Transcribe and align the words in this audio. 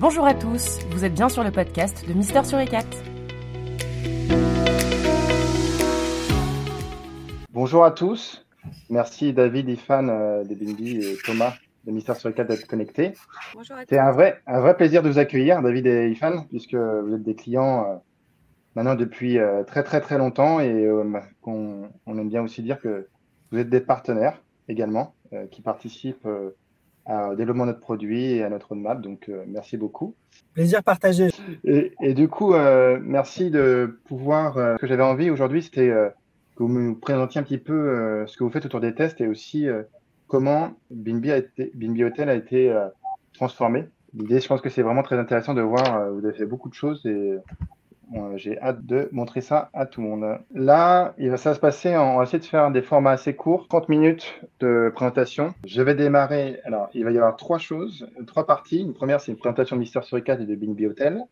Bonjour 0.00 0.24
à 0.26 0.34
tous, 0.34 0.78
vous 0.90 1.04
êtes 1.04 1.14
bien 1.14 1.28
sur 1.28 1.44
le 1.44 1.50
podcast 1.50 2.06
de 2.08 2.12
Mister 2.14 2.42
sur 2.44 2.58
E4. 2.58 2.84
Bonjour 7.52 7.84
à 7.84 7.90
tous, 7.90 8.46
merci 8.88 9.32
David, 9.32 9.68
Ifan, 9.68 10.08
euh, 10.08 10.44
de 10.44 10.54
Bimbi 10.54 10.98
et 10.98 11.16
Thomas 11.24 11.54
de 11.84 11.92
Mister 11.92 12.14
sur 12.14 12.30
E4 12.30 12.46
d'être 12.46 12.66
connectés. 12.66 13.12
Bonjour 13.54 13.76
à 13.76 13.80
tous. 13.80 13.86
C'est 13.90 13.98
un 13.98 14.12
vrai, 14.12 14.40
un 14.46 14.60
vrai 14.60 14.76
plaisir 14.76 15.02
de 15.02 15.08
vous 15.10 15.18
accueillir, 15.18 15.62
David 15.62 15.86
et 15.86 16.10
Ifan, 16.10 16.44
puisque 16.48 16.74
vous 16.74 17.14
êtes 17.14 17.22
des 17.22 17.34
clients 17.34 17.86
euh, 17.88 17.96
maintenant 18.74 18.94
depuis 18.94 19.38
euh, 19.38 19.62
très 19.64 19.82
très 19.82 20.00
très 20.00 20.18
longtemps 20.18 20.60
et 20.60 20.70
euh, 20.84 21.04
qu'on- 21.42 21.88
on 22.06 22.18
aime 22.18 22.28
bien 22.28 22.42
aussi 22.42 22.62
dire 22.62 22.80
que 22.80 23.08
vous 23.52 23.58
êtes 23.58 23.68
des 23.70 23.80
partenaires 23.80 24.40
également 24.68 25.14
euh, 25.32 25.46
qui 25.46 25.62
participent 25.62 26.26
euh, 26.26 26.50
à- 26.50 26.52
au 27.10 27.34
développement 27.34 27.64
de 27.66 27.70
notre 27.72 27.80
produit 27.80 28.32
et 28.32 28.44
à 28.44 28.48
notre 28.48 28.68
roadmap. 28.68 29.00
Donc 29.00 29.28
euh, 29.28 29.44
merci 29.48 29.76
beaucoup. 29.76 30.14
Plaisir 30.54 30.82
partagé. 30.82 31.28
Et, 31.64 31.92
et 32.00 32.14
du 32.14 32.28
coup, 32.28 32.54
euh, 32.54 32.98
merci 33.02 33.50
de 33.50 33.98
pouvoir. 34.04 34.56
euh, 34.56 34.76
ce 34.76 34.80
que 34.80 34.86
j'avais 34.86 35.02
envie 35.02 35.30
aujourd'hui, 35.30 35.62
c'était 35.62 35.88
que 35.88 36.62
vous 36.62 36.68
me 36.68 36.94
présentiez 36.98 37.40
un 37.40 37.44
petit 37.44 37.58
peu 37.58 38.24
ce 38.26 38.36
que 38.36 38.44
vous 38.44 38.50
faites 38.50 38.66
autour 38.66 38.80
des 38.80 38.94
tests 38.94 39.20
et 39.20 39.26
aussi 39.26 39.66
comment 40.26 40.72
Binbi, 40.90 41.30
a 41.30 41.38
été, 41.38 41.70
Binbi 41.74 42.04
Hotel 42.04 42.28
a 42.28 42.34
été 42.34 42.74
transformé. 43.32 43.86
L'idée, 44.14 44.40
je 44.40 44.48
pense 44.48 44.60
que 44.60 44.68
c'est 44.68 44.82
vraiment 44.82 45.02
très 45.02 45.16
intéressant 45.16 45.54
de 45.54 45.62
voir. 45.62 46.10
vous 46.12 46.24
avez 46.24 46.36
fait 46.36 46.46
beaucoup 46.46 46.68
de 46.68 46.74
choses 46.74 47.04
et 47.06 47.38
j'ai 48.36 48.60
hâte 48.60 48.84
de 48.84 49.08
montrer 49.12 49.40
ça 49.40 49.70
à 49.72 49.86
tout 49.86 50.00
le 50.00 50.08
monde. 50.08 50.38
Là, 50.52 51.14
ça 51.36 51.50
va 51.50 51.54
se 51.54 51.60
passer. 51.60 51.96
on 51.96 52.16
va 52.16 52.24
essayer 52.24 52.38
de 52.38 52.44
faire 52.44 52.70
des 52.70 52.82
formats 52.82 53.12
assez 53.12 53.34
courts, 53.34 53.68
30 53.68 53.88
minutes 53.88 54.40
de 54.58 54.90
présentation. 54.94 55.54
Je 55.64 55.80
vais 55.82 55.94
démarrer. 55.94 56.60
Alors, 56.64 56.88
il 56.94 57.04
va 57.04 57.12
y 57.12 57.16
avoir 57.16 57.36
trois 57.36 57.58
choses, 57.58 58.08
trois 58.26 58.46
parties. 58.46 58.80
Une 58.80 58.94
première, 58.94 59.20
c'est 59.20 59.30
une 59.30 59.38
présentation 59.38 59.76
de 59.76 59.80
Mister 59.80 60.00
Suricat 60.02 60.40
et 60.40 60.46
de 60.46 60.54
Binbi 60.54 60.86
Hotel. 60.86 61.22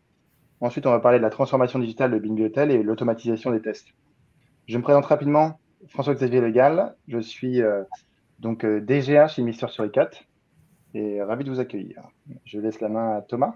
Ensuite, 0.61 0.85
on 0.85 0.91
va 0.91 0.99
parler 0.99 1.17
de 1.17 1.23
la 1.23 1.29
transformation 1.29 1.79
digitale 1.79 2.11
de 2.11 2.19
Binbi 2.19 2.43
Hotel 2.43 2.71
et 2.71 2.83
l'automatisation 2.83 3.51
des 3.51 3.61
tests. 3.61 3.89
Je 4.67 4.77
me 4.77 4.83
présente 4.83 5.05
rapidement. 5.05 5.59
François-Xavier 5.87 6.41
Legal. 6.41 6.95
Je 7.07 7.19
suis 7.19 7.61
euh, 7.61 7.83
donc 8.39 8.65
euh, 8.65 8.81
DGA 8.81 9.27
chez 9.27 9.41
Mister 9.41 9.67
Suricat 9.67 10.09
et 10.93 11.21
ravi 11.21 11.43
de 11.43 11.49
vous 11.49 11.59
accueillir. 11.59 12.03
Je 12.45 12.59
laisse 12.59 12.81
la 12.81 12.89
main 12.89 13.17
à 13.17 13.21
Thomas. 13.21 13.55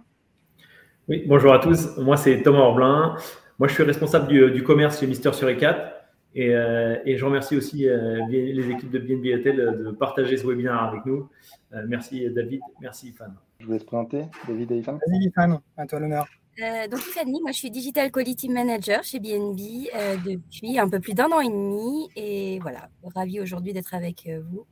Oui, 1.10 1.24
bonjour 1.28 1.54
à 1.54 1.60
tous. 1.60 1.98
Moi, 1.98 2.16
c'est 2.16 2.42
Thomas 2.44 2.60
Orblin. 2.60 3.18
Moi, 3.60 3.68
je 3.68 3.74
suis 3.74 3.84
responsable 3.84 4.28
du, 4.28 4.52
du 4.52 4.64
commerce 4.64 5.02
chez 5.02 5.08
Mister 5.08 5.34
sur 5.34 5.50
E4. 5.50 5.92
Et, 6.34 6.56
euh, 6.56 6.96
et 7.06 7.18
je 7.18 7.26
remercie 7.26 7.58
aussi 7.58 7.90
euh, 7.90 8.26
les 8.30 8.70
équipes 8.70 8.90
de 8.90 9.00
BNB 9.00 9.38
Hotel 9.40 9.58
de 9.58 9.92
partager 9.92 10.38
ce 10.38 10.48
webinaire 10.48 10.82
avec 10.82 11.06
nous. 11.06 11.30
Euh, 11.74 11.84
merci 11.88 12.28
David, 12.30 12.62
merci 12.82 13.12
Fan. 13.12 13.36
Je 13.60 13.66
vous 13.66 13.74
laisse 13.74 13.84
présenter 13.84 14.26
David 14.48 14.72
et 14.72 14.78
Ifan. 14.78 14.94
Vas-y, 14.94 15.28
Ifan, 15.28 15.62
à 15.78 15.86
toi 15.86 16.00
l'honneur. 16.00 16.26
Euh, 16.60 16.88
donc, 16.88 17.02
Tiffany, 17.02 17.40
moi 17.42 17.52
je 17.52 17.58
suis 17.58 17.70
Digital 17.70 18.12
Quality 18.12 18.50
Manager 18.50 19.04
chez 19.04 19.20
BNB 19.20 19.60
euh, 19.96 20.16
depuis 20.26 20.80
un 20.80 20.90
peu 20.90 21.00
plus 21.00 21.14
d'un 21.14 21.30
an 21.32 21.42
et 21.42 21.50
demi. 21.50 22.10
Et 22.16 22.60
voilà, 22.60 22.90
ravie 23.14 23.42
aujourd'hui 23.42 23.74
d'être 23.74 23.94
avec 23.94 24.28
vous 24.50 24.66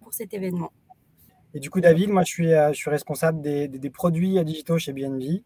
pour 0.00 0.12
cet 0.12 0.34
événement. 0.34 0.70
Et 1.54 1.60
du 1.60 1.68
coup, 1.70 1.80
David, 1.80 2.08
moi, 2.10 2.22
je 2.22 2.30
suis, 2.32 2.52
euh, 2.52 2.72
responsable 2.86 3.40
des, 3.42 3.68
des- 3.68 3.78
des 3.78 3.90
produits 3.90 4.42
digitaux 4.44 4.78
chez 4.78 4.92
BNB, 4.92 5.42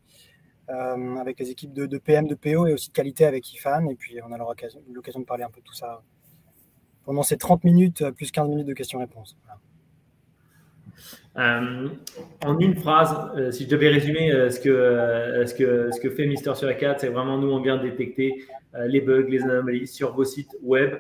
euh, 0.71 1.17
avec 1.17 1.39
les 1.41 1.51
équipes 1.51 1.73
de, 1.73 1.99
PM, 1.99 2.27
de 2.29 2.35
PO 2.35 2.67
et 2.67 2.73
aussi 2.73 2.89
de 2.91 2.95
qualité 2.95 3.25
avec 3.25 3.53
Ifan. 3.53 3.89
Et 3.91 3.95
puis, 3.97 4.17
on 4.27 4.33
a 4.33 4.39
l'occasion 4.39 4.81
de 5.21 5.25
parler 5.25 5.43
un 5.45 5.51
peu 5.51 5.61
de 5.61 5.65
tout 5.65 5.75
ça 5.75 6.03
pendant 7.05 7.23
ces 7.23 7.37
30 7.37 7.65
minutes, 7.65 8.03
euh, 8.03 8.13
plus 8.13 8.31
15 8.31 8.49
minutes 8.49 8.67
de 8.67 8.75
questions-réponses. 8.75 9.37
En 11.37 12.59
une 12.59 12.75
phrase, 12.77 13.53
si 13.53 13.65
je 13.65 13.69
devais 13.69 13.89
résumer 13.89 14.31
ce, 14.51 14.59
que, 14.59 15.45
ce, 15.47 15.55
que, 15.55 15.91
ce 15.93 16.01
que 16.01 16.09
fait 16.11 16.27
Mister 16.27 16.55
sur 16.55 16.69
E4, 16.69 16.97
c'est 17.01 17.09
vraiment 17.09 17.37
nous, 17.37 17.51
on 17.51 17.61
vient 17.61 17.77
détecter 17.77 18.45
les 18.87 19.03
bugs, 19.03 19.27
les 19.29 19.43
anomalies 19.43 19.87
sur 19.87 20.15
vos 20.15 20.25
sites 20.25 20.57
web, 20.63 20.95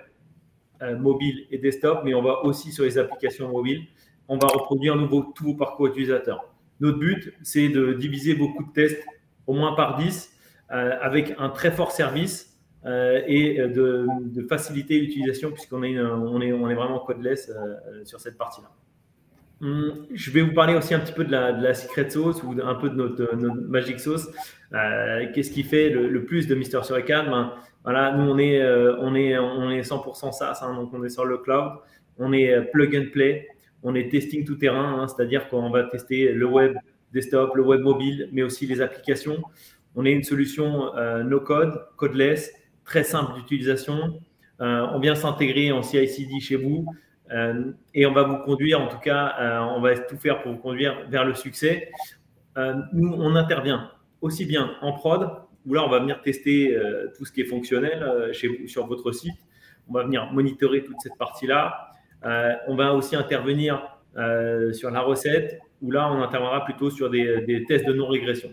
mobiles 0.99 1.47
et 1.51 1.57
desktop, 1.57 2.03
mais 2.05 2.13
on 2.15 2.23
va 2.23 2.45
aussi 2.45 2.71
sur 2.73 2.85
les 2.85 2.99
applications 2.99 3.49
mobiles. 3.49 3.87
On 4.29 4.39
va 4.39 4.49
reproduire 4.49 4.97
nouveau 4.97 5.33
tous 5.35 5.45
vos 5.45 5.55
parcours 5.55 5.87
utilisateurs. 5.89 6.53
Notre 6.81 6.99
but, 6.99 7.33
c'est 7.43 7.69
de 7.69 7.93
diviser 7.93 8.35
vos 8.35 8.49
coûts 8.53 8.65
de 8.65 8.73
test 8.73 9.03
au 9.47 9.55
moins 9.55 9.75
par 9.75 9.97
10 9.97 10.33
euh, 10.73 10.93
avec 11.01 11.35
un 11.39 11.49
très 11.49 11.71
fort 11.71 11.93
service 11.93 12.59
euh, 12.85 13.23
et 13.27 13.61
euh, 13.61 13.69
de, 13.69 14.47
faciliter 14.49 14.99
l'utilisation 14.99 15.51
puisqu'on 15.53 15.83
est, 15.83 15.95
vraiment 15.95 16.99
codeless 17.01 17.51
sur 18.05 18.21
cette 18.21 18.37
partie-là. 18.37 18.69
Hum, 19.63 20.07
Je 20.13 20.31
vais 20.31 20.43
vous 20.43 20.53
parler 20.53 20.75
aussi 20.75 20.93
un 20.93 21.01
petit 21.01 21.13
peu 21.13 21.25
de 21.25 21.33
la, 21.33 21.53
de 21.53 21.73
secret 21.73 22.11
sauce 22.11 22.43
ou 22.43 22.55
un 22.63 22.75
peu 22.75 22.91
de 22.91 22.95
notre, 22.95 23.35
magic 23.69 24.01
sauce. 24.01 24.29
Qu'est-ce 24.71 25.51
qui 25.51 25.63
fait 25.63 25.89
le, 25.89 26.25
plus 26.25 26.47
de 26.47 26.55
Mister 26.55 26.81
sur 26.83 26.97
ben, 26.97 27.55
voilà, 27.85 28.13
Nous, 28.13 28.29
on 28.29 28.37
est, 28.37 28.61
euh, 28.61 28.97
on 28.99 29.15
est, 29.15 29.39
on 29.39 29.71
est 29.71 29.81
100% 29.81 30.33
SaaS, 30.33 30.59
hein, 30.63 30.75
donc 30.75 30.93
on 30.93 31.05
est 31.05 31.09
sur 31.09 31.25
le 31.25 31.39
cloud. 31.39 31.73
On 32.19 32.33
est 32.33 32.61
plug 32.73 32.97
and 32.97 33.13
play. 33.13 33.49
On 33.89 33.95
est 33.95 34.11
testing 34.11 34.45
tout 34.45 34.57
terrain, 34.57 35.01
hein, 35.01 35.07
c'est-à-dire 35.07 35.49
qu'on 35.49 35.71
va 35.71 35.85
tester 35.85 36.33
le 36.33 36.45
web 36.45 36.77
desktop, 37.13 37.55
le 37.55 37.63
web 37.63 37.83
mobile, 37.83 38.29
mais 38.33 38.43
aussi 38.43 38.67
les 38.67 38.81
applications. 38.81 39.41
On 39.95 40.05
est 40.05 40.11
une 40.11 40.25
solution 40.25 40.93
euh, 40.97 41.23
no 41.23 41.39
code, 41.39 41.87
codeless, 41.95 42.53
très 42.85 43.05
simple 43.05 43.35
d'utilisation. 43.35 44.19
Euh, 44.61 44.89
on 44.93 44.99
vient 44.99 45.15
s'intégrer 45.15 45.71
en 45.71 45.85
CI/CD 45.85 46.41
chez 46.41 46.57
vous. 46.57 46.85
Euh, 47.31 47.71
et 47.95 48.07
on 48.07 48.13
va 48.13 48.25
vous 48.25 48.39
conduire, 48.39 48.81
en 48.81 48.89
tout 48.89 48.99
cas, 48.99 49.69
on 49.77 49.81
va 49.81 49.97
tout 49.97 50.17
faire 50.17 50.43
pour 50.43 50.51
vous 50.51 50.59
conduire 50.59 51.07
vers 51.09 51.25
le 51.25 51.35
succès. 51.35 51.93
Nous, 52.93 53.13
on 53.13 53.37
intervient 53.37 53.93
aussi 54.21 54.47
bien 54.47 54.73
en 54.81 54.95
prod, 54.95 55.31
où 55.65 55.75
là, 55.75 55.85
on 55.85 55.89
va 55.89 56.01
venir 56.01 56.21
tester 56.23 56.77
tout 57.17 57.25
ce 57.25 57.31
qui 57.31 57.43
est 57.43 57.45
fonctionnel 57.45 58.31
chez 58.33 58.49
vous, 58.49 58.67
sur 58.67 58.89
votre 58.89 59.13
site. 59.13 59.39
On 59.89 59.93
va 59.93 60.03
venir 60.03 60.33
monitorer 60.33 60.83
toute 60.83 61.01
cette 61.01 61.17
partie-là. 61.19 61.93
Euh, 62.25 62.55
on 62.67 62.77
va 62.77 62.95
aussi 62.95 63.17
intervenir 63.17 63.99
euh, 64.17 64.73
sur 64.73 64.91
la 64.91 65.01
recette, 65.01 65.61
où 65.83 65.91
là, 65.91 66.11
on 66.11 66.23
interviendra 66.23 66.65
plutôt 66.65 66.91
sur 66.91 67.11
des, 67.11 67.43
des 67.43 67.65
tests 67.65 67.87
de 67.87 67.93
non-régression. 67.93 68.51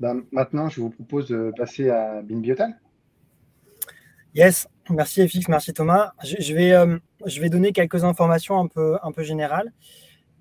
Ben, 0.00 0.24
maintenant, 0.32 0.68
je 0.68 0.80
vous 0.80 0.90
propose 0.90 1.28
de 1.28 1.52
passer 1.56 1.88
à 1.88 2.22
Binbi 2.22 2.50
Hotel. 2.50 2.74
Yes, 4.34 4.66
merci 4.90 5.28
FX, 5.28 5.48
merci 5.48 5.72
Thomas. 5.72 6.12
Je, 6.24 6.36
je 6.40 6.54
vais, 6.54 6.72
euh, 6.72 6.98
je 7.26 7.40
vais 7.40 7.50
donner 7.50 7.72
quelques 7.72 8.02
informations 8.02 8.58
un 8.58 8.66
peu, 8.66 8.96
un 9.02 9.12
peu 9.12 9.22
générales 9.22 9.70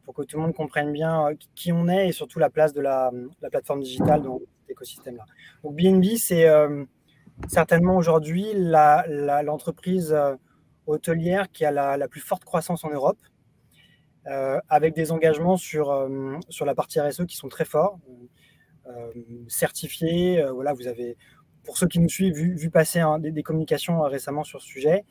pour 0.04 0.16
que 0.16 0.24
tout 0.24 0.38
le 0.38 0.44
monde 0.44 0.56
comprenne 0.56 0.92
bien 0.92 1.28
euh, 1.28 1.36
qui 1.54 1.72
on 1.72 1.88
est 1.90 2.08
et 2.08 2.12
surtout 2.12 2.40
la 2.40 2.50
place 2.50 2.74
de 2.74 2.82
la, 2.82 3.12
la 3.42 3.50
plateforme 3.50 3.82
digitale 3.82 4.24
dans 4.24 4.40
cet 4.40 4.70
écosystème-là. 4.72 5.26
Donc 5.64 5.76
BNB, 5.76 6.16
c'est 6.18 6.48
euh, 6.48 6.86
certainement 7.48 7.96
aujourd'hui 7.96 8.48
l'entreprise 8.54 10.14
euh, 10.14 10.36
hôtelière 10.86 11.52
qui 11.52 11.66
a 11.66 11.72
la, 11.72 12.08
plus 12.08 12.22
forte 12.22 12.44
croissance 12.44 12.84
en 12.84 12.90
Europe, 12.90 13.20
euh, 14.28 14.60
avec 14.70 14.96
des 14.96 15.12
engagements 15.12 15.58
sur, 15.58 15.92
euh, 15.92 16.38
sur 16.50 16.66
la 16.66 16.76
partie 16.76 17.00
RSE 17.00 17.26
qui 17.26 17.36
sont 17.38 17.50
très 17.50 17.66
forts, 17.66 18.00
certifiés. 19.48 20.44
voilà, 20.54 20.74
vous 20.74 20.88
avez 20.88 21.16
pour 21.64 21.78
ceux 21.78 21.88
qui 21.88 22.00
nous 22.00 22.10
suivent, 22.10 22.34
vu, 22.34 22.56
vu 22.56 22.70
passer 22.70 23.00
hein, 23.00 23.20
des, 23.20 23.44
communications 23.44 24.02
récemment 24.02 24.44
sur 24.44 24.60
ce 24.60 24.68
sujet. 24.68 25.06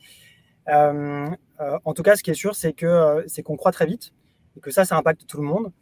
En 0.66 1.94
tout 1.94 2.02
cas, 2.02 2.16
ce 2.16 2.22
qui 2.22 2.30
est 2.30 2.34
sûr, 2.34 2.54
c'est 2.54 2.74
que 2.74 3.24
c'est 3.26 3.42
qu'on 3.42 3.56
croit 3.56 3.72
très 3.72 3.86
vite 3.86 4.12
et 4.56 4.60
que 4.60 4.70
ça, 4.70 4.84
ça 4.84 4.96
impacte 4.96 5.26
tout 5.26 5.38
le 5.38 5.44
monde. 5.44 5.72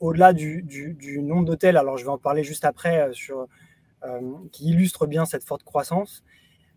Au-delà 0.00 0.32
du, 0.32 0.62
du- 0.62 0.94
du 0.94 1.20
nombre 1.22 1.44
d'hôtels, 1.44 1.76
alors 1.76 1.98
je 1.98 2.04
vais 2.04 2.10
en 2.10 2.18
parler 2.18 2.44
juste 2.44 2.64
après, 2.64 3.10
sur, 3.12 3.46
qui 4.52 4.68
illustre 4.68 5.06
bien 5.06 5.24
cette 5.24 5.44
forte 5.44 5.62
croissance, 5.62 6.22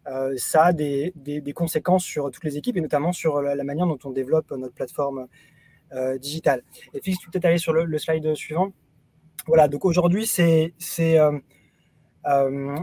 euh, 0.07 0.33
ça 0.37 0.65
a 0.65 0.73
des, 0.73 1.13
conséquences 1.55 2.03
sur 2.03 2.31
toutes 2.31 2.43
les 2.43 2.57
équipes 2.57 2.77
et 2.77 2.81
notamment 2.81 3.11
sur 3.11 3.41
la, 3.41 3.63
manière 3.63 3.87
dont 3.87 3.99
on 4.05 4.11
développe 4.11 4.51
notre 4.51 4.73
plateforme 4.73 5.27
euh, 5.93 6.17
digitale. 6.17 6.63
Et 6.93 7.01
Fix, 7.01 7.17
tu 7.17 7.25
peux 7.25 7.31
peut-être 7.31 7.45
aller 7.45 7.57
sur 7.57 7.73
le, 7.73 7.97
slide 7.97 8.35
suivant. 8.35 8.71
Voilà, 9.47 9.67
donc 9.67 9.85
aujourd'hui, 9.85 10.27
c'est 10.27 10.73
c'est, 10.77 11.19
euh, 11.19 11.37
euh, 12.27 12.77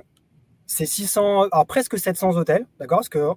c'est 0.66 0.86
600, 0.86 1.48
alors 1.50 1.66
presque 1.66 1.98
700 1.98 2.36
hôtels, 2.36 2.66
d'accord 2.78 2.98
Parce 2.98 3.08
qu'on 3.08 3.36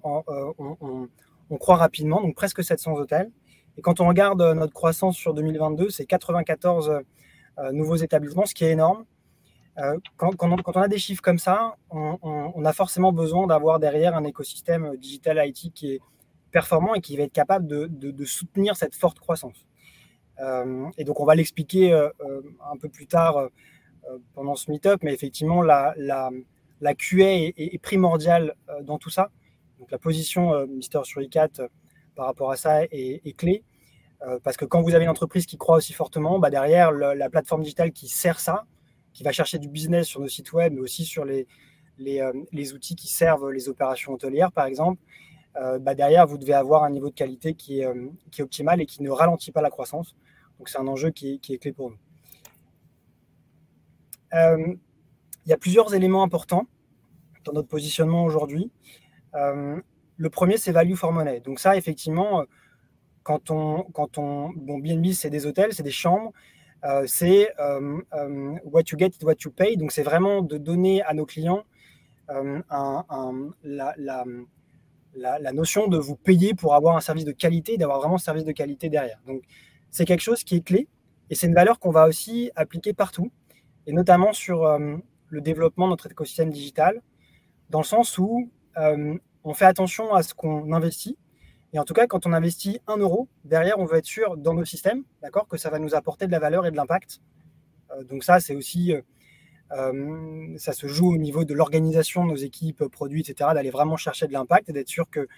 on, 1.50 1.56
croit 1.58 1.76
rapidement, 1.76 2.20
donc 2.20 2.34
presque 2.34 2.62
700 2.64 2.94
hôtels. 2.94 3.30
Et 3.76 3.82
quand 3.82 4.00
on 4.00 4.08
regarde 4.08 4.40
euh, 4.42 4.54
notre 4.54 4.72
croissance 4.72 5.16
sur 5.16 5.34
2022, 5.34 5.90
c'est 5.90 6.06
94 6.06 7.02
euh, 7.58 7.72
nouveaux 7.72 7.96
établissements, 7.96 8.46
ce 8.46 8.54
qui 8.54 8.64
est 8.64 8.72
énorme. 8.72 9.04
Euh, 9.78 9.98
quand, 10.16 10.34
on, 10.42 10.80
a 10.80 10.88
des 10.88 10.98
chiffres 10.98 11.22
comme 11.22 11.38
ça, 11.38 11.76
on, 11.90 12.64
a 12.64 12.72
forcément 12.72 13.12
besoin 13.12 13.46
d'avoir 13.46 13.78
derrière 13.78 14.16
un 14.16 14.24
écosystème 14.24 14.96
digital 14.96 15.40
IT 15.46 15.72
qui 15.72 15.94
est 15.94 16.00
performant 16.50 16.94
et 16.94 17.00
qui 17.00 17.16
va 17.16 17.24
être 17.24 17.32
capable 17.32 17.66
de, 17.66 18.24
soutenir 18.24 18.76
cette 18.76 18.94
forte 18.94 19.20
croissance. 19.20 19.66
Euh, 20.40 20.86
et 20.96 21.04
donc, 21.04 21.20
on 21.20 21.24
va 21.24 21.34
l'expliquer 21.34 21.92
euh, 21.92 22.08
euh, 22.20 22.42
un 22.72 22.76
peu 22.76 22.88
plus 22.88 23.06
tard 23.06 23.36
euh, 23.36 23.48
euh, 24.10 24.18
pendant 24.34 24.54
ce 24.54 24.70
meet-up, 24.70 25.00
mais 25.02 25.12
effectivement, 25.12 25.62
la, 25.62 25.94
la, 25.96 26.30
QA 26.94 27.52
est, 27.56 27.82
primordiale 27.82 28.54
euh, 28.68 28.82
dans 28.82 28.98
tout 28.98 29.10
ça. 29.10 29.30
Donc, 29.78 29.90
la 29.90 29.98
position 29.98 30.54
euh, 30.54 30.66
Mister 30.66 31.00
sur 31.04 31.20
i4 31.20 31.60
euh, 31.60 31.68
par 32.14 32.26
rapport 32.26 32.50
à 32.50 32.56
ça 32.56 32.84
est, 32.84 33.20
est 33.24 33.36
clé. 33.36 33.62
parce 34.42 34.56
que 34.56 34.64
quand 34.64 34.82
vous 34.82 34.94
avez 34.94 35.04
une 35.04 35.10
entreprise 35.10 35.46
qui 35.46 35.56
croit 35.56 35.76
aussi 35.76 35.92
fortement, 35.92 36.40
bah 36.40 36.50
derrière, 36.50 36.90
la 36.90 37.30
plateforme 37.30 37.62
digitale 37.62 37.92
qui 37.92 38.08
sert 38.08 38.40
ça, 38.40 38.64
qui 39.12 39.22
va 39.22 39.32
chercher 39.32 39.58
du 39.58 39.68
business 39.68 40.06
sur 40.06 40.20
nos 40.20 40.28
sites 40.28 40.52
web, 40.52 40.72
mais 40.74 40.80
aussi 40.80 41.04
sur 41.04 41.24
les, 41.24 41.46
les, 41.98 42.72
outils 42.72 42.94
qui 42.94 43.08
servent 43.08 43.50
les 43.50 43.68
opérations 43.68 44.12
hôtelières, 44.12 44.52
par 44.52 44.66
exemple, 44.66 45.00
bah 45.80 45.96
derrière, 45.96 46.24
vous 46.24 46.38
devez 46.38 46.52
avoir 46.52 46.84
un 46.84 46.90
niveau 46.90 47.08
de 47.08 47.14
qualité 47.14 47.54
qui 47.54 47.80
est, 47.80 47.88
qui 48.30 48.40
est 48.40 48.44
optimal 48.44 48.80
et 48.80 48.86
qui 48.86 49.02
ne 49.02 49.10
ralentit 49.10 49.50
pas 49.50 49.60
la 49.60 49.70
croissance. 49.70 50.14
Donc, 50.58 50.68
c'est 50.68 50.78
un 50.78 50.86
enjeu 50.86 51.10
qui 51.10 51.40
est 51.48 51.58
clé 51.58 51.72
pour 51.72 51.90
nous. 51.90 51.98
il 54.32 54.78
y 55.46 55.52
a 55.52 55.56
plusieurs 55.56 55.92
éléments 55.94 56.22
importants 56.22 56.68
dans 57.44 57.52
notre 57.52 57.68
positionnement 57.68 58.24
aujourd'hui. 58.24 58.70
Euh, 59.34 59.80
le 60.16 60.30
premier, 60.30 60.56
c'est 60.56 60.72
value 60.72 60.94
for 60.94 61.12
money. 61.12 61.40
Donc 61.40 61.60
ça, 61.60 61.76
effectivement, 61.76 62.40
euh, 62.40 62.44
quand 63.22 63.50
on, 63.50 63.84
quand 63.92 64.18
on, 64.18 64.50
bon, 64.50 64.78
BNB, 64.78 65.12
c'est 65.12 65.30
des 65.30 65.46
hôtels, 65.46 65.72
c'est 65.72 65.82
des 65.82 65.90
chambres, 65.90 66.32
euh, 66.32 66.34
c'est 67.06 67.52
what 68.64 68.82
you 68.90 68.98
get, 68.98 69.10
what 69.22 69.34
you 69.44 69.50
pay. 69.50 69.76
Donc 69.76 69.92
c'est 69.92 70.02
vraiment 70.02 70.42
de 70.42 70.58
donner 70.58 71.02
à 71.02 71.14
nos 71.14 71.26
clients 71.26 71.64
la, 73.64 75.52
notion 75.52 75.88
de 75.88 75.98
vous 75.98 76.16
payer 76.16 76.54
pour 76.54 76.74
avoir 76.74 76.96
un 76.96 77.00
service 77.00 77.24
de 77.24 77.32
qualité, 77.32 77.76
d'avoir 77.76 77.98
vraiment 77.98 78.16
un 78.16 78.18
service 78.18 78.44
de 78.44 78.52
qualité 78.52 78.88
derrière. 78.88 79.20
Donc 79.26 79.42
c'est 79.90 80.04
quelque 80.04 80.20
chose 80.20 80.44
qui 80.44 80.56
est 80.56 80.64
clé 80.64 80.88
et 81.30 81.34
c'est 81.34 81.46
une 81.46 81.54
valeur 81.54 81.78
qu'on 81.78 81.90
va 81.90 82.06
aussi 82.06 82.50
appliquer 82.54 82.92
partout 82.92 83.30
et 83.86 83.92
notamment 83.92 84.32
sur 84.32 84.66
le 85.30 85.40
développement 85.40 85.86
de 85.86 85.90
notre 85.90 86.10
écosystème 86.10 86.50
digital 86.50 87.02
dans 87.70 87.80
le 87.80 87.84
sens 87.84 88.18
où 88.18 88.50
euh, 88.76 89.14
on 89.44 89.54
fait 89.54 89.66
attention 89.66 90.14
à 90.14 90.22
ce 90.22 90.34
qu'on 90.34 90.72
investit. 90.72 91.16
Et 91.72 91.78
en 91.78 91.84
tout 91.84 91.94
cas, 91.94 92.06
quand 92.06 92.26
on 92.26 92.32
investit 92.32 92.80
un 92.86 92.96
euro, 92.96 93.28
derrière, 93.44 93.78
on 93.78 93.84
veut 93.84 93.98
être 93.98 94.06
sûr 94.06 94.36
dans 94.36 94.54
nos 94.54 94.64
systèmes, 94.64 95.04
d'accord, 95.22 95.46
que 95.48 95.58
ça 95.58 95.68
va 95.70 95.78
nous 95.78 95.94
apporter 95.94 96.26
de 96.26 96.32
la 96.32 96.38
valeur 96.38 96.66
et 96.66 96.70
de 96.70 96.76
l'impact. 96.76 97.20
Euh, 97.90 98.04
donc 98.04 98.24
ça, 98.24 98.40
c'est 98.40 98.54
aussi, 98.54 98.94
euh, 99.72 100.56
ça 100.56 100.72
se 100.72 100.86
joue 100.86 101.12
au 101.12 101.18
niveau 101.18 101.44
de 101.44 101.52
l'organisation 101.52 102.24
de 102.24 102.30
nos 102.30 102.36
équipes, 102.36 102.84
produits, 102.84 103.20
etc., 103.20 103.50
d'aller 103.52 103.70
vraiment 103.70 103.96
chercher 103.96 104.26
de 104.26 104.32
l'impact 104.32 104.70
et 104.70 104.72
d'être 104.72 104.88
sûr 104.88 105.10
que 105.10 105.28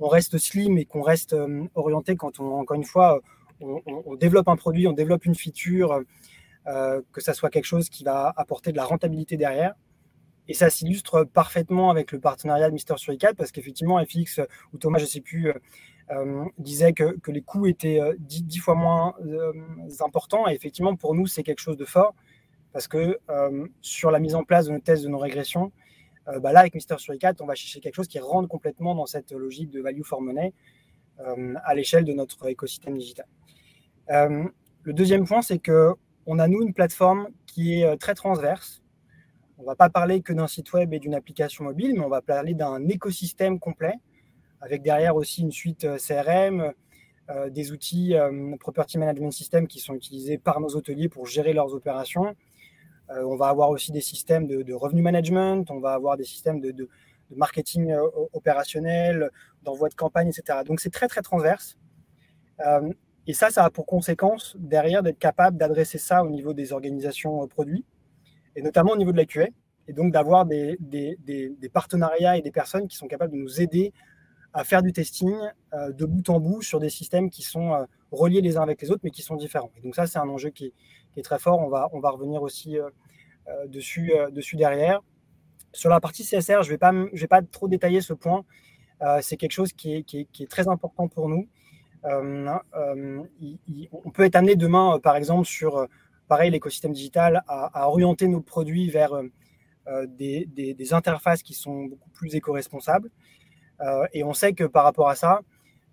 on 0.00 0.08
reste 0.08 0.38
slim 0.38 0.78
et 0.78 0.84
qu'on 0.84 1.02
reste 1.02 1.34
orienté 1.74 2.14
quand 2.14 2.38
on, 2.38 2.60
encore 2.60 2.76
une 2.76 2.84
fois, 2.84 3.20
on, 3.60 4.14
développe 4.14 4.46
un 4.46 4.54
produit, 4.54 4.86
on 4.86 4.92
développe 4.92 5.24
une 5.24 5.34
feature, 5.34 6.02
que 6.64 7.20
ça 7.20 7.34
soit 7.34 7.50
quelque 7.50 7.64
chose 7.64 7.88
qui 7.88 8.04
va 8.04 8.32
apporter 8.36 8.70
de 8.70 8.76
la 8.76 8.84
rentabilité 8.84 9.36
derrière. 9.36 9.74
Et 10.48 10.54
ça 10.54 10.70
s'illustre 10.70 11.24
parfaitement 11.24 11.90
avec 11.90 12.10
le 12.10 12.20
partenariat 12.20 12.68
de 12.68 12.72
Mister 12.72 12.94
sur 12.96 13.16
4 13.16 13.36
parce 13.36 13.52
qu'effectivement, 13.52 14.02
FX 14.02 14.40
ou 14.72 14.78
Thomas, 14.78 14.98
je 14.98 15.04
ne 15.04 15.08
sais 15.08 15.20
plus, 15.20 15.50
euh, 15.50 15.54
euh, 16.10 16.44
disait 16.56 16.94
que, 16.94 17.18
les 17.28 17.42
coûts 17.42 17.66
étaient 17.66 18.00
euh, 18.00 18.14
dix, 18.18 18.58
fois 18.58 18.74
moins 18.74 19.14
importants. 20.00 20.48
Et 20.48 20.54
effectivement, 20.54 20.96
pour 20.96 21.14
nous, 21.14 21.26
c'est 21.26 21.42
quelque 21.42 21.60
chose 21.60 21.76
de 21.76 21.84
fort 21.84 22.14
parce 22.72 22.88
que 22.88 23.18
sur 23.80 24.10
la 24.10 24.18
mise 24.18 24.34
en 24.34 24.44
place 24.44 24.66
de 24.66 24.72
nos 24.72 24.78
tests 24.78 25.02
de 25.02 25.08
nos 25.08 25.18
régressions, 25.18 25.72
bah 26.42 26.52
là, 26.52 26.60
avec 26.60 26.74
Mister 26.74 26.96
sur 26.98 27.16
4 27.16 27.40
on 27.40 27.46
va 27.46 27.54
chercher 27.54 27.80
quelque 27.80 27.94
chose 27.94 28.08
qui 28.08 28.18
rentre 28.18 28.46
complètement 28.46 28.94
dans 28.94 29.06
cette 29.06 29.32
logique 29.32 29.70
de 29.70 29.80
value 29.80 30.02
for 30.02 30.20
money 30.20 30.52
à 31.64 31.74
l'échelle 31.74 32.04
de 32.04 32.12
notre 32.12 32.46
écosystème 32.46 32.96
digital. 32.98 33.26
le 34.10 34.92
deuxième 34.92 35.26
point, 35.26 35.40
c'est 35.40 35.58
qu'on 35.58 36.38
a, 36.38 36.46
nous, 36.46 36.62
une 36.62 36.74
plateforme 36.74 37.28
qui 37.46 37.80
est 37.80 37.96
très 37.96 38.14
transverse 38.14 38.82
on 39.58 39.62
ne 39.62 39.66
va 39.66 39.74
pas 39.74 39.90
parler 39.90 40.22
que 40.22 40.32
d'un 40.32 40.46
site 40.46 40.72
web 40.72 40.94
et 40.94 41.00
d'une 41.00 41.14
application 41.14 41.64
mobile, 41.64 41.94
mais 41.94 42.04
on 42.04 42.08
va 42.08 42.22
parler 42.22 42.54
d'un 42.54 42.86
écosystème 42.88 43.58
complet, 43.58 43.94
avec 44.60 44.82
derrière 44.82 45.16
aussi 45.16 45.42
une 45.42 45.50
suite 45.50 45.84
euh, 45.84 45.98
CRM, 45.98 46.72
euh, 47.30 47.50
des 47.50 47.72
outils 47.72 48.14
euh, 48.14 48.56
Property 48.58 48.98
Management 48.98 49.32
System 49.32 49.66
qui 49.66 49.80
sont 49.80 49.94
utilisés 49.94 50.38
par 50.38 50.60
nos 50.60 50.76
hôteliers 50.76 51.08
pour 51.08 51.26
gérer 51.26 51.52
leurs 51.52 51.74
opérations. 51.74 52.34
on 53.10 53.36
va 53.36 53.48
avoir 53.48 53.70
aussi 53.70 53.90
des 53.90 54.00
systèmes 54.00 54.46
de, 54.46 54.62
de 54.62 54.74
revenu 54.74 55.02
management, 55.02 55.70
on 55.70 55.80
va 55.80 55.92
avoir 55.92 56.16
des 56.16 56.24
systèmes 56.24 56.60
de, 56.60 56.88
marketing 57.30 57.94
opérationnel, 58.32 59.30
d'envoi 59.62 59.90
de 59.90 59.94
campagne, 59.94 60.28
etc. 60.28 60.60
Donc 60.64 60.80
c'est 60.80 60.92
très 60.98 61.08
très 61.08 61.20
transverse. 61.20 61.76
et 63.26 63.34
ça, 63.34 63.50
ça 63.50 63.64
a 63.66 63.70
pour 63.70 63.84
conséquence 63.84 64.56
derrière 64.58 65.02
d'être 65.02 65.18
capable 65.18 65.58
d'adresser 65.58 65.98
ça 65.98 66.24
au 66.24 66.30
niveau 66.30 66.54
des 66.54 66.72
organisations 66.72 67.46
produits 67.46 67.84
et 68.58 68.62
notamment 68.62 68.92
au 68.92 68.96
niveau 68.96 69.12
de 69.12 69.16
la 69.16 69.24
QA, 69.24 69.46
et 69.86 69.92
donc 69.92 70.12
d'avoir 70.12 70.44
des, 70.44 70.76
partenariats 71.72 72.36
et 72.36 72.42
des 72.42 72.50
personnes 72.50 72.88
qui 72.88 72.96
sont 72.96 73.06
capables 73.06 73.32
de 73.32 73.38
nous 73.38 73.60
aider 73.60 73.92
à 74.52 74.64
faire 74.64 74.82
du 74.82 74.92
testing 74.92 75.32
euh, 75.74 75.92
de 75.92 76.04
bout 76.04 76.28
en 76.28 76.40
bout 76.40 76.60
sur 76.62 76.80
des 76.80 76.90
systèmes 76.90 77.30
qui 77.30 77.42
sont 77.42 77.72
euh, 77.72 77.84
reliés 78.10 78.40
les 78.40 78.56
uns 78.56 78.62
avec 78.62 78.82
les 78.82 78.90
autres, 78.90 79.02
mais 79.04 79.10
qui 79.10 79.22
sont 79.22 79.36
différents. 79.36 79.70
Et 79.76 79.80
donc 79.80 79.94
ça, 79.94 80.08
c'est 80.08 80.18
un 80.18 80.28
enjeu 80.28 80.50
qui, 80.50 80.74
est 81.16 81.22
très 81.22 81.38
fort. 81.38 81.58
On 81.60 81.68
va, 81.68 81.88
on 81.92 82.00
va 82.00 82.10
revenir 82.10 82.42
aussi 82.42 82.78
euh, 82.78 82.90
dessus, 83.66 84.12
dessus 84.30 84.56
derrière. 84.56 85.02
Sur 85.72 85.90
la 85.90 86.00
partie 86.00 86.24
CSR, 86.24 86.62
je 86.62 86.68
ne 86.68 86.70
vais, 86.70 86.78
pas, 86.78 86.92
vais 86.92 87.26
pas 87.26 87.42
trop 87.42 87.68
détailler 87.68 88.00
ce 88.00 88.12
point. 88.12 88.44
c'est 89.20 89.36
quelque 89.36 89.52
chose 89.52 89.72
qui 89.72 89.94
est, 89.94 90.02
qui, 90.02 90.20
est, 90.20 90.24
qui 90.32 90.44
est, 90.44 90.46
très 90.46 90.68
important 90.68 91.08
pour 91.08 91.28
nous. 91.28 91.48
on 92.04 92.50
peut 94.14 94.24
être 94.24 94.36
amené 94.36 94.54
demain, 94.54 95.00
par 95.00 95.16
exemple, 95.16 95.46
sur 95.46 95.88
pareil, 96.28 96.50
l'écosystème 96.50 96.92
digital 96.92 97.42
a, 97.48 97.88
orienté 97.88 98.28
nos 98.28 98.40
produits 98.40 98.88
vers 98.90 99.14
euh, 99.14 99.24
euh, 99.88 100.06
des, 100.06 100.92
interfaces 100.92 101.42
qui 101.42 101.54
sont 101.54 101.84
beaucoup 101.84 102.10
plus 102.10 102.34
éco-responsables. 102.36 103.10
Euh, 103.80 104.06
et 104.12 104.22
on 104.22 104.34
sait 104.34 104.52
que 104.52 104.64
par 104.64 104.84
rapport 104.84 105.08
à 105.08 105.14
ça, 105.14 105.40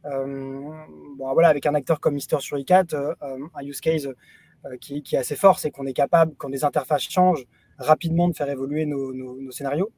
bon, 0.04 1.34
voilà, 1.34 1.50
avec 1.50 1.66
un 1.66 1.74
acteur 1.74 2.00
comme 2.00 2.14
Mister 2.14 2.38
sur 2.40 2.58
i4, 2.58 3.16
un 3.56 3.64
use 3.64 3.82
case 3.82 4.14
qui, 4.80 5.04
est 5.12 5.18
assez 5.18 5.36
fort, 5.36 5.58
c'est 5.58 5.72
qu'on 5.72 5.88
est 5.88 5.94
capable, 5.94 6.36
quand 6.38 6.50
des 6.50 6.64
interfaces 6.64 7.02
changent, 7.02 7.46
rapidement 7.80 8.28
de 8.28 8.36
faire 8.36 8.50
évoluer 8.50 8.86
nos, 8.86 9.52
scénarios. 9.52 9.92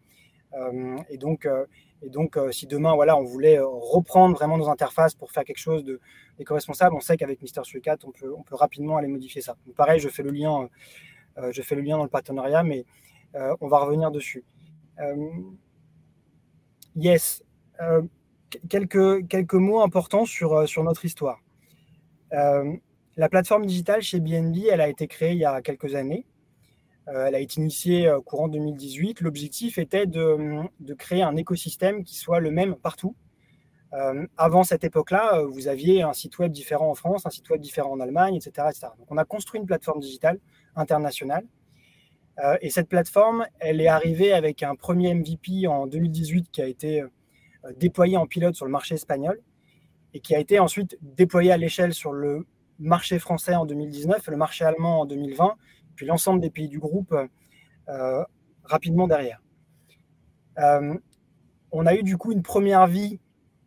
et 1.10 1.18
donc, 1.18 1.46
et 2.02 2.10
donc, 2.10 2.38
si 2.52 2.68
demain, 2.68 2.94
voilà, 2.94 3.18
on 3.18 3.24
voulait 3.24 3.60
reprendre 3.60 4.36
vraiment 4.36 4.58
nos 4.58 4.70
interfaces 4.70 5.16
pour 5.16 5.32
faire 5.32 5.44
quelque 5.44 5.58
chose 5.58 5.84
d'éco-responsable, 6.38 6.96
on 6.96 7.00
sait 7.00 7.18
qu'avec 7.18 7.42
Mister 7.42 7.62
4 7.82 8.06
on 8.08 8.12
peut, 8.12 8.56
rapidement 8.56 8.98
aller 8.98 9.08
modifier 9.08 9.42
ça. 9.42 9.56
pareil, 9.76 10.00
je 10.00 10.10
fais 10.10 10.24
le 10.24 10.30
lien, 10.30 10.70
euh, 11.38 11.52
je 11.52 11.62
fais 11.62 11.76
le 11.76 11.82
lien 11.82 11.98
dans 11.98 12.04
le 12.04 12.10
partenariat, 12.10 12.64
mais 12.64 12.86
euh, 13.36 13.56
on 13.62 13.68
va 13.68 13.80
revenir 13.80 14.12
dessus. 14.12 14.44
Euh, 15.00 15.30
yes, 16.96 17.44
quelques, 18.70 19.28
quelques 19.28 19.54
mots 19.54 19.82
importants 19.82 20.26
sur, 20.26 20.68
sur 20.68 20.84
notre 20.84 21.06
histoire. 21.06 21.40
la 22.32 23.30
plateforme 23.30 23.66
digitale 23.66 24.02
chez 24.02 24.20
BNB, 24.20 24.68
elle 24.72 24.82
a 24.82 24.88
été 24.88 25.08
créée 25.08 25.32
il 25.32 25.40
y 25.40 25.46
a 25.46 25.62
quelques 25.62 25.96
années. 25.96 26.26
Elle 27.08 27.36
a 27.36 27.40
été 27.40 27.62
initiée 27.62 28.12
courant 28.26 28.50
2018. 28.50 29.22
L'objectif 29.22 29.78
était 29.78 30.06
de, 30.06 30.62
de, 30.82 30.94
créer 30.94 31.22
un 31.22 31.36
écosystème 31.38 32.04
qui 32.04 32.18
soit 32.18 32.40
le 32.40 32.52
même 32.52 32.76
partout, 32.76 33.16
euh, 33.94 34.28
avant 34.36 34.64
cette 34.64 34.84
époque-là, 34.84 35.40
euh, 35.40 35.46
vous 35.46 35.68
aviez 35.68 36.02
un 36.02 36.14
site 36.14 36.38
web 36.40 36.52
différent 36.52 36.90
en 36.90 36.96
France, 36.96 37.26
un 37.26 37.30
site 37.30 37.50
web 37.50 37.62
différent 37.62 37.92
en 37.92 38.00
Allemagne, 38.00 38.36
etc. 38.36 38.68
Donc 38.98 39.08
on 39.10 39.18
a 39.18 39.26
construit 39.26 39.60
une 39.60 39.66
plateforme 39.66 40.00
digitale 40.00 40.40
internationale. 40.76 41.46
Euh, 42.40 42.58
et 42.62 42.70
cette 42.70 42.90
plateforme, 42.90 43.46
elle 43.60 43.82
est 43.82 43.88
arrivée 43.88 44.34
avec 44.34 44.62
un 44.62 44.76
premier 44.76 45.14
MVP 45.14 45.68
en 45.68 45.88
2018 45.88 46.50
qui 46.52 46.62
a 46.62 46.68
été 46.68 47.04
déployé 47.78 48.18
en 48.18 48.28
pilote 48.28 48.56
sur 48.56 48.66
le 48.66 48.72
marché 48.72 48.96
espagnol 48.96 49.42
et 50.14 50.20
qui 50.20 50.36
a 50.36 50.40
été 50.40 50.60
ensuite 50.60 50.98
déployé 51.02 51.52
à 51.52 51.58
l'échelle 51.58 51.94
sur 51.94 52.14
le 52.14 52.46
marché 52.80 53.20
français 53.20 53.56
en 53.56 53.66
2019 53.66 54.26
et 54.26 54.32
le 54.32 54.38
marché 54.38 54.64
allemand 54.64 55.02
en 55.02 55.06
2020, 55.06 55.56
l'ensemble 56.06 56.42
des 56.42 56.50
pays 56.50 56.68
du 56.68 56.80
groupe 56.80 57.16
rapidement 58.64 59.08
derrière. 59.08 59.42
on 60.58 61.86
a 61.86 61.96
eu 61.96 62.04
du 62.04 62.18
coup 62.18 62.32
une 62.32 62.44
première 62.44 62.88
vie 62.88 63.20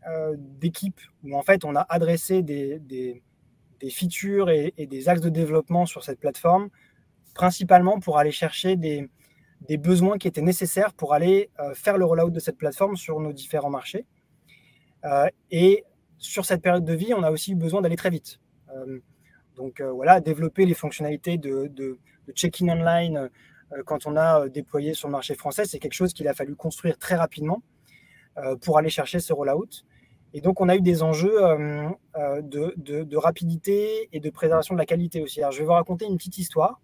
euh, 0.09 0.35
d'équipe 0.39 0.99
où 1.25 1.37
en 1.37 1.43
fait 1.43 1.63
on 1.67 1.77
a 1.77 1.83
adressé 1.91 2.43
des, 2.43 2.79
des, 2.79 3.23
features 3.91 4.49
et, 4.49 4.73
des 4.79 5.09
axes 5.11 5.21
de 5.21 5.29
développement 5.29 5.85
sur 5.85 6.05
cette 6.05 6.19
plateforme, 6.19 6.71
principalement 7.35 8.01
pour 8.01 8.17
aller 8.19 8.31
chercher 8.31 8.77
des, 8.77 9.11
des 9.69 9.77
besoins 9.77 10.17
qui 10.17 10.27
étaient 10.27 10.41
nécessaires 10.41 10.95
pour 10.95 11.13
aller 11.13 11.51
euh, 11.61 11.75
faire 11.75 11.99
le 11.99 12.07
rollout 12.07 12.31
de 12.31 12.41
cette 12.41 12.57
plateforme 12.57 12.97
sur 12.97 13.21
nos 13.21 13.35
différents 13.35 13.69
marchés. 13.69 14.07
Euh, 15.05 15.27
et 15.51 15.85
sur 16.17 16.47
cette 16.47 16.63
période 16.63 16.85
de 16.85 16.95
vie, 16.95 17.13
on 17.13 17.23
a 17.23 17.31
aussi 17.31 17.53
eu 17.53 17.57
besoin 17.57 17.83
d'aller 17.83 17.97
très 17.97 18.11
vite. 18.11 18.41
donc 19.57 19.83
voilà, 19.83 20.21
développer 20.21 20.65
les 20.65 20.75
fonctionnalités 20.75 21.37
de, 21.37 21.99
de 22.31 22.37
check-in 22.37 22.69
online 22.69 23.31
quand 23.85 24.07
on 24.07 24.17
a 24.17 24.49
déployé 24.49 24.95
sur 24.95 25.07
le 25.07 25.13
marché 25.13 25.37
français, 25.37 25.65
c'est 25.65 25.79
quelque 25.79 25.95
chose 25.95 26.13
qu'il 26.13 26.27
a 26.27 26.35
fallu 26.35 26.57
construire 26.57 26.99
très 26.99 27.15
rapidement 27.15 27.63
pour 28.63 28.79
aller 28.79 28.91
chercher 28.91 29.21
ce 29.21 29.33
rollout. 29.33 29.85
Et 30.33 30.41
donc, 30.41 30.61
on 30.61 30.69
a 30.69 30.77
eu 30.77 30.81
des 30.81 31.03
enjeux 31.03 31.43
euh, 31.43 31.89
euh, 32.17 32.41
de, 32.43 33.17
rapidité 33.17 34.09
et 34.13 34.21
de 34.21 34.31
préservation 34.31 34.75
de 34.75 34.79
la 34.79 34.87
qualité 34.87 35.21
aussi. 35.23 35.41
Alors, 35.41 35.53
je 35.53 35.59
vais 35.59 35.65
vous 35.65 35.73
raconter 35.73 36.07
une 36.07 36.17
petite 36.17 36.39
histoire. 36.39 36.81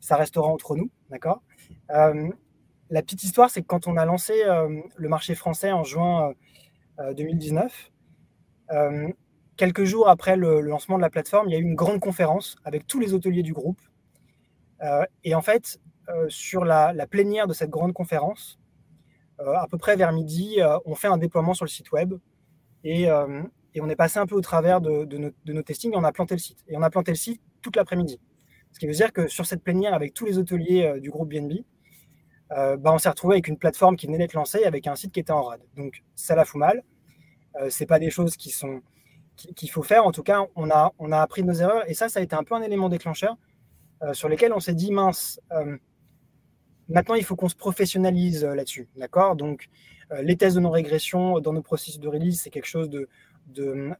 Ça 0.00 0.16
restera 0.16 0.46
entre 0.46 0.76
nous, 0.76 0.90
d'accord? 1.10 1.42
Euh, 1.90 2.28
La 2.90 3.02
petite 3.02 3.22
histoire, 3.24 3.50
c'est 3.50 3.62
que 3.62 3.66
quand 3.66 3.86
on 3.86 3.96
a 3.96 4.04
lancé 4.04 4.34
le 4.96 5.08
marché 5.08 5.34
français 5.34 5.72
en 5.72 5.82
juin 5.82 6.34
2019, 7.16 7.90
quelques 9.56 9.84
jours 9.84 10.08
après 10.08 10.36
le, 10.36 10.60
lancement 10.60 10.96
de 10.96 11.02
la 11.02 11.10
plateforme, 11.10 11.48
il 11.48 11.52
y 11.52 11.56
a 11.56 11.58
eu 11.58 11.64
une 11.64 11.74
grande 11.74 11.98
conférence 11.98 12.56
avec 12.64 12.86
tous 12.86 13.00
les 13.00 13.12
hôteliers 13.14 13.42
du 13.42 13.54
groupe. 13.54 13.80
Et 15.24 15.34
en 15.34 15.42
fait, 15.42 15.80
sur 16.28 16.64
la, 16.64 17.06
plénière 17.06 17.46
de 17.46 17.54
cette 17.54 17.70
grande 17.70 17.92
conférence, 17.92 18.58
à 19.38 19.66
peu 19.70 19.78
près 19.78 19.96
vers 19.96 20.12
midi, 20.12 20.58
on 20.84 20.94
fait 20.94 21.08
un 21.08 21.18
déploiement 21.18 21.54
sur 21.54 21.64
le 21.64 21.70
site 21.70 21.92
web 21.92 22.14
et, 22.84 23.10
on 23.10 23.88
est 23.90 23.96
passé 23.96 24.18
un 24.18 24.26
peu 24.26 24.34
au 24.34 24.40
travers 24.40 24.80
de, 24.80 25.04
nos, 25.16 25.30
de, 25.44 25.60
testings 25.60 25.92
et 25.92 25.96
on 25.96 26.04
a 26.04 26.12
planté 26.12 26.34
le 26.34 26.40
site. 26.40 26.64
Et 26.68 26.76
on 26.76 26.82
a 26.82 26.90
planté 26.90 27.10
le 27.10 27.16
site 27.16 27.42
toute 27.62 27.76
l'après-midi. 27.76 28.20
Ce 28.72 28.78
qui 28.78 28.86
veut 28.86 28.92
dire 28.92 29.12
que 29.12 29.28
sur 29.28 29.46
cette 29.46 29.62
plénière 29.62 29.94
avec 29.94 30.14
tous 30.14 30.24
les 30.24 30.38
hôteliers 30.38 30.98
du 31.00 31.10
groupe 31.10 31.30
BNB, 31.30 31.64
euh, 32.52 32.76
bah, 32.76 32.92
on 32.92 32.98
s'est 32.98 33.08
retrouvé 33.08 33.34
avec 33.34 33.48
une 33.48 33.58
plateforme 33.58 33.96
qui 33.96 34.06
venait 34.06 34.18
d'être 34.18 34.34
lancée 34.34 34.64
avec 34.64 34.86
un 34.86 34.94
site 34.94 35.12
qui 35.12 35.20
était 35.20 35.32
en 35.32 35.42
rade. 35.42 35.62
Donc 35.76 36.02
ça 36.14 36.34
la 36.34 36.44
fout 36.44 36.60
mal. 36.60 36.82
Euh, 37.60 37.68
c'est 37.70 37.86
pas 37.86 37.98
des 37.98 38.10
choses 38.10 38.36
qui 38.36 38.50
sont 38.50 38.82
qu'il 39.36 39.70
faut 39.70 39.82
faire. 39.82 40.06
En 40.06 40.12
tout 40.12 40.22
cas, 40.22 40.46
on 40.54 40.70
a, 40.70 40.92
on 40.98 41.12
a 41.12 41.20
appris 41.20 41.42
nos 41.42 41.52
erreurs 41.52 41.88
et 41.90 41.94
ça, 41.94 42.08
ça 42.08 42.20
a 42.20 42.22
été 42.22 42.34
un 42.34 42.42
peu 42.42 42.54
un 42.54 42.62
élément 42.62 42.88
déclencheur 42.88 43.36
euh, 44.02 44.12
sur 44.12 44.28
lequel 44.28 44.52
on 44.52 44.60
s'est 44.60 44.74
dit 44.74 44.92
mince. 44.92 45.40
maintenant, 46.88 47.14
il 47.14 47.24
faut 47.24 47.36
qu'on 47.36 47.48
se 47.48 47.56
professionnalise 47.56 48.44
là-dessus, 48.44 48.88
d'accord? 48.96 49.36
Donc 49.36 49.68
les 50.22 50.36
tests 50.36 50.54
de 50.54 50.60
non-régression 50.60 51.40
dans 51.40 51.52
nos 51.52 51.62
processus 51.62 51.98
de 51.98 52.08
release, 52.08 52.40
c'est 52.42 52.50
quelque 52.50 52.68
chose 52.68 52.88
de 52.88 53.08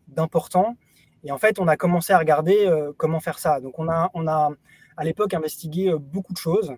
d'important. 0.08 0.76
Et 1.24 1.32
en 1.32 1.38
fait, 1.38 1.58
on 1.58 1.68
a 1.68 1.76
commencé 1.76 2.12
à 2.12 2.18
regarder 2.18 2.68
comment 2.96 3.20
faire 3.20 3.38
ça. 3.38 3.60
Donc, 3.60 3.78
on 3.78 3.88
a, 3.88 4.10
on 4.12 4.26
a 4.26 4.50
à 4.96 5.04
l'époque 5.04 5.34
investigué 5.34 5.94
beaucoup 5.98 6.32
de 6.32 6.38
choses. 6.38 6.76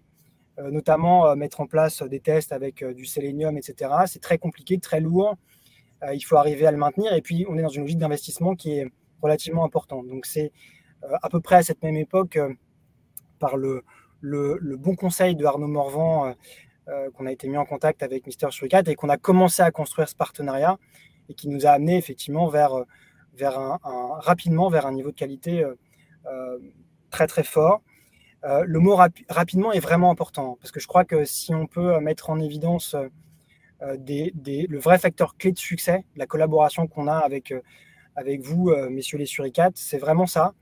Euh, 0.58 0.70
notamment 0.72 1.28
euh, 1.28 1.36
mettre 1.36 1.60
en 1.60 1.66
place 1.66 2.02
des 2.02 2.18
tests 2.18 2.50
avec 2.50 2.82
euh, 2.82 2.92
du 2.92 3.04
sélénium, 3.04 3.56
etc. 3.56 3.92
C'est 4.06 4.20
très 4.20 4.38
compliqué, 4.38 4.78
très 4.78 4.98
lourd. 5.00 5.36
il 6.12 6.20
faut 6.20 6.36
arriver 6.36 6.66
à 6.66 6.72
le 6.72 6.78
maintenir. 6.78 7.12
Et 7.12 7.22
puis, 7.22 7.46
on 7.48 7.56
est 7.58 7.62
dans 7.62 7.68
une 7.68 7.82
logique 7.82 7.98
d'investissement 7.98 8.54
qui 8.56 8.72
est 8.72 8.86
relativement 9.22 9.64
importante. 9.64 10.06
Donc, 10.08 10.26
c'est 10.26 10.52
à 11.22 11.28
peu 11.28 11.40
près 11.40 11.56
à 11.56 11.62
cette 11.62 11.82
même 11.82 11.96
époque, 11.96 12.38
par 13.38 13.56
le, 13.56 13.82
bon 14.22 14.94
conseil 14.94 15.36
de 15.36 15.44
Arnaud 15.44 15.68
Morvan, 15.68 16.34
qu'on 17.14 17.26
a 17.26 17.32
été 17.32 17.48
mis 17.48 17.58
en 17.58 17.66
contact 17.66 18.02
avec 18.02 18.26
Mister 18.26 18.48
Suricat 18.50 18.82
et 18.86 18.94
qu'on 18.94 19.10
a 19.10 19.18
commencé 19.18 19.62
à 19.62 19.70
construire 19.70 20.08
ce 20.08 20.16
partenariat 20.16 20.78
et 21.28 21.34
qui 21.34 21.48
nous 21.48 21.66
a 21.66 21.70
amené 21.70 21.96
effectivement 21.98 22.48
vers, 22.48 22.72
un, 22.74 23.78
rapidement 24.20 24.70
vers 24.70 24.86
un 24.86 24.92
niveau 24.92 25.10
de 25.10 25.16
qualité 25.16 25.64
très 27.10 27.26
très 27.26 27.44
fort. 27.44 27.82
Euh, 28.44 28.62
le 28.64 28.78
mot 28.78 28.96
rapidement 29.28 29.72
est 29.72 29.80
vraiment 29.80 30.10
important 30.10 30.58
parce 30.60 30.70
que 30.70 30.78
je 30.78 30.86
crois 30.86 31.04
que 31.04 31.24
si 31.24 31.54
on 31.54 31.66
peut 31.66 31.98
mettre 31.98 32.30
en 32.30 32.38
évidence 32.38 32.94
euh, 32.94 33.96
le 34.06 34.78
vrai 34.78 34.98
facteur 34.98 35.36
clé 35.36 35.52
de 35.52 35.58
succès, 35.58 36.04
la 36.16 36.26
collaboration 36.26 36.86
qu'on 36.86 37.08
a 37.08 37.16
avec, 37.16 37.50
euh, 37.50 37.60
avec 38.14 38.42
vous, 38.42 38.72
messieurs 38.90 39.18
les 39.18 39.26
suricates, 39.26 39.76
c'est 39.76 39.98
vraiment 39.98 40.26
ça. 40.26 40.54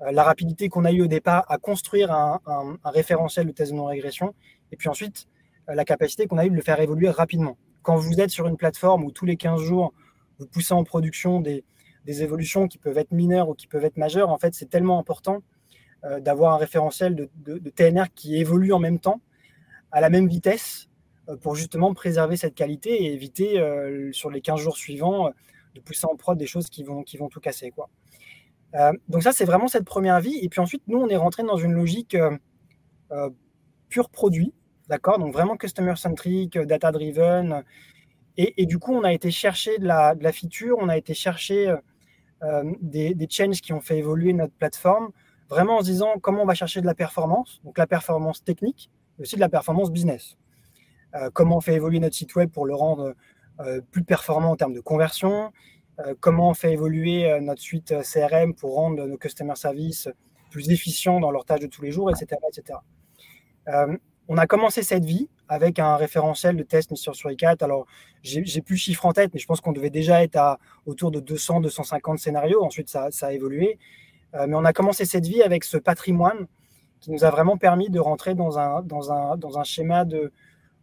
La 0.00 0.22
rapidité 0.22 0.68
qu'on 0.68 0.84
a 0.84 0.92
eu 0.92 1.02
au 1.02 1.06
départ 1.06 1.44
à 1.48 1.58
construire 1.58 2.12
un, 2.12 2.40
référentiel 2.84 3.46
de 3.46 3.52
test 3.52 3.72
de 3.72 3.76
non-régression 3.76 4.34
et 4.70 4.76
puis 4.76 4.88
ensuite 4.88 5.26
la 5.66 5.84
capacité 5.84 6.26
qu'on 6.26 6.38
a 6.38 6.46
eu 6.46 6.50
de 6.50 6.54
le 6.54 6.62
faire 6.62 6.80
évoluer 6.80 7.10
rapidement. 7.10 7.58
Quand 7.82 7.96
vous 7.96 8.20
êtes 8.20 8.30
sur 8.30 8.46
une 8.46 8.56
plateforme 8.56 9.04
où 9.04 9.10
tous 9.10 9.26
les 9.26 9.36
15 9.36 9.60
jours, 9.60 9.92
vous 10.38 10.46
poussez 10.46 10.72
en 10.74 10.84
production 10.84 11.40
des, 11.40 11.64
évolutions 12.06 12.68
qui 12.68 12.78
peuvent 12.78 12.96
être 12.96 13.12
mineures 13.12 13.50
ou 13.50 13.54
qui 13.54 13.66
peuvent 13.66 13.84
être 13.84 13.98
majeures, 13.98 14.30
en 14.30 14.38
fait, 14.38 14.54
c'est 14.54 14.70
tellement 14.70 14.98
important 14.98 15.42
euh, 16.04 16.20
d'avoir 16.20 16.54
un 16.54 16.56
référentiel 16.56 17.14
de, 17.14 17.58
TNR 17.70 18.06
qui 18.14 18.36
évolue 18.36 18.72
en 18.72 18.78
même 18.78 18.98
temps, 18.98 19.20
à 19.92 20.00
la 20.00 20.08
même 20.08 20.26
vitesse, 20.26 20.88
euh, 21.28 21.36
pour 21.36 21.54
justement 21.54 21.92
préserver 21.92 22.38
cette 22.38 22.54
qualité 22.54 23.04
et 23.04 23.12
éviter 23.12 23.58
euh, 23.58 24.10
sur 24.12 24.30
les 24.30 24.40
15 24.40 24.58
jours 24.58 24.78
suivants 24.78 25.30
de 25.74 25.80
pousser 25.80 26.06
en 26.06 26.16
prod 26.16 26.38
des 26.38 26.46
choses 26.46 26.70
qui 26.70 26.82
vont, 26.82 27.02
qui 27.02 27.18
vont 27.18 27.28
tout 27.28 27.40
casser. 27.40 27.70
Quoi. 27.72 27.90
Donc 29.08 29.22
ça, 29.22 29.32
c'est 29.32 29.44
vraiment 29.44 29.68
cette 29.68 29.84
première 29.84 30.20
vie. 30.20 30.38
Et 30.42 30.48
puis 30.48 30.60
ensuite, 30.60 30.82
nous, 30.86 30.98
on 30.98 31.08
est 31.08 31.16
rentré 31.16 31.42
dans 31.42 31.56
une 31.56 31.72
logique 31.72 32.16
pur 33.88 34.10
produit, 34.10 34.52
d'accord? 34.88 35.18
Donc 35.18 35.32
vraiment 35.32 35.56
customer-centric, 35.56 36.58
data-driven. 36.58 37.64
Et, 38.36 38.66
du 38.66 38.78
coup, 38.78 38.92
on 38.94 39.02
a 39.02 39.12
été 39.12 39.32
chercher 39.32 39.78
de 39.78 39.86
la, 39.86 40.32
feature, 40.32 40.76
on 40.78 40.88
a 40.88 40.96
été 40.96 41.12
chercher 41.12 41.74
des, 42.82 43.28
changes 43.30 43.60
qui 43.60 43.72
ont 43.72 43.80
fait 43.80 43.98
évoluer 43.98 44.32
notre 44.32 44.54
plateforme, 44.54 45.10
vraiment 45.48 45.78
en 45.78 45.80
se 45.80 45.86
disant 45.86 46.14
comment 46.20 46.42
on 46.42 46.46
va 46.46 46.54
chercher 46.54 46.80
de 46.80 46.86
la 46.86 46.94
performance, 46.94 47.60
donc 47.64 47.78
la 47.78 47.86
performance 47.86 48.44
technique, 48.44 48.90
mais 49.18 49.22
aussi 49.22 49.36
de 49.36 49.40
la 49.40 49.48
performance 49.48 49.90
business. 49.90 50.36
Euh, 51.14 51.30
comment 51.32 51.56
on 51.56 51.60
fait 51.60 51.74
évoluer 51.74 52.00
notre 52.00 52.14
site 52.14 52.34
web 52.34 52.50
pour 52.50 52.66
le 52.66 52.74
rendre 52.74 53.14
euh, 53.60 53.80
plus 53.90 54.04
performant 54.04 54.50
en 54.50 54.56
termes 54.56 54.74
de 54.74 54.80
conversion, 54.80 55.46
euh, 55.46 55.50
comment 56.20 56.50
on 56.50 56.54
fait 56.54 56.72
évoluer 56.72 57.40
notre 57.40 57.60
suite 57.60 57.94
CRM 58.02 58.54
pour 58.54 58.74
rendre 58.74 59.04
nos 59.06 59.16
customer 59.16 59.56
service 59.56 60.08
plus 60.50 60.70
efficients 60.70 61.20
dans 61.20 61.30
leurs 61.30 61.44
tâches 61.44 61.60
de 61.60 61.66
tous 61.66 61.82
les 61.82 61.90
jours, 61.90 62.10
etc. 62.10 62.40
etc. 62.48 62.78
on 64.28 64.36
a 64.36 64.46
commencé 64.46 64.82
cette 64.82 65.04
vie 65.04 65.28
avec 65.48 65.78
un 65.78 65.96
référentiel 65.96 66.56
de 66.56 66.62
test 66.62 66.90
mis 66.90 66.98
sur 66.98 67.12
i4. 67.12 67.64
Alors, 67.64 67.86
j'ai 68.22 68.42
plus 68.60 68.74
le 68.74 68.78
chiffre 68.78 69.06
en 69.06 69.12
tête, 69.12 69.32
mais 69.32 69.40
je 69.40 69.46
pense 69.46 69.60
qu'on 69.60 69.72
devait 69.72 69.90
déjà 69.90 70.22
être 70.22 70.36
à 70.36 70.58
autour 70.86 71.10
de 71.10 71.20
200-250 71.20 72.18
scénarios. 72.18 72.62
Ensuite, 72.62 72.88
ça, 72.88 73.08
a 73.20 73.32
évolué. 73.32 73.78
Euh, 74.34 74.46
mais 74.46 74.54
on 74.54 74.64
a 74.64 74.72
commencé 74.74 75.06
cette 75.06 75.26
vie 75.26 75.42
avec 75.42 75.64
ce 75.64 75.78
patrimoine 75.78 76.46
qui 77.00 77.10
nous 77.10 77.24
a 77.24 77.30
vraiment 77.30 77.56
permis 77.56 77.88
de 77.88 77.98
rentrer 77.98 78.34
dans 78.34 78.58
un, 78.58 78.82
dans 78.82 79.10
un, 79.12 79.36
dans 79.36 79.58
un 79.58 79.64
schéma 79.64 80.04
de, 80.04 80.32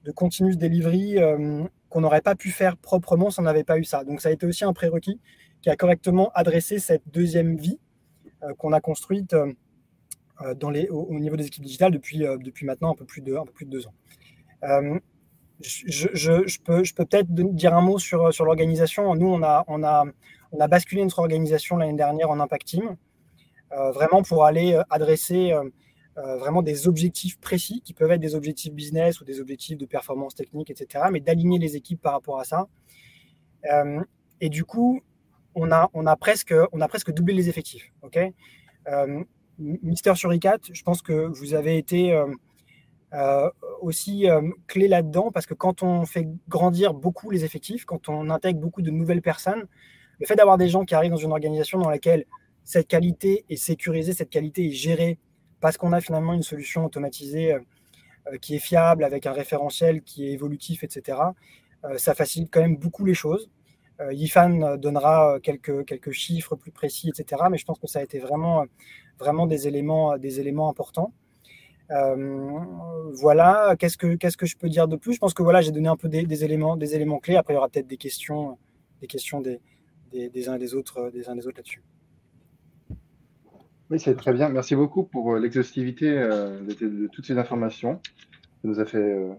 de 0.03 0.11
continuous 0.11 0.55
delivery 0.55 1.19
euh, 1.19 1.63
qu'on 1.95 2.01
n'aurait 2.01 2.19
pas 2.19 2.35
pu 2.35 2.51
faire 2.51 2.75
proprement 2.75 3.29
si 3.29 3.39
on 3.39 3.43
n'avait 3.43 3.63
pas 3.63 3.77
eu 3.77 3.85
ça. 3.85 4.03
Donc 4.03 4.19
ça 4.19 4.27
a 4.27 4.33
été 4.33 4.45
aussi 4.45 4.65
un 4.65 4.73
prérequis 4.73 5.21
qui 5.61 5.69
a 5.69 5.77
correctement 5.77 6.29
adressé 6.35 6.77
cette 6.77 7.03
deuxième 7.07 7.55
vie 7.55 7.79
euh, 8.43 8.53
qu'on 8.55 8.73
a 8.73 8.81
construite 8.81 9.33
dans 10.57 10.69
les, 10.69 10.89
au, 10.89 11.17
niveau 11.17 11.37
des 11.37 11.47
équipes 11.47 11.63
digitales 11.63 11.93
depuis, 11.93 12.65
maintenant 12.65 12.91
un 12.91 12.95
peu 12.95 13.05
plus 13.05 13.21
de, 13.21 13.37
deux 13.61 13.87
ans. 13.87 13.93
Je, 15.61 16.59
peux, 16.59 16.83
peut-être 16.97 17.31
dire 17.31 17.73
un 17.73 17.79
mot 17.81 17.97
sur, 17.97 18.29
l'organisation. 18.43 19.15
Nous, 19.15 19.29
on 19.29 19.41
a, 19.41 19.63
on, 19.69 19.81
a, 19.81 20.67
basculé 20.67 21.01
notre 21.01 21.19
organisation 21.19 21.77
l'année 21.77 21.95
dernière 21.95 22.29
en 22.29 22.41
Impact 22.41 22.67
Team. 22.67 22.97
Euh, 23.71 23.91
vraiment 23.91 24.21
pour 24.21 24.43
aller 24.43 24.73
euh, 24.73 24.83
adresser 24.89 25.53
euh, 26.17 26.37
vraiment 26.37 26.61
des 26.61 26.87
objectifs 26.87 27.39
précis 27.39 27.81
qui 27.83 27.93
peuvent 27.93 28.11
être 28.11 28.21
des 28.21 28.35
objectifs 28.35 28.73
business 28.73 29.19
ou 29.21 29.25
des 29.25 29.39
objectifs 29.41 29.77
de 29.77 29.85
performance 29.85 30.35
technique, 30.35 30.69
etc. 30.69 31.05
Mais 31.11 31.19
d'aligner 31.19 31.59
les 31.59 31.75
équipes 31.75 32.01
par 32.01 32.13
rapport 32.13 32.39
à 32.39 32.43
ça. 32.43 32.67
et 34.41 34.49
du 34.49 34.63
coup, 34.63 35.01
on 35.55 35.71
a, 35.71 35.89
on, 35.93 36.05
a 36.05 36.15
presque, 36.15 36.53
on 36.71 36.81
a 36.81 36.87
presque 36.87 37.11
doublé 37.11 37.33
les 37.33 37.49
effectifs. 37.49 37.91
ok? 38.01 38.19
Mister 39.57 40.13
Suricat, 40.15 40.59
je 40.71 40.83
pense 40.83 41.01
que 41.01 41.13
vous 41.13 41.53
avez 41.53 41.77
été 41.77 42.17
aussi 43.81 44.27
clé 44.67 44.87
là-dedans 44.87 45.31
parce 45.31 45.45
que 45.45 45.53
quand 45.53 45.83
on 45.83 46.05
fait 46.05 46.27
grandir 46.47 46.93
beaucoup 46.93 47.29
les 47.31 47.43
effectifs, 47.43 47.85
quand 47.85 48.09
on 48.09 48.29
intègre 48.29 48.59
beaucoup 48.59 48.81
de 48.81 48.91
nouvelles 48.91 49.21
personnes, 49.21 49.65
le 50.19 50.25
fait 50.25 50.35
d'avoir 50.35 50.57
des 50.57 50.69
gens 50.69 50.85
qui 50.85 50.95
arrivent 50.95 51.11
dans 51.11 51.17
une 51.17 51.31
organisation 51.31 51.79
dans 51.79 51.89
laquelle 51.89 52.25
cette 52.63 52.87
qualité 52.87 53.45
est 53.49 53.57
sécurisée, 53.57 54.13
cette 54.13 54.29
qualité 54.29 54.67
est 54.67 54.71
gérée 54.71 55.19
parce 55.65 55.77
qu'on 55.77 55.93
a 55.93 55.99
finalement 55.99 56.33
une 56.33 56.43
solution 56.43 56.85
automatisée 56.85 57.53
euh, 57.53 57.59
euh, 58.27 58.37
qui 58.37 58.53
est 58.53 58.59
fiable, 58.59 59.03
avec 59.03 59.25
un 59.25 59.31
référentiel 59.31 60.03
qui 60.03 60.27
est 60.27 60.31
évolutif, 60.31 60.83
etc. 60.83 61.17
Euh, 61.83 61.97
ça 61.97 62.13
facilite 62.13 62.49
quand 62.51 62.61
même 62.61 62.77
beaucoup 62.77 63.03
les 63.03 63.15
choses. 63.15 63.49
Yifan 64.11 64.77
donnera 64.77 65.39
quelques, 65.41 65.85
quelques 65.85 66.11
chiffres 66.11 66.55
plus 66.55 66.69
précis, 66.69 67.09
etc. 67.09 67.43
Mais 67.49 67.57
je 67.57 67.65
pense 67.65 67.79
que 67.79 67.87
ça 67.87 67.97
a 67.99 68.03
été 68.03 68.19
vraiment, 68.19 68.65
vraiment 69.17 69.47
des, 69.47 69.67
éléments, 69.67 70.17
des 70.19 70.39
éléments 70.39 70.69
importants. 70.69 71.11
voilà, 71.89 73.75
qu'est-ce 73.79 73.97
que, 73.97 74.17
que 74.17 74.45
je 74.45 74.57
peux 74.57 74.69
dire 74.69 74.87
de 74.87 74.97
plus? 74.97 75.13
Je 75.13 75.19
pense 75.19 75.33
que 75.33 75.41
voilà, 75.41 75.61
j'ai 75.61 75.71
donné 75.71 75.87
un 75.87 75.95
peu 75.95 76.09
des, 76.09 76.43
éléments, 76.43 76.77
des 76.77 76.93
éléments 76.93 77.19
clés. 77.19 77.37
Après, 77.37 77.53
il 77.53 77.55
y 77.55 77.57
aura 77.57 77.69
peut-être 77.69 77.87
des 77.87 77.97
questions, 77.97 78.59
des, 79.01 79.07
questions 79.07 79.39
des, 79.41 79.61
des, 80.11 80.49
uns 80.49 80.59
autres, 80.73 81.09
des 81.09 81.27
uns 81.29 81.35
des 81.35 81.47
autres 81.47 81.57
là-dessus. 81.57 81.81
Oui, 83.91 83.99
c'est 83.99 84.15
très 84.15 84.33
bien. 84.33 84.49
Merci 84.49 84.75
beaucoup 84.75 85.03
pour 85.03 85.33
euh, 85.35 85.39
l'exhaustivité 85.39 86.09
euh, 86.09 86.59
de, 86.61 87.07
toutes 87.07 87.25
ces 87.25 87.37
informations. 87.37 88.01
Ça 88.03 88.67
nous, 88.67 88.79
a 88.79 88.85
fait, 88.85 88.97
euh, 88.97 89.31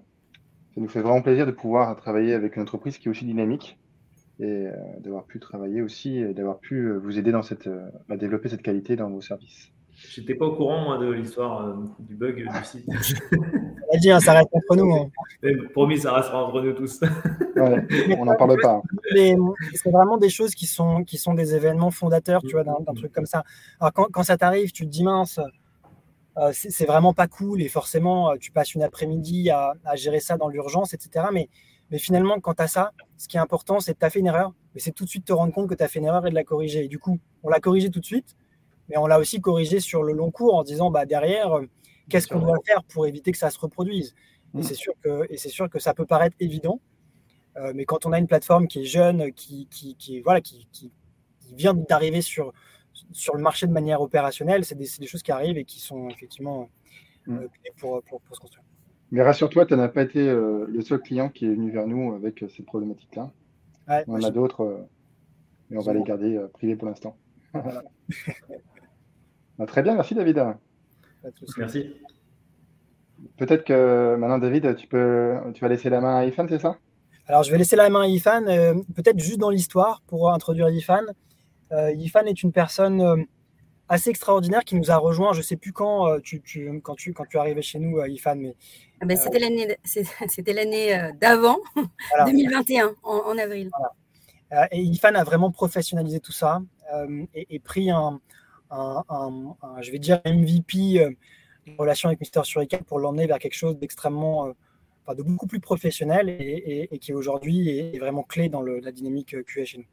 ça 0.74 0.80
nous 0.80 0.88
fait 0.88 1.00
vraiment 1.00 1.20
plaisir 1.20 1.46
de 1.46 1.50
pouvoir 1.50 1.96
travailler 1.96 2.32
avec 2.32 2.54
une 2.54 2.62
entreprise 2.62 2.96
qui 2.98 3.08
est 3.08 3.10
aussi 3.10 3.24
dynamique 3.24 3.78
et 4.38 4.66
d'avoir 5.00 5.24
pu 5.24 5.40
travailler 5.40 5.80
aussi 5.80 6.18
et 6.18 6.34
d'avoir 6.34 6.58
pu 6.58 6.92
vous 6.92 7.18
aider 7.18 7.32
dans 7.32 7.42
cette, 7.42 7.70
à 8.10 8.16
développer 8.18 8.50
cette 8.50 8.60
qualité 8.60 8.94
dans 8.94 9.08
vos 9.08 9.22
services. 9.22 9.72
J'étais 9.96 10.34
pas 10.34 10.44
au 10.44 10.54
courant, 10.54 10.84
moi, 10.84 10.98
de 10.98 11.10
l'histoire 11.10 11.74
du 11.98 12.14
bug 12.14 12.36
du 12.36 12.64
site. 12.64 12.86
On 12.88 13.94
a 13.94 13.98
dit, 13.98 14.10
hein, 14.10 14.20
ça 14.20 14.34
reste 14.34 14.48
entre 14.52 14.76
nous. 14.76 14.94
Hein. 14.94 15.08
promis, 15.72 15.98
ça 15.98 16.12
restera 16.12 16.44
entre 16.44 16.60
nous 16.60 16.72
tous. 16.72 17.00
on 17.56 18.24
n'en 18.24 18.36
parle 18.36 18.60
pas. 18.60 18.82
C'est 19.14 19.90
vraiment 19.90 20.18
des 20.18 20.28
choses 20.28 20.54
qui 20.54 20.66
sont, 20.66 21.02
qui 21.04 21.16
sont 21.16 21.34
des 21.34 21.54
événements 21.54 21.90
fondateurs, 21.90 22.42
tu 22.42 22.52
vois, 22.52 22.64
d'un 22.64 22.94
truc 22.94 23.12
comme 23.12 23.26
ça. 23.26 23.42
Alors, 23.80 23.92
quand, 23.92 24.06
quand 24.12 24.22
ça 24.22 24.36
t'arrive, 24.36 24.70
tu 24.72 24.84
te 24.84 24.90
dis, 24.90 25.02
mince, 25.02 25.40
euh, 26.38 26.50
c'est 26.52 26.84
vraiment 26.84 27.14
pas 27.14 27.28
cool 27.28 27.62
et 27.62 27.68
forcément, 27.68 28.32
euh, 28.32 28.36
tu 28.38 28.52
passes 28.52 28.74
une 28.74 28.82
après-midi 28.82 29.48
à, 29.48 29.72
à, 29.86 29.96
gérer 29.96 30.20
ça 30.20 30.36
dans 30.36 30.48
l'urgence, 30.48 30.92
etc. 30.92 31.26
Mais 31.32 31.48
Mais 31.90 31.98
finalement, 31.98 32.40
quand 32.40 32.54
tu 32.54 32.62
as 32.62 32.68
ça, 32.68 32.92
ce 33.16 33.26
qui 33.28 33.38
est 33.38 33.40
important, 33.40 33.80
c'est 33.80 33.94
que 33.94 34.00
tu 34.00 34.04
as 34.04 34.10
fait 34.10 34.20
une 34.20 34.26
erreur, 34.26 34.52
mais 34.74 34.80
c'est 34.80 34.92
tout 34.92 35.04
de 35.04 35.08
suite 35.08 35.24
te 35.24 35.32
rendre 35.32 35.54
compte 35.54 35.68
que 35.68 35.74
tu 35.74 35.82
as 35.82 35.88
fait 35.88 35.98
une 35.98 36.04
erreur 36.04 36.26
et 36.26 36.30
de 36.30 36.34
la 36.34 36.44
corriger. 36.44 36.84
Et 36.84 36.88
du 36.88 36.98
coup, 36.98 37.18
on 37.42 37.48
l'a 37.48 37.60
corrigé 37.60 37.90
tout 37.90 38.00
de 38.00 38.04
suite, 38.04 38.36
mais 38.88 38.96
on 38.96 39.06
l'a 39.06 39.18
aussi 39.18 39.40
corrigé 39.40 39.80
sur 39.80 40.02
le 40.02 40.12
long 40.12 40.30
cours 40.30 40.54
en 40.54 40.62
disant 40.62 40.90
bah, 40.90 41.06
derrière, 41.06 41.58
euh, 41.58 41.66
qu'est-ce 42.08 42.28
qu'on 42.28 42.40
doit 42.40 42.58
faire 42.64 42.82
pour 42.84 43.06
éviter 43.06 43.32
que 43.32 43.38
ça 43.38 43.50
se 43.50 43.58
reproduise? 43.58 44.14
Et 44.54 44.58
mm. 44.58 44.62
c'est 44.62 44.74
sûr, 44.74 44.94
que, 45.02 45.26
et 45.30 45.36
sûr 45.36 45.68
que 45.68 45.78
ça 45.78 45.94
peut 45.94 46.06
paraître 46.06 46.36
évident, 46.40 46.80
euh, 47.56 47.72
mais 47.74 47.84
quand 47.84 48.06
on 48.06 48.12
a 48.12 48.18
une 48.18 48.26
plateforme 48.26 48.68
qui 48.68 48.80
est 48.80 48.84
jeune, 48.84 49.32
qui, 49.32 49.66
qui, 49.70 50.20
voilà, 50.20 50.40
qui, 50.40 50.68
qui 50.72 50.92
vient 51.54 51.74
d'arriver 51.74 52.20
sur, 52.20 52.52
sur 53.12 53.34
le 53.36 53.42
marché 53.42 53.66
de 53.66 53.72
manière 53.72 54.00
opérationnelle, 54.00 54.64
c'est 54.64 54.74
des, 54.74 54.88
des, 55.00 55.06
choses 55.06 55.22
qui 55.22 55.32
arrivent 55.32 55.58
et 55.58 55.64
qui 55.64 55.80
sont 55.80 56.08
effectivement 56.08 56.68
mm. 57.26 57.36
euh, 57.36 57.48
pour, 57.78 58.02
pour, 58.02 58.20
pour, 58.20 58.36
se 58.36 58.40
construire. 58.40 58.64
Mais 59.10 59.22
rassure-toi, 59.22 59.66
tu 59.66 59.76
n'as 59.76 59.88
pas 59.88 60.02
été 60.02 60.20
le 60.20 60.80
seul 60.80 61.00
client 61.00 61.28
qui 61.28 61.46
est 61.46 61.54
venu 61.54 61.70
vers 61.70 61.86
nous 61.86 62.14
avec 62.14 62.44
cette 62.48 62.66
problématique-là. 62.66 63.30
on 64.08 64.14
en 64.16 64.22
a 64.24 64.30
d'autres, 64.32 64.84
mais 65.70 65.78
on 65.78 65.80
va 65.80 65.94
les 65.94 66.02
garder 66.02 66.44
privés 66.54 66.74
pour 66.74 66.88
l'instant. 66.88 67.16
Bah, 69.58 69.66
très 69.66 69.82
bien, 69.82 69.94
merci 69.94 70.14
David. 70.14 70.44
Merci. 71.58 71.94
Peut-être 73.38 73.64
que 73.64 74.16
maintenant, 74.16 74.38
David, 74.38 74.76
tu, 74.76 74.86
peux, 74.86 75.34
tu 75.54 75.60
vas 75.60 75.68
laisser 75.68 75.90
la 75.90 76.00
main 76.00 76.16
à 76.16 76.24
Ifan, 76.24 76.46
c'est 76.48 76.60
ça? 76.60 76.76
Alors, 77.26 77.42
je 77.42 77.50
vais 77.50 77.58
laisser 77.58 77.76
la 77.76 77.88
main 77.88 78.02
à 78.02 78.06
Ifan, 78.06 78.46
euh, 78.46 78.74
peut-être 78.94 79.18
juste 79.18 79.38
dans 79.38 79.50
l'histoire 79.50 80.02
pour 80.06 80.32
introduire 80.32 80.68
Ifan. 80.68 81.02
Euh, 81.72 81.92
Ifan 81.92 82.24
est 82.26 82.42
une 82.42 82.52
personne 82.52 83.00
euh, 83.00 83.16
assez 83.88 84.10
extraordinaire 84.10 84.64
qui 84.64 84.76
nous 84.76 84.90
a 84.90 84.96
rejoint. 84.96 85.32
Je 85.32 85.38
ne 85.38 85.42
sais 85.42 85.56
plus 85.56 85.72
quand, 85.72 86.20
tu, 86.20 86.40
quand, 86.82 86.94
tu, 86.94 87.12
quand 87.12 87.24
tu 87.24 87.38
arrivé 87.38 87.62
chez 87.62 87.78
nous, 87.78 88.00
Ifan. 88.04 88.36
Mais, 88.36 88.54
ah 89.00 89.06
ben, 89.06 89.16
c'était 89.16 89.40
l'année, 89.40 89.76
c'était 89.84 90.52
l'année 90.52 91.10
d'avant, 91.20 91.58
2021, 92.26 92.94
en, 93.02 93.38
avril. 93.38 93.70
et 94.70 94.80
Ifan 94.80 95.14
a 95.14 95.24
vraiment 95.24 95.50
professionnalisé 95.50 96.20
tout 96.20 96.32
ça 96.32 96.62
et, 97.34 97.58
pris 97.58 97.90
un, 97.90 98.20
je 98.70 99.90
vais 99.90 99.98
dire, 99.98 100.20
MVP 100.24 101.00
euh, 101.00 101.10
en 101.72 101.82
relation 101.82 102.08
avec 102.08 102.20
Mister 102.20 102.40
Suricat 102.44 102.78
pour 102.78 102.98
l'emmener 102.98 103.26
vers 103.26 103.38
quelque 103.38 103.54
chose 103.54 103.78
d'extrêmement, 103.78 104.48
euh, 105.08 105.14
de 105.14 105.22
beaucoup 105.22 105.46
plus 105.46 105.60
professionnel 105.60 106.28
et, 106.28 106.98
qui 106.98 107.12
aujourd'hui 107.12 107.68
est, 107.70 107.98
vraiment 107.98 108.22
clé 108.22 108.48
dans 108.48 108.62
la 108.62 108.92
dynamique 108.92 109.34
euh, 109.34 109.42
QA 109.42 109.64
chez 109.64 109.86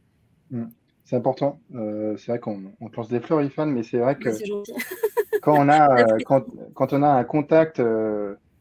nous. 0.52 0.68
C'est 1.06 1.16
important. 1.18 1.60
c'est 1.72 2.28
vrai 2.28 2.40
qu'on 2.40 2.72
on 2.80 2.90
lance 2.96 3.10
des 3.10 3.20
fleurs, 3.20 3.42
Ifan, 3.42 3.66
mais 3.66 3.84
c'est 3.84 3.98
vrai 3.98 4.16
que 4.16 4.30
quand, 5.42 5.60
on 5.60 5.68
a, 5.70 6.06
quand, 6.74 6.94
on 6.94 7.04
a 7.04 7.10
un 7.10 7.24
contact 7.26 7.82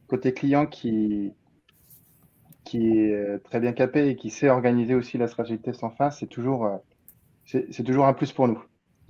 côté 0.08 0.34
client 0.34 0.66
qui, 0.66 1.32
qui 2.64 2.98
est 2.98 3.38
très 3.44 3.60
bien 3.60 3.72
capé 3.72 4.08
et 4.08 4.16
qui 4.16 4.30
sait 4.30 4.50
organiser 4.50 4.94
aussi 4.94 5.18
la 5.18 5.28
stratégie 5.28 5.58
de 5.58 5.62
test 5.62 5.84
en 5.84 5.90
face, 5.90 6.18
c'est 6.18 6.26
toujours, 6.26 6.68
c'est 7.44 7.84
toujours 7.84 8.06
un 8.06 8.12
plus 8.12 8.32
pour 8.32 8.48
nous 8.48 8.62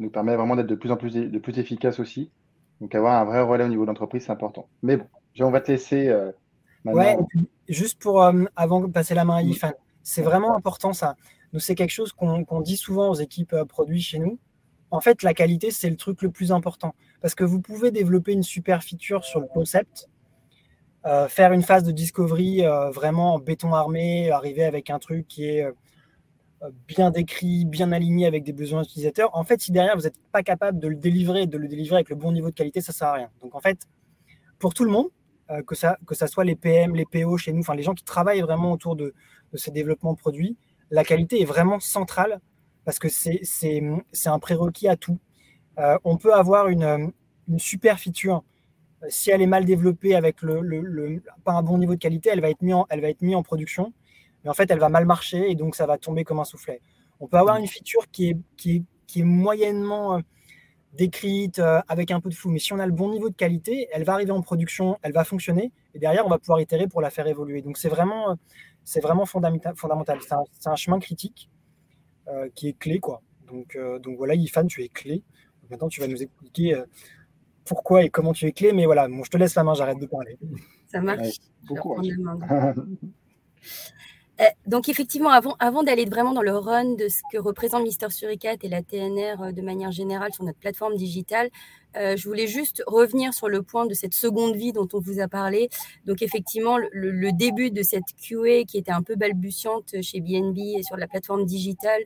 nous 0.02 0.10
permet 0.10 0.36
vraiment 0.36 0.56
d'être 0.56 0.66
de 0.66 0.74
plus 0.74 0.90
en 0.90 0.96
plus, 0.96 1.14
de 1.14 1.38
plus 1.38 1.58
efficace 1.58 2.00
aussi. 2.00 2.30
Donc 2.80 2.94
avoir 2.94 3.20
un 3.20 3.24
vrai 3.24 3.40
relais 3.40 3.64
au 3.64 3.68
niveau 3.68 3.82
de 3.82 3.88
l'entreprise, 3.88 4.24
c'est 4.24 4.32
important. 4.32 4.68
Mais 4.82 4.96
bon, 4.96 5.06
on 5.40 5.50
va 5.50 5.60
te 5.60 5.70
laisser. 5.70 6.08
Euh, 6.08 6.32
ouais, 6.84 7.16
juste 7.68 8.00
pour, 8.02 8.22
euh, 8.22 8.44
avant 8.56 8.80
de 8.80 8.88
passer 8.88 9.14
la 9.14 9.24
main 9.24 9.36
à 9.36 9.42
Yifan, 9.42 9.72
c'est 10.02 10.22
vraiment 10.22 10.56
important 10.56 10.92
ça. 10.92 11.16
Nous, 11.52 11.60
c'est 11.60 11.74
quelque 11.74 11.90
chose 11.90 12.12
qu'on 12.12 12.60
dit 12.60 12.76
souvent 12.76 13.10
aux 13.10 13.14
équipes 13.14 13.52
euh, 13.52 13.64
produits 13.64 14.00
chez 14.00 14.18
nous. 14.18 14.38
En 14.90 15.00
fait, 15.00 15.22
la 15.22 15.32
qualité, 15.32 15.70
c'est 15.70 15.88
le 15.88 15.96
truc 15.96 16.22
le 16.22 16.30
plus 16.30 16.52
important. 16.52 16.94
Parce 17.20 17.34
que 17.34 17.44
vous 17.44 17.60
pouvez 17.60 17.90
développer 17.92 18.32
une 18.32 18.42
super 18.42 18.82
feature 18.82 19.24
sur 19.24 19.40
le 19.40 19.46
concept, 19.46 20.08
faire 21.28 21.52
une 21.52 21.62
phase 21.62 21.82
de 21.82 21.92
discovery 21.92 22.62
vraiment 22.92 23.34
en 23.34 23.38
béton 23.38 23.72
armé, 23.72 24.30
arriver 24.30 24.64
avec 24.64 24.90
un 24.90 24.98
truc 24.98 25.26
qui 25.28 25.46
est 25.46 25.66
bien 26.86 27.10
décrit, 27.10 27.64
bien 27.64 27.92
aligné 27.92 28.26
avec 28.26 28.44
des 28.44 28.52
besoins 28.52 28.82
utilisateurs. 28.82 29.30
En 29.36 29.44
fait, 29.44 29.60
si 29.60 29.72
derrière 29.72 29.96
vous 29.96 30.02
n'êtes 30.02 30.20
pas 30.30 30.42
capable 30.42 30.78
de 30.78 30.88
le 30.88 30.96
délivrer, 30.96 31.46
de 31.46 31.58
le 31.58 31.68
délivrer 31.68 31.96
avec 31.96 32.08
le 32.08 32.16
bon 32.16 32.32
niveau 32.32 32.50
de 32.50 32.54
qualité, 32.54 32.80
ça 32.80 32.92
ne 32.92 32.94
sert 32.94 33.08
à 33.08 33.12
rien. 33.14 33.30
Donc 33.40 33.54
en 33.54 33.60
fait, 33.60 33.86
pour 34.58 34.74
tout 34.74 34.84
le 34.84 34.90
monde, 34.90 35.08
euh, 35.50 35.62
que, 35.62 35.74
ça, 35.74 35.98
que 36.06 36.14
ça 36.14 36.26
soit 36.26 36.44
les 36.44 36.54
PM, 36.54 36.94
les 36.94 37.04
PO 37.04 37.36
chez 37.36 37.52
nous, 37.52 37.60
enfin 37.60 37.74
les 37.74 37.82
gens 37.82 37.94
qui 37.94 38.04
travaillent 38.04 38.42
vraiment 38.42 38.72
autour 38.72 38.96
de, 38.96 39.14
ces 39.54 39.70
développements 39.70 40.14
produits, 40.14 40.56
la 40.90 41.04
qualité 41.04 41.42
est 41.42 41.44
vraiment 41.44 41.78
centrale 41.78 42.40
parce 42.84 42.98
que 42.98 43.08
c'est 43.08 43.82
un 44.26 44.38
prérequis 44.38 44.88
à 44.88 44.96
tout. 44.96 45.18
Euh, 45.78 45.98
on 46.04 46.16
peut 46.16 46.34
avoir 46.34 46.68
une, 46.68 47.12
une, 47.48 47.58
super 47.58 47.98
feature. 47.98 48.44
Si 49.08 49.30
elle 49.30 49.42
est 49.42 49.46
mal 49.46 49.64
développée 49.64 50.14
avec 50.14 50.42
le, 50.42 50.60
le, 50.60 51.22
pas 51.44 51.52
un 51.52 51.62
bon 51.62 51.76
niveau 51.76 51.94
de 51.94 52.00
qualité, 52.00 52.30
elle 52.32 52.40
va 52.40 52.50
être 52.50 52.62
mise 52.62 52.74
en, 52.74 52.86
elle 52.88 53.00
va 53.00 53.08
être 53.08 53.20
mise 53.20 53.34
en 53.34 53.42
production 53.42 53.92
mais 54.44 54.50
en 54.50 54.54
fait, 54.54 54.70
elle 54.70 54.78
va 54.78 54.88
mal 54.88 55.06
marcher 55.06 55.50
et 55.50 55.54
donc 55.54 55.74
ça 55.74 55.86
va 55.86 55.98
tomber 55.98 56.24
comme 56.24 56.40
un 56.40 56.44
soufflet. 56.44 56.80
On 57.20 57.28
peut 57.28 57.36
avoir 57.36 57.56
une 57.56 57.66
feature 57.66 58.10
qui 58.10 58.30
est, 58.30 58.36
qui 58.56 58.76
est, 58.76 58.82
qui 59.06 59.20
est 59.20 59.24
moyennement 59.24 60.16
euh, 60.16 60.20
décrite, 60.94 61.58
euh, 61.58 61.80
avec 61.88 62.10
un 62.10 62.20
peu 62.20 62.28
de 62.28 62.34
flou, 62.34 62.50
mais 62.50 62.58
si 62.58 62.72
on 62.72 62.78
a 62.78 62.86
le 62.86 62.92
bon 62.92 63.10
niveau 63.10 63.30
de 63.30 63.34
qualité, 63.34 63.88
elle 63.92 64.04
va 64.04 64.14
arriver 64.14 64.32
en 64.32 64.42
production, 64.42 64.98
elle 65.02 65.12
va 65.12 65.24
fonctionner, 65.24 65.72
et 65.94 65.98
derrière, 65.98 66.26
on 66.26 66.28
va 66.28 66.38
pouvoir 66.38 66.60
itérer 66.60 66.86
pour 66.86 67.00
la 67.00 67.10
faire 67.10 67.26
évoluer. 67.26 67.62
Donc 67.62 67.78
c'est 67.78 67.88
vraiment, 67.88 68.30
euh, 68.30 68.34
c'est 68.84 69.00
vraiment 69.00 69.26
fondamental. 69.26 69.74
fondamental. 69.76 70.18
C'est 70.58 70.68
un, 70.68 70.76
chemin 70.76 70.98
critique 70.98 71.48
qui 72.54 72.68
est 72.68 72.78
clé. 72.78 72.98
Quoi. 72.98 73.20
Donc, 73.46 73.76
donc 74.00 74.16
voilà, 74.16 74.34
Yifan, 74.34 74.66
tu 74.66 74.82
es 74.82 74.88
clé. 74.88 75.22
maintenant, 75.68 75.88
tu 75.88 76.00
vas 76.00 76.06
nous 76.06 76.22
expliquer 76.22 76.82
pourquoi 77.64 78.04
et 78.04 78.10
comment 78.10 78.32
tu 78.32 78.46
es 78.46 78.52
clé, 78.52 78.72
mais 78.72 78.86
voilà, 78.86 79.08
bon, 79.08 79.22
je 79.24 79.30
te 79.30 79.36
laisse 79.36 79.54
la 79.54 79.64
main, 79.64 79.74
j'arrête 79.74 79.98
de 79.98 80.06
parler. 80.06 80.38
Ça 80.86 81.00
marche. 81.00 81.36
beaucoup. 81.64 82.00
Euh, 82.00 82.74
donc 84.66 84.88
effectivement, 84.88 85.30
avant, 85.30 85.82
d'aller 85.82 86.04
vraiment 86.04 86.32
dans 86.32 86.42
le 86.42 86.56
run 86.56 86.94
de 86.94 87.08
ce 87.08 87.20
que 87.32 87.38
représente 87.38 87.82
Mister 87.82 88.10
Suricat 88.10 88.56
et 88.62 88.68
la 88.68 88.82
TNR 88.82 89.42
euh, 89.42 89.52
de 89.52 89.62
manière 89.62 89.92
générale 89.92 90.32
sur 90.32 90.44
notre 90.44 90.58
plateforme 90.58 90.96
digitale, 90.96 91.50
euh, 91.96 92.16
je 92.16 92.26
voulais 92.26 92.46
juste 92.46 92.82
revenir 92.86 93.34
sur 93.34 93.48
le 93.48 93.62
point 93.62 93.86
de 93.86 93.94
cette 93.94 94.14
seconde 94.14 94.56
vie 94.56 94.72
dont 94.72 94.88
on 94.92 95.00
vous 95.00 95.20
a 95.20 95.28
parlé. 95.28 95.68
Donc 96.06 96.22
effectivement, 96.22 96.78
le, 96.78 97.32
début 97.32 97.70
de 97.70 97.82
cette 97.82 98.14
QA 98.20 98.64
qui 98.66 98.78
était 98.78 98.92
un 98.92 99.02
peu 99.02 99.14
balbutiante 99.14 100.00
chez 100.00 100.20
BNB 100.20 100.58
et 100.78 100.82
sur 100.82 100.96
la 100.96 101.06
plateforme 101.06 101.44
digitale, 101.44 102.02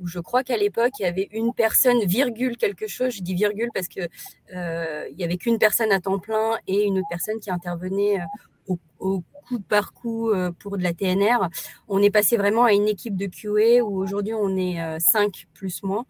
où 0.00 0.06
je 0.06 0.18
crois 0.20 0.42
qu'à 0.42 0.56
l'époque, 0.56 0.92
il 0.98 1.02
y 1.02 1.06
avait 1.06 1.28
une 1.32 1.52
personne, 1.54 2.04
virgule 2.04 2.56
quelque 2.56 2.86
chose, 2.86 3.14
je 3.14 3.22
dis 3.22 3.34
virgule 3.34 3.70
parce 3.74 3.88
que 3.88 4.08
il 4.50 5.18
y 5.18 5.24
avait 5.24 5.36
qu'une 5.36 5.58
personne 5.58 5.92
à 5.92 6.00
temps 6.00 6.18
plein 6.18 6.58
et 6.66 6.84
une 6.84 6.98
autre 6.98 7.08
personne 7.10 7.40
qui 7.40 7.50
intervenait 7.50 8.18
au, 8.66 8.78
au 8.98 9.22
coup 9.48 9.60
par 9.60 9.92
coup 9.92 10.30
euh, 10.30 10.50
pour 10.58 10.76
de 10.76 10.82
la 10.82 10.92
TNR. 10.92 11.48
On 11.88 12.02
est 12.02 12.10
passé 12.10 12.36
vraiment 12.36 12.64
à 12.64 12.72
une 12.72 12.88
équipe 12.88 13.16
de 13.16 13.26
QA 13.26 13.84
où 13.84 14.02
aujourd'hui 14.02 14.34
on 14.34 14.56
est 14.56 15.00
5 15.00 15.24
euh, 15.24 15.28
plus 15.54 15.82
moins 15.82 16.04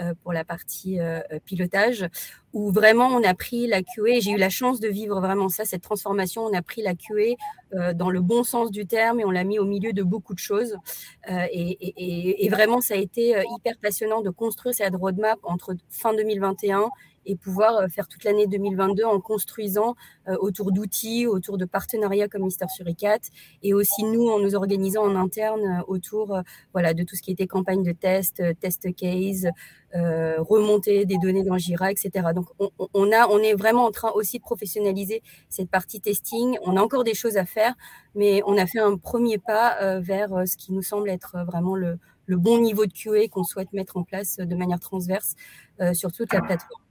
euh, 0.00 0.14
pour 0.22 0.32
la 0.32 0.44
partie 0.44 0.98
pilotage, 1.44 2.06
où 2.52 2.70
vraiment 2.70 3.06
on 3.06 3.22
a 3.22 3.34
pris 3.34 3.66
la 3.66 3.82
QA. 3.82 4.20
J'ai 4.20 4.32
eu 4.32 4.36
la 4.36 4.50
chance 4.50 4.80
de 4.80 4.88
vivre 4.88 5.20
vraiment 5.20 5.48
ça, 5.48 5.64
cette 5.64 5.82
transformation. 5.82 6.44
On 6.44 6.52
a 6.52 6.62
pris 6.62 6.82
la 6.82 6.94
QA 6.94 7.36
dans 7.94 8.10
le 8.10 8.20
bon 8.20 8.42
sens 8.42 8.70
du 8.70 8.86
terme 8.86 9.20
et 9.20 9.24
on 9.24 9.30
l'a 9.30 9.44
mis 9.44 9.58
au 9.58 9.64
milieu 9.64 9.92
de 9.92 10.02
beaucoup 10.02 10.34
de 10.34 10.40
choses. 10.40 10.76
Et, 11.28 12.44
et, 12.44 12.48
vraiment, 12.48 12.80
ça 12.80 12.94
a 12.94 12.96
été 12.96 13.40
hyper 13.56 13.78
passionnant 13.78 14.22
de 14.22 14.30
construire 14.30 14.74
cette 14.74 14.96
roadmap 14.96 15.38
entre 15.44 15.74
fin 15.88 16.12
2021 16.14 16.88
et 17.26 17.36
pouvoir 17.36 17.76
euh, 17.76 17.88
faire 17.88 18.08
toute 18.08 18.24
l'année 18.24 18.46
2022 18.46 19.04
en 19.04 19.20
construisant 19.20 19.94
euh, 20.28 20.36
autour 20.40 20.72
d'outils, 20.72 21.26
autour 21.26 21.58
de 21.58 21.64
partenariats 21.64 22.28
comme 22.28 22.44
Mister 22.44 22.66
Suricat 22.68 23.18
et 23.62 23.74
aussi 23.74 24.02
nous 24.04 24.28
en 24.28 24.38
nous 24.38 24.54
organisant 24.54 25.04
en 25.04 25.16
interne 25.16 25.60
euh, 25.60 25.82
autour 25.86 26.40
voilà, 26.72 26.94
de 26.94 27.02
tout 27.02 27.16
ce 27.16 27.22
qui 27.22 27.30
était 27.32 27.46
campagne 27.46 27.82
de 27.82 27.92
test, 27.92 28.42
test 28.60 28.94
case, 28.94 29.48
remontée 29.92 31.04
des 31.04 31.18
données 31.18 31.42
dans 31.42 31.58
Jira, 31.58 31.90
etc. 31.90 32.28
Donc 32.34 32.46
on, 32.94 33.12
a, 33.12 33.26
on 33.28 33.38
est 33.38 33.54
vraiment 33.54 33.84
en 33.84 33.90
train 33.90 34.10
aussi 34.12 34.38
de 34.38 34.42
professionnaliser 34.42 35.22
cette 35.48 35.68
partie 35.68 36.00
testing. 36.00 36.56
On 36.62 36.76
a 36.76 36.82
encore 36.82 37.02
des 37.02 37.14
choses 37.14 37.36
à 37.36 37.44
faire, 37.44 37.74
mais 38.14 38.40
on 38.46 38.56
a 38.56 38.66
fait 38.66 38.78
un 38.78 38.96
premier 38.96 39.38
pas 39.38 39.98
vers 39.98 40.46
ce 40.46 40.56
qui 40.56 40.72
nous 40.72 40.82
semble 40.82 41.10
être 41.10 41.36
vraiment 41.44 41.74
le, 41.74 41.98
le 42.26 42.36
bon 42.36 42.60
niveau 42.60 42.86
de 42.86 42.92
QA 42.92 43.28
qu'on 43.28 43.44
souhaite 43.44 43.72
mettre 43.72 43.96
en 43.96 44.04
place 44.04 44.36
de 44.36 44.54
manière 44.54 44.80
transverse 44.80 45.34
sur 45.92 46.12
toute 46.12 46.32
la 46.32 46.40
plateforme. 46.40 46.82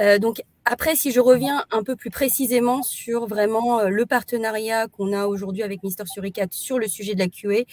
Euh, 0.00 0.18
donc 0.18 0.42
après, 0.64 0.96
si 0.96 1.12
je 1.12 1.20
reviens 1.20 1.64
un 1.70 1.82
peu 1.82 1.96
plus 1.96 2.10
précisément 2.10 2.82
sur 2.82 3.26
vraiment 3.26 3.80
euh, 3.80 3.88
le 3.88 4.04
partenariat 4.04 4.86
qu'on 4.86 5.12
a 5.12 5.26
aujourd'hui 5.26 5.62
avec 5.62 5.82
Mister 5.82 6.04
Suricat 6.06 6.46
sur 6.50 6.78
le 6.78 6.86
sujet 6.86 7.14
de 7.14 7.20
la 7.20 7.28
QA, 7.28 7.64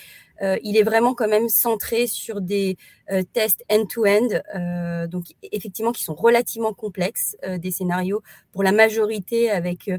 euh, 0.41 0.57
il 0.63 0.77
est 0.77 0.83
vraiment 0.83 1.13
quand 1.13 1.27
même 1.27 1.49
centré 1.49 2.07
sur 2.07 2.41
des 2.41 2.77
tests 3.33 3.63
end-to-end, 3.71 5.07
donc 5.07 5.25
effectivement 5.51 5.91
qui 5.91 6.03
sont 6.03 6.15
relativement 6.15 6.73
complexes, 6.73 7.38
des 7.59 7.69
scénarios 7.69 8.23
pour 8.51 8.63
la 8.63 8.71
majorité 8.71 9.51
avec 9.51 9.91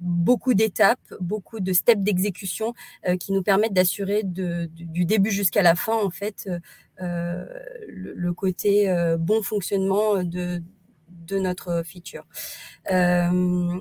beaucoup 0.00 0.54
d'étapes, 0.54 1.14
beaucoup 1.20 1.60
de 1.60 1.74
steps 1.74 2.00
d'exécution 2.00 2.72
qui 3.20 3.32
nous 3.32 3.42
permettent 3.42 3.74
d'assurer 3.74 4.22
du 4.24 5.04
début 5.04 5.30
jusqu'à 5.30 5.60
la 5.60 5.74
fin 5.74 5.94
en 5.94 6.08
fait 6.08 6.48
le, 6.98 8.14
le, 8.14 8.32
côté 8.32 8.90
bon 9.18 9.42
fonctionnement 9.42 10.24
de 10.24 10.62
de 11.26 11.38
notre 11.38 11.82
feature. 11.84 12.24
Euh, 12.90 13.78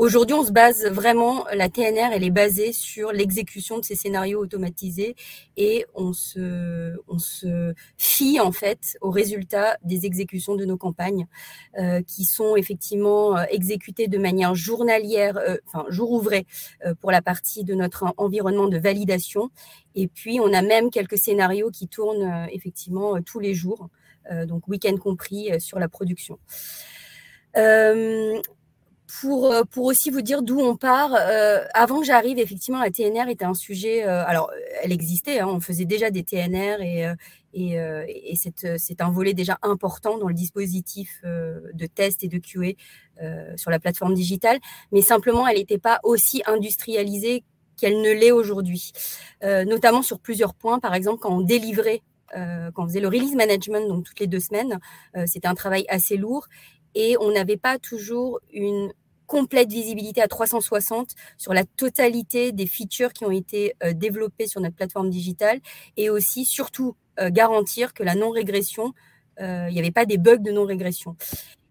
Aujourd'hui, 0.00 0.34
on 0.34 0.42
se 0.42 0.50
base 0.50 0.86
vraiment, 0.86 1.44
la 1.52 1.68
TNR, 1.68 2.08
elle 2.14 2.24
est 2.24 2.30
basée 2.30 2.72
sur 2.72 3.12
l'exécution 3.12 3.78
de 3.78 3.84
ces 3.84 3.94
scénarios 3.94 4.40
automatisés 4.40 5.14
et 5.58 5.84
on 5.94 6.14
se, 6.14 6.96
on 7.06 7.18
se 7.18 7.74
fie 7.98 8.40
en 8.40 8.50
fait 8.50 8.96
aux 9.02 9.10
résultats 9.10 9.76
des 9.82 10.06
exécutions 10.06 10.56
de 10.56 10.64
nos 10.64 10.78
campagnes 10.78 11.26
euh, 11.78 12.00
qui 12.00 12.24
sont 12.24 12.56
effectivement 12.56 13.36
euh, 13.36 13.44
exécutées 13.50 14.08
de 14.08 14.16
manière 14.16 14.54
journalière, 14.54 15.36
euh, 15.36 15.58
enfin 15.66 15.84
jour 15.90 16.12
ouvré 16.12 16.46
pour 17.02 17.10
la 17.10 17.20
partie 17.20 17.62
de 17.62 17.74
notre 17.74 18.06
environnement 18.16 18.68
de 18.68 18.78
validation. 18.78 19.50
Et 19.94 20.08
puis, 20.08 20.40
on 20.40 20.50
a 20.54 20.62
même 20.62 20.88
quelques 20.88 21.18
scénarios 21.18 21.70
qui 21.70 21.88
tournent 21.88 22.48
effectivement 22.50 23.20
tous 23.20 23.38
les 23.38 23.52
jours, 23.52 23.90
donc 24.46 24.68
week-end 24.68 24.96
compris 24.96 25.50
sur 25.60 25.78
la 25.78 25.88
production. 25.88 26.38
Euh, 27.56 28.40
pour, 29.20 29.52
euh, 29.52 29.62
pour 29.64 29.86
aussi 29.86 30.10
vous 30.10 30.22
dire 30.22 30.42
d'où 30.42 30.60
on 30.60 30.76
part, 30.76 31.14
euh, 31.14 31.64
avant 31.74 32.00
que 32.00 32.06
j'arrive, 32.06 32.38
effectivement, 32.38 32.80
la 32.80 32.90
TNR 32.90 33.28
était 33.28 33.44
un 33.44 33.54
sujet. 33.54 34.04
Euh, 34.06 34.24
alors, 34.26 34.50
elle 34.82 34.92
existait, 34.92 35.40
hein, 35.40 35.48
on 35.48 35.60
faisait 35.60 35.84
déjà 35.84 36.10
des 36.10 36.22
TNR 36.22 36.80
et, 36.80 37.06
et, 37.52 37.72
et 37.74 38.34
c'est 38.78 39.00
un 39.00 39.10
volet 39.10 39.34
déjà 39.34 39.58
important 39.62 40.18
dans 40.18 40.28
le 40.28 40.34
dispositif 40.34 41.20
de 41.24 41.86
test 41.86 42.22
et 42.22 42.28
de 42.28 42.38
QA 42.38 42.76
sur 43.56 43.70
la 43.70 43.80
plateforme 43.80 44.14
digitale, 44.14 44.58
mais 44.92 45.02
simplement, 45.02 45.48
elle 45.48 45.56
n'était 45.56 45.78
pas 45.78 45.98
aussi 46.04 46.42
industrialisée 46.46 47.42
qu'elle 47.76 48.00
ne 48.02 48.12
l'est 48.12 48.30
aujourd'hui, 48.30 48.92
notamment 49.42 50.02
sur 50.02 50.20
plusieurs 50.20 50.54
points. 50.54 50.78
Par 50.78 50.94
exemple, 50.94 51.18
quand 51.18 51.36
on 51.36 51.40
délivrait 51.40 52.02
quand 52.32 52.84
on 52.84 52.86
faisait 52.86 53.00
le 53.00 53.08
release 53.08 53.34
management, 53.34 53.88
donc 53.88 54.04
toutes 54.04 54.20
les 54.20 54.26
deux 54.26 54.40
semaines, 54.40 54.78
c'était 55.26 55.48
un 55.48 55.54
travail 55.54 55.84
assez 55.88 56.16
lourd 56.16 56.46
et 56.94 57.16
on 57.18 57.32
n'avait 57.32 57.56
pas 57.56 57.78
toujours 57.78 58.40
une 58.52 58.92
complète 59.30 59.70
visibilité 59.70 60.20
à 60.20 60.26
360 60.26 61.14
sur 61.38 61.54
la 61.54 61.62
totalité 61.64 62.50
des 62.50 62.66
features 62.66 63.12
qui 63.12 63.24
ont 63.24 63.30
été 63.30 63.74
euh, 63.84 63.92
développées 63.92 64.48
sur 64.48 64.60
notre 64.60 64.74
plateforme 64.74 65.08
digitale 65.08 65.60
et 65.96 66.10
aussi 66.10 66.44
surtout 66.44 66.96
euh, 67.20 67.30
garantir 67.30 67.94
que 67.94 68.02
la 68.02 68.16
non-régression, 68.16 68.92
euh, 69.40 69.66
il 69.68 69.74
n'y 69.74 69.78
avait 69.78 69.92
pas 69.92 70.04
des 70.04 70.18
bugs 70.18 70.38
de 70.38 70.50
non-régression. 70.50 71.14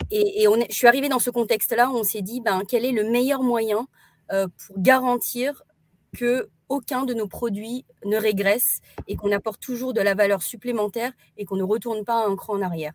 Et, 0.09 0.45
je 0.69 0.73
suis 0.73 0.87
arrivée 0.87 1.09
dans 1.09 1.19
ce 1.19 1.29
contexte-là 1.29 1.89
où 1.89 1.97
on 1.97 2.03
s'est 2.03 2.21
dit 2.21 2.39
ben, 2.39 2.61
quel 2.65 2.85
est 2.85 2.93
le 2.93 3.03
meilleur 3.03 3.43
moyen 3.43 3.87
pour 4.29 4.77
garantir 4.77 5.63
que 6.15 6.49
aucun 6.69 7.03
de 7.03 7.13
nos 7.13 7.27
produits 7.27 7.85
ne 8.05 8.17
régresse 8.17 8.81
et 9.07 9.15
qu'on 9.15 9.31
apporte 9.31 9.59
toujours 9.59 9.93
de 9.93 10.01
la 10.01 10.13
valeur 10.13 10.41
supplémentaire 10.41 11.11
et 11.37 11.45
qu'on 11.45 11.57
ne 11.57 11.63
retourne 11.63 12.05
pas 12.05 12.25
un 12.25 12.35
cran 12.35 12.53
en 12.53 12.61
arrière. 12.61 12.93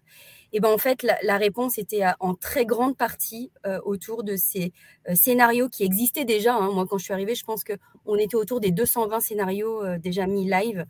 Et 0.56 0.60
ben 0.60 0.72
en 0.72 0.78
fait, 0.78 1.02
la, 1.02 1.36
réponse 1.36 1.78
était 1.78 2.04
en 2.20 2.34
très 2.34 2.64
grande 2.64 2.96
partie 2.96 3.50
euh, 3.66 3.80
autour 3.84 4.22
de 4.22 4.36
ces 4.36 4.72
euh, 5.08 5.16
scénarios 5.16 5.68
qui 5.68 5.82
existaient 5.82 6.24
déjà. 6.24 6.54
Hein. 6.54 6.70
Moi, 6.70 6.86
quand 6.88 6.96
je 6.96 7.02
suis 7.02 7.12
arrivée, 7.12 7.34
je 7.34 7.42
pense 7.42 7.64
qu'on 7.64 8.14
était 8.14 8.36
autour 8.36 8.60
des 8.60 8.70
220 8.70 9.18
scénarios 9.18 9.82
euh, 9.82 9.98
déjà 9.98 10.28
mis 10.28 10.48
live, 10.48 10.86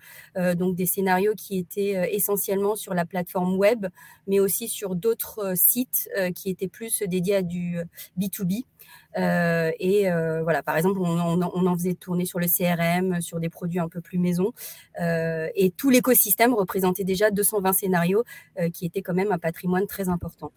donc 0.57 0.77
des 0.77 0.85
scénarios 0.85 1.35
qui 1.35 1.57
étaient 1.57 2.15
essentiellement 2.15 2.77
sur 2.77 2.93
la 2.93 3.07
plateforme 3.07 3.57
web, 3.57 3.87
mais 4.27 4.39
aussi 4.39 4.69
sur 4.69 4.95
d'autres 4.97 5.55
sites 5.57 6.11
qui 6.35 6.51
étaient 6.51 6.69
plus 6.69 7.03
dédiés 7.03 7.37
à 7.37 7.43
du 7.43 7.79
B2B. 8.19 8.65
Et 9.17 10.09
voilà, 10.43 10.63
par 10.63 10.77
exemple, 10.77 11.01
on, 11.01 11.41
on, 11.43 11.67
en 11.67 11.75
faisait 11.75 11.95
tourner 11.95 12.25
sur 12.25 12.39
le 12.39 12.47
CRM, 12.47 13.21
sur 13.21 13.41
des 13.41 13.49
produits 13.49 13.79
un 13.79 13.89
peu 13.89 14.01
plus 14.01 14.19
maison. 14.19 14.53
et 15.01 15.73
tout 15.77 15.91
l'écosystème 15.91 16.55
représentait 16.55 17.05
déjà 17.05 17.31
220 17.31 17.73
scénarios 17.73 18.25
qui 18.73 18.87
étaient 18.87 19.03
quand 19.03 19.15
même 19.15 19.33
un 19.33 19.39
patrimoine 19.39 19.87
très 19.87 20.09
important. 20.09 20.53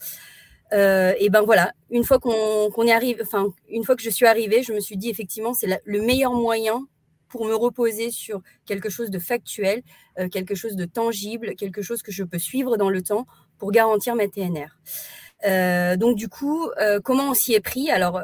Euh, 0.73 1.13
et 1.19 1.29
ben 1.29 1.41
voilà, 1.43 1.73
une 1.89 2.03
fois 2.03 2.19
qu'on 2.19 2.83
est 2.83 2.91
arrivé, 2.91 3.21
enfin 3.21 3.53
une 3.69 3.83
fois 3.83 3.95
que 3.95 4.01
je 4.01 4.09
suis 4.09 4.25
arrivée, 4.25 4.63
je 4.63 4.73
me 4.73 4.79
suis 4.79 4.97
dit 4.97 5.09
effectivement 5.09 5.53
c'est 5.53 5.81
le 5.83 6.01
meilleur 6.01 6.33
moyen 6.33 6.85
pour 7.29 7.45
me 7.45 7.53
reposer 7.55 8.11
sur 8.11 8.41
quelque 8.65 8.89
chose 8.89 9.09
de 9.09 9.19
factuel, 9.19 9.83
euh, 10.19 10.29
quelque 10.29 10.55
chose 10.55 10.75
de 10.75 10.85
tangible, 10.85 11.55
quelque 11.55 11.81
chose 11.81 12.01
que 12.01 12.11
je 12.11 12.23
peux 12.23 12.39
suivre 12.39 12.77
dans 12.77 12.89
le 12.89 13.01
temps 13.01 13.25
pour 13.57 13.71
garantir 13.71 14.15
ma 14.15 14.27
TNR. 14.27 14.77
Euh, 15.45 15.97
donc 15.97 16.17
du 16.17 16.27
coup, 16.29 16.69
comment 17.03 17.31
on 17.31 17.33
s'y 17.33 17.53
est 17.53 17.59
pris? 17.59 17.91
Alors 17.91 18.21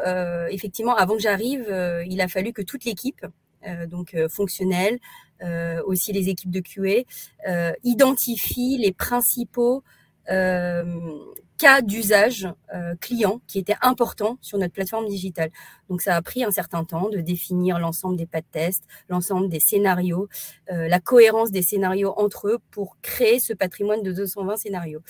effectivement, 0.49 0.95
avant 0.95 1.15
que 1.15 1.21
j'arrive, 1.21 1.65
il 2.07 2.21
a 2.21 2.27
fallu 2.27 2.53
que 2.53 2.61
toute 2.61 2.85
l'équipe, 2.85 3.25
donc 3.87 4.15
fonctionnelle, 4.29 4.99
aussi 5.85 6.13
les 6.13 6.29
équipes 6.29 6.51
de 6.51 6.61
QA, 6.61 7.03
identifient 7.83 8.77
les 8.77 8.91
principaux 8.91 9.83
euh, 10.29 10.83
cas 11.63 11.81
d'usage 11.81 12.49
euh, 12.75 12.93
client 12.99 13.39
qui 13.47 13.57
était 13.57 13.77
important 13.81 14.37
sur 14.41 14.57
notre 14.57 14.73
plateforme 14.73 15.07
digitale. 15.07 15.49
Donc 15.89 16.01
ça 16.01 16.17
a 16.17 16.21
pris 16.21 16.43
un 16.43 16.51
certain 16.51 16.83
temps 16.83 17.07
de 17.07 17.19
définir 17.19 17.79
l'ensemble 17.79 18.17
des 18.17 18.25
pas 18.25 18.41
de 18.41 18.45
test, 18.51 18.83
l'ensemble 19.07 19.47
des 19.47 19.61
scénarios, 19.61 20.27
euh, 20.71 20.89
la 20.89 20.99
cohérence 20.99 21.51
des 21.51 21.61
scénarios 21.61 22.13
entre 22.17 22.49
eux 22.49 22.59
pour 22.69 22.97
créer 23.01 23.39
ce 23.39 23.53
patrimoine 23.53 24.03
de 24.03 24.11
220 24.11 24.57
scénarios, 24.57 25.01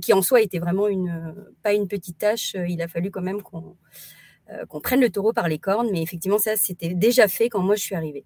qui 0.00 0.14
en 0.14 0.22
soi 0.22 0.40
était 0.40 0.58
vraiment 0.58 0.88
une 0.88 1.34
pas 1.62 1.74
une 1.74 1.86
petite 1.86 2.16
tâche. 2.16 2.56
il 2.68 2.80
a 2.80 2.88
fallu 2.88 3.10
quand 3.10 3.22
même 3.22 3.42
qu'on 3.42 3.76
qu'on 4.68 4.80
prenne 4.80 5.00
le 5.00 5.10
taureau 5.10 5.32
par 5.32 5.48
les 5.48 5.58
cornes, 5.58 5.90
mais 5.92 6.02
effectivement 6.02 6.38
ça 6.38 6.56
c'était 6.56 6.94
déjà 6.94 7.28
fait 7.28 7.48
quand 7.50 7.60
moi 7.60 7.76
je 7.76 7.82
suis 7.82 7.94
arrivée. 7.94 8.24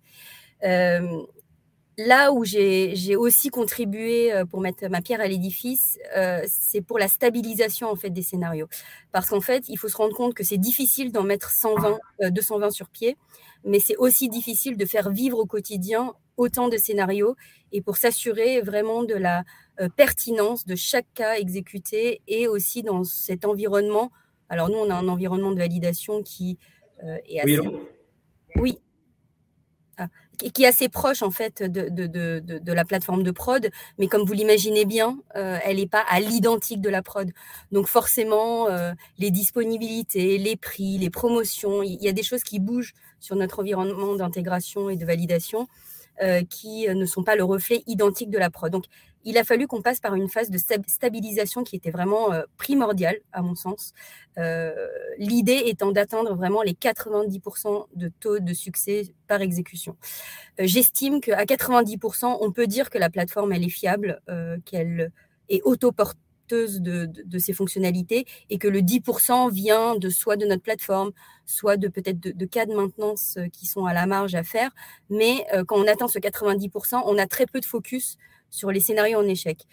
Là 1.97 2.33
où 2.33 2.45
j'ai 2.45 3.15
aussi 3.17 3.51
contribué 3.51 4.33
euh, 4.33 4.45
pour 4.45 4.61
mettre 4.61 4.89
ma 4.89 5.01
pierre 5.01 5.21
à 5.21 5.29
l'édifice, 5.29 5.99
euh, 6.17 6.43
c'est 6.47 6.81
pour 6.81 6.99
la 6.99 7.07
stabilisation 7.07 7.89
en 7.89 7.95
fait 7.95 8.11
des 8.11 8.23
scénarios. 8.23 8.67
Parce 9.13 9.29
qu'en 9.29 9.41
fait, 9.41 9.69
il 9.69 9.79
faut 9.79 9.89
se 9.89 9.97
rendre 9.97 10.17
compte 10.17 10.35
que 10.35 10.43
c'est 10.43 10.59
difficile 10.59 11.13
d'en 11.13 11.23
mettre 11.23 11.51
120, 11.51 11.99
220 12.31 12.67
euh, 12.67 12.71
sur 12.71 12.89
pied, 12.89 13.17
mais 13.65 13.79
c'est 13.79 13.97
aussi 13.97 14.29
difficile 14.29 14.77
de 14.77 14.85
faire 14.87 15.11
vivre 15.11 15.39
au 15.39 15.47
quotidien 15.47 16.15
autant 16.37 16.69
de 16.69 16.77
scénarios 16.77 17.37
et 17.71 17.81
pour 17.81 17.97
s'assurer 17.97 18.61
vraiment 18.61 19.05
de 19.05 19.15
la 19.15 19.45
pertinence 19.97 20.67
de 20.67 20.75
chaque 20.75 21.07
cas 21.15 21.35
exécuté 21.35 22.23
et 22.27 22.49
aussi 22.49 22.83
dans 22.83 23.05
cet 23.05 23.45
environnement. 23.45 24.11
Alors 24.49 24.69
nous, 24.69 24.79
on 24.79 24.91
a 24.91 24.95
un 24.95 25.07
environnement 25.07 25.53
de 25.53 25.59
validation 25.59 26.23
qui 26.25 26.59
est 27.29 27.39
assez... 27.39 27.61
Oui, 27.61 27.79
oui, 28.57 28.79
ah, 29.97 30.09
qui 30.37 30.65
est 30.65 30.67
assez 30.67 30.89
proche 30.89 31.23
en 31.23 31.31
fait 31.31 31.63
de, 31.63 32.73
la 32.73 32.85
plateforme 32.85 33.23
de 33.23 33.31
prod, 33.31 33.71
mais 33.99 34.09
comme 34.09 34.25
vous 34.25 34.33
l'imaginez 34.33 34.85
bien, 34.85 35.19
euh, 35.37 35.59
elle 35.65 35.77
n'est 35.77 35.87
pas 35.87 36.05
à 36.09 36.21
l'identique 36.21 36.81
de 36.81 36.91
la 36.91 37.03
prod. 37.03 37.31
Donc 37.73 37.87
forcément, 37.87 38.69
euh, 38.69 38.93
les 39.19 39.31
disponibilités, 39.31 40.39
les 40.39 40.57
prix, 40.57 40.99
les 40.99 41.11
promotions, 41.11 41.83
il 41.83 42.03
y 42.03 42.09
a 42.09 42.13
des 42.13 42.23
choses 42.23 42.43
qui 42.43 42.59
bougent 42.59 42.95
sur 43.21 43.37
notre 43.37 43.61
environnement 43.61 44.15
d'intégration 44.17 44.91
et 44.91 44.97
de 44.97 45.05
validation 45.05 45.69
euh, 46.23 46.43
qui 46.49 46.87
ne 46.89 47.07
sont 47.07 47.25
pas 47.25 47.37
le 47.37 47.45
reflet 47.45 47.83
identique 47.87 48.31
de 48.31 48.39
la 48.39 48.51
prod. 48.51 48.75
Il 49.25 49.39
a 49.39 49.45
fallu 49.45 49.67
qu'on 49.67 49.83
passe 49.83 50.01
par 50.01 50.15
une 50.15 50.29
phase 50.29 50.51
de 50.51 50.59
stabilisation 50.59 51.65
qui 51.65 51.77
était 51.77 51.91
vraiment 51.91 52.33
euh, 52.33 52.43
primordiale, 52.57 53.17
à 53.33 53.43
mon 53.43 53.55
sens. 53.55 53.93
Euh, 54.39 54.75
l'idée 55.19 55.63
étant 55.67 55.93
d'atteindre 55.93 56.35
vraiment 56.35 56.63
les 56.63 56.73
90% 56.75 57.87
de 57.95 58.11
taux 58.21 58.39
de 58.39 58.53
succès 58.53 59.15
par 59.27 59.41
exécution. 59.41 59.97
Euh, 60.61 60.65
j'estime 60.67 61.21
qu'à 61.21 61.45
90%, 61.45 62.39
on 62.41 62.53
peut 62.53 62.67
dire 62.67 62.91
que 62.91 62.99
la 62.99 63.11
plateforme, 63.11 63.53
elle 63.53 63.65
est 63.65 63.69
fiable, 63.69 64.21
qu'elle 64.65 65.11
est 65.49 65.63
autoporteuse 65.63 66.81
de, 66.81 67.07
de, 67.07 67.39
ses 67.39 67.55
fonctionnalités 67.55 68.27
et 68.51 68.59
que 68.59 68.69
le 68.69 68.81
10% 68.81 69.51
vient 69.51 69.97
de 69.97 70.11
soit 70.11 70.37
de 70.37 70.45
notre 70.45 70.63
plateforme, 70.63 71.11
soit 71.47 71.77
de 71.77 71.89
peut-être 71.89 72.21
de, 72.21 72.47
cas 72.47 72.67
de 72.67 72.75
maintenance 72.75 73.39
qui 73.53 73.67
sont 73.67 73.87
à 73.87 73.95
la 73.95 74.07
marge 74.07 74.35
à 74.35 74.43
faire. 74.43 74.71
Mais 75.09 75.47
quand 75.67 75.77
on 75.77 75.87
atteint 75.87 76.09
ce 76.09 76.19
90%, 76.19 77.03
on 77.07 77.19
a 77.19 77.27
très 77.27 77.47
peu 77.47 77.61
de 77.61 77.65
focus 77.65 78.19
sur 78.55 78.71
les 78.71 78.81
scénarios 78.81 79.19
en 79.19 79.27
échec. 79.27 79.67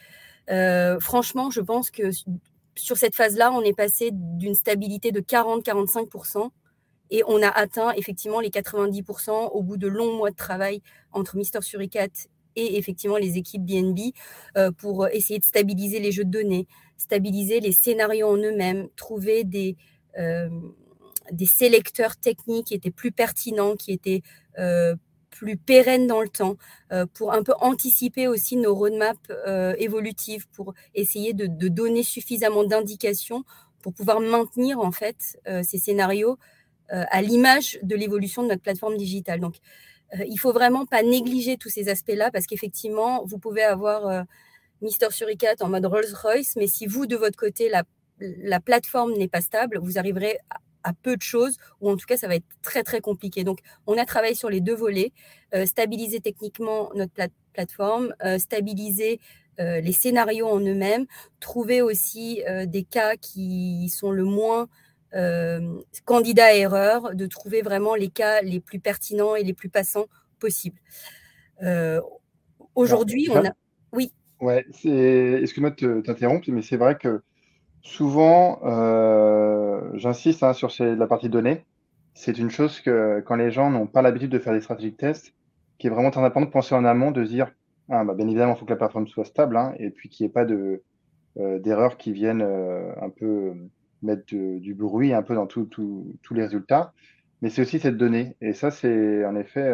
Euh, 0.50 1.00
franchement, 1.00 1.52
je 1.52 1.62
pense 1.62 1.92
que 1.92 2.10
sur 2.76 2.98
cette 2.98 3.16
phase-là, 3.16 3.52
on 3.52 3.62
est 3.62 3.76
passé 3.76 4.10
d'une 4.12 4.56
stabilité 4.56 5.12
de 5.12 5.22
40-45% 5.22 6.50
et 7.12 7.24
on 7.28 7.44
a 7.44 7.48
atteint 7.48 7.92
effectivement 7.92 8.40
les 8.40 8.50
90% 8.50 9.52
au 9.52 9.62
bout 9.62 9.78
de 9.78 9.88
longs 9.88 10.18
mois 10.18 10.32
de 10.32 10.36
travail 10.36 10.82
entre 11.12 11.38
Mister 11.38 11.62
Suricat 11.62 12.08
et 12.56 12.78
effectivement 12.78 13.18
les 13.18 13.38
équipes 13.38 13.64
BNB 13.64 14.14
euh, 14.58 14.72
pour 14.72 15.08
essayer 15.10 15.40
de 15.40 15.46
stabiliser 15.46 16.00
les 16.00 16.12
jeux 16.12 16.26
de 16.26 16.32
données, 16.32 16.68
stabiliser 16.98 17.60
les 17.60 17.72
scénarios 17.72 18.30
en 18.30 18.38
eux-mêmes, 18.38 18.90
trouver 18.96 19.44
des, 19.44 19.78
euh, 20.18 20.50
des 21.32 21.46
sélecteurs 21.46 22.18
techniques 22.18 22.68
qui 22.68 22.74
étaient 22.74 22.90
plus 22.90 23.12
pertinents, 23.12 23.76
qui 23.76 23.92
étaient 23.92 24.22
plus 25.32 25.58
pérenne 25.58 26.06
dans 26.06 26.22
le 26.22 26.30
temps, 26.30 26.58
euh, 26.92 27.06
pour 27.14 27.34
un 27.34 27.42
peu 27.42 27.54
anticiper 27.60 28.28
aussi 28.28 28.58
nos 28.58 28.76
roadmaps 28.76 29.20
euh, 29.48 29.74
évolutives, 29.80 30.48
pour 30.50 30.74
essayer 30.94 31.34
de, 31.34 31.48
donner 31.68 32.04
suffisamment 32.04 32.64
d'indications 32.64 33.44
pour 33.82 33.94
pouvoir 33.94 34.20
maintenir 34.20 34.80
en 34.80 34.92
fait 34.92 35.40
euh, 35.48 35.64
ces 35.64 35.80
scénarios 35.80 36.38
à 36.90 37.22
l'image 37.22 37.80
de 37.84 37.96
l'évolution 37.96 38.44
de 38.44 38.50
notre 38.50 38.62
plateforme 38.62 38.98
digitale. 38.98 39.40
Donc, 39.40 39.56
il 40.28 40.38
faut 40.38 40.52
vraiment 40.52 40.86
pas 40.86 41.04
négliger 41.04 41.56
tous 41.56 41.70
ces 41.70 41.88
aspects-là 41.88 42.32
parce 42.32 42.46
qu'effectivement, 42.48 43.24
vous 43.26 43.38
pouvez 43.38 43.64
avoir 43.64 44.26
Mister 44.82 45.08
Suricat 45.10 45.56
en 45.62 45.70
mode 45.70 45.86
Rolls-Royce, 45.86 46.58
mais 46.58 46.68
si 46.68 46.88
vous, 46.88 47.06
de 47.06 47.16
votre 47.16 47.38
côté, 47.38 47.70
la, 47.70 47.84
la 48.20 48.60
plateforme 48.60 49.14
n'est 49.14 49.30
pas 49.30 49.40
stable, 49.40 49.80
vous 49.82 49.98
arriverez 49.98 50.38
à 50.84 50.94
peu 50.94 51.16
de 51.16 51.22
choses, 51.22 51.58
ou 51.80 51.90
en 51.90 51.98
tout 51.98 52.06
cas, 52.06 52.18
ça 52.18 52.28
va 52.28 52.36
être 52.36 52.46
très, 52.62 52.84
très 52.84 53.02
compliqué. 53.02 53.44
Donc, 53.44 53.60
on 53.88 53.98
a 53.98 54.06
travaillé 54.06 54.36
sur 54.36 54.50
les 54.50 54.62
deux 54.62 54.76
volets, 54.76 55.12
stabiliser 55.66 56.22
techniquement 56.22 56.92
notre 56.96 57.14
plateforme, 57.54 58.14
stabiliser 58.38 59.20
les 59.58 59.94
scénarios 59.94 60.48
en 60.48 60.60
eux-mêmes, 60.60 61.06
trouver 61.40 61.82
aussi 61.82 62.42
des 62.66 62.84
cas 62.84 63.16
qui 63.16 63.90
sont 63.90 64.12
le 64.12 64.24
moins 64.24 64.68
candidats 66.06 66.46
à 66.46 66.54
erreur, 66.54 67.16
de 67.16 67.26
trouver 67.28 67.62
vraiment 67.62 67.96
les 67.96 68.10
cas 68.10 68.42
les 68.42 68.60
plus 68.60 68.80
pertinents 68.80 69.36
et 69.36 69.44
les 69.44 69.54
plus 69.54 69.70
passants 69.70 70.08
possibles. 70.40 70.80
Aujourd'hui, 72.76 73.28
on 73.30 73.46
a. 73.46 73.52
Oui. 73.92 74.14
Ouais, 74.40 74.66
excuse-moi 74.70 75.72
de 75.72 76.02
t'interrompre, 76.02 76.50
mais 76.50 76.64
c'est 76.64 76.78
vrai 76.78 76.98
que 76.98 77.22
souvent, 77.82 78.60
j'insiste 79.96 80.44
hein, 80.44 80.54
sur 80.54 80.70
la 80.80 81.08
partie 81.08 81.30
données. 81.30 81.66
C'est 82.14 82.38
une 82.38 82.50
chose 82.50 82.82
que 82.82 83.22
quand 83.26 83.36
les 83.36 83.52
gens 83.52 83.70
n'ont 83.70 83.88
pas 83.88 84.02
l'habitude 84.02 84.32
de 84.32 84.40
faire 84.40 84.54
des 84.54 84.62
stratégies 84.62 84.92
de 84.92 84.98
test, 84.98 85.34
qui 85.78 85.88
est 85.88 85.90
vraiment 85.90 86.12
très 86.12 86.22
important 86.22 86.46
de 86.46 86.52
penser 86.52 86.76
en 86.76 86.86
amont, 86.86 87.12
de 87.12 87.24
dire, 87.24 87.52
ah, 87.90 88.04
bah, 88.04 88.14
bien 88.14 88.28
évidemment, 88.28 88.54
il 88.54 88.60
faut 88.60 88.66
que 88.66 88.72
la 88.72 88.78
plateforme 88.78 89.08
soit 89.08 89.26
stable, 89.26 89.58
hein, 89.58 89.74
et 89.80 89.90
puis 89.90 90.10
qu'il 90.10 90.26
n'y 90.26 90.30
ait 90.30 90.34
pas 90.34 90.46
de, 90.46 90.84
d'erreurs 91.36 91.98
qui 91.98 92.12
viennent 92.12 92.42
un 92.42 93.10
peu 93.10 93.54
mettre 94.04 94.26
du 94.26 94.74
bruit 94.74 95.14
un 95.14 95.24
peu 95.24 95.36
dans 95.36 95.48
tous 95.48 96.34
les 96.34 96.44
résultats. 96.44 96.94
Mais 97.42 97.50
c'est 97.50 97.62
aussi 97.62 97.80
cette 97.80 97.98
donnée. 97.98 98.36
Et 98.42 98.54
ça, 98.54 98.70
c'est 98.72 99.26
en 99.26 99.36
effet, 99.36 99.74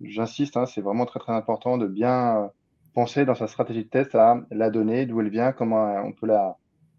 j'insiste, 0.00 0.56
hein, 0.56 0.66
c'est 0.66 0.80
vraiment 0.80 1.06
très 1.06 1.20
très 1.20 1.32
important 1.32 1.78
de 1.78 1.86
bien 1.86 2.50
penser 2.94 3.24
dans 3.24 3.34
sa 3.34 3.46
stratégie 3.46 3.84
de 3.84 3.88
test 3.88 4.14
à 4.14 4.40
la 4.50 4.70
donnée, 4.70 5.06
d'où 5.06 5.20
elle 5.20 5.28
vient, 5.28 5.52
comment 5.52 5.94
on 6.04 6.12
peut 6.12 6.26
la 6.26 6.56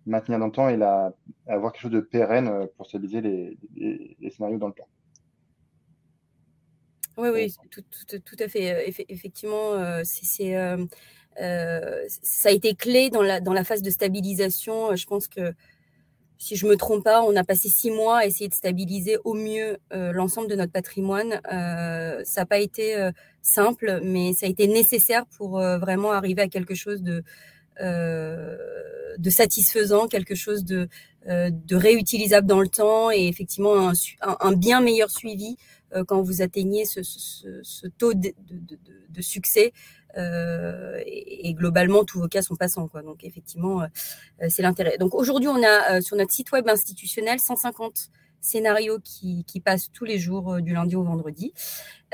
maintenir 0.10 0.40
dans 0.40 0.48
le 0.48 0.52
temps 0.52 0.70
et 0.70 0.78
la, 0.78 1.14
avoir 1.48 1.72
quelque 1.72 1.84
chose 1.84 1.92
de 1.92 2.00
pérenne 2.00 2.68
pour 2.78 2.86
stabiliser 2.88 3.22
les, 3.22 4.30
scénarios 4.32 4.58
dans 4.58 4.68
le 4.68 4.74
temps. 4.74 4.88
Oui, 7.18 7.30
oui, 7.34 7.54
tout, 7.72 8.38
à 8.40 8.48
fait. 8.48 8.88
Effectivement, 9.10 9.74
c'est, 10.04 10.56
ça 11.36 12.50
a 12.50 12.52
été 12.52 12.76
clé 12.76 13.10
dans 13.10 13.22
la, 13.22 13.42
dans 13.42 13.54
la 13.54 13.64
phase 13.64 13.82
de 13.82 13.90
stabilisation. 13.90 14.96
Je 14.96 15.06
pense 15.06 15.28
que 15.28 15.54
si 16.40 16.56
je 16.56 16.66
me 16.66 16.78
trompe 16.78 17.04
pas, 17.04 17.22
on 17.22 17.36
a 17.36 17.44
passé 17.44 17.68
six 17.68 17.92
mois 17.92 18.20
à 18.20 18.26
essayer 18.26 18.48
de 18.48 18.54
stabiliser 18.54 19.18
au 19.26 19.34
mieux 19.34 19.78
euh, 19.92 20.14
l'ensemble 20.14 20.48
de 20.48 20.56
notre 20.56 20.72
patrimoine. 20.72 21.42
Euh, 21.52 22.24
ça 22.24 22.42
n'a 22.42 22.46
pas 22.46 22.60
été 22.60 22.96
euh, 22.96 23.12
simple, 23.42 24.00
mais 24.04 24.32
ça 24.32 24.46
a 24.46 24.50
été 24.50 24.66
nécessaire 24.68 25.26
pour 25.26 25.60
vraiment 25.60 26.14
arriver 26.14 26.42
à 26.42 26.48
quelque 26.48 26.76
chose 26.76 27.04
de, 27.04 27.24
de 27.80 29.30
satisfaisant, 29.30 30.08
quelque 30.08 30.36
chose 30.36 30.64
de, 30.64 30.88
de 31.26 31.76
réutilisable 31.76 32.48
dans 32.48 32.62
le 32.62 32.68
temps 32.68 33.12
et 33.12 33.28
effectivement 33.28 33.90
un, 33.90 33.94
un, 34.22 34.54
bien 34.54 34.82
meilleur 34.82 35.10
suivi 35.10 35.58
quand 36.08 36.22
vous 36.22 36.42
atteignez 36.42 36.86
ce, 36.86 37.02
ce, 37.04 37.60
ce 37.64 37.88
taux 37.88 38.14
de, 38.14 38.34
de, 38.50 38.78
de 39.10 39.22
succès 39.22 39.74
euh, 40.18 41.00
et, 41.06 41.54
globalement, 41.54 42.04
tous 42.04 42.20
vos 42.20 42.28
cas 42.28 42.42
sont 42.42 42.56
passants. 42.56 42.88
Quoi. 42.88 43.02
Donc, 43.02 43.24
effectivement, 43.24 43.82
euh, 43.82 43.88
euh, 44.42 44.48
c'est 44.50 44.62
l'intérêt. 44.62 44.98
Donc, 44.98 45.14
aujourd'hui, 45.16 45.50
on 45.50 45.64
a 45.64 46.02
sur 46.02 46.16
notre 46.18 46.32
site 46.32 46.52
web 46.52 46.68
institutionnel 46.68 47.40
150 47.40 48.10
scénarios 48.42 49.00
qui, 49.04 49.44
qui 49.46 49.60
passent 49.60 49.92
tous 49.92 50.06
les 50.06 50.18
jours 50.18 50.62
du 50.62 50.74
lundi 50.74 50.96
au 50.96 51.04
vendredi. 51.04 51.54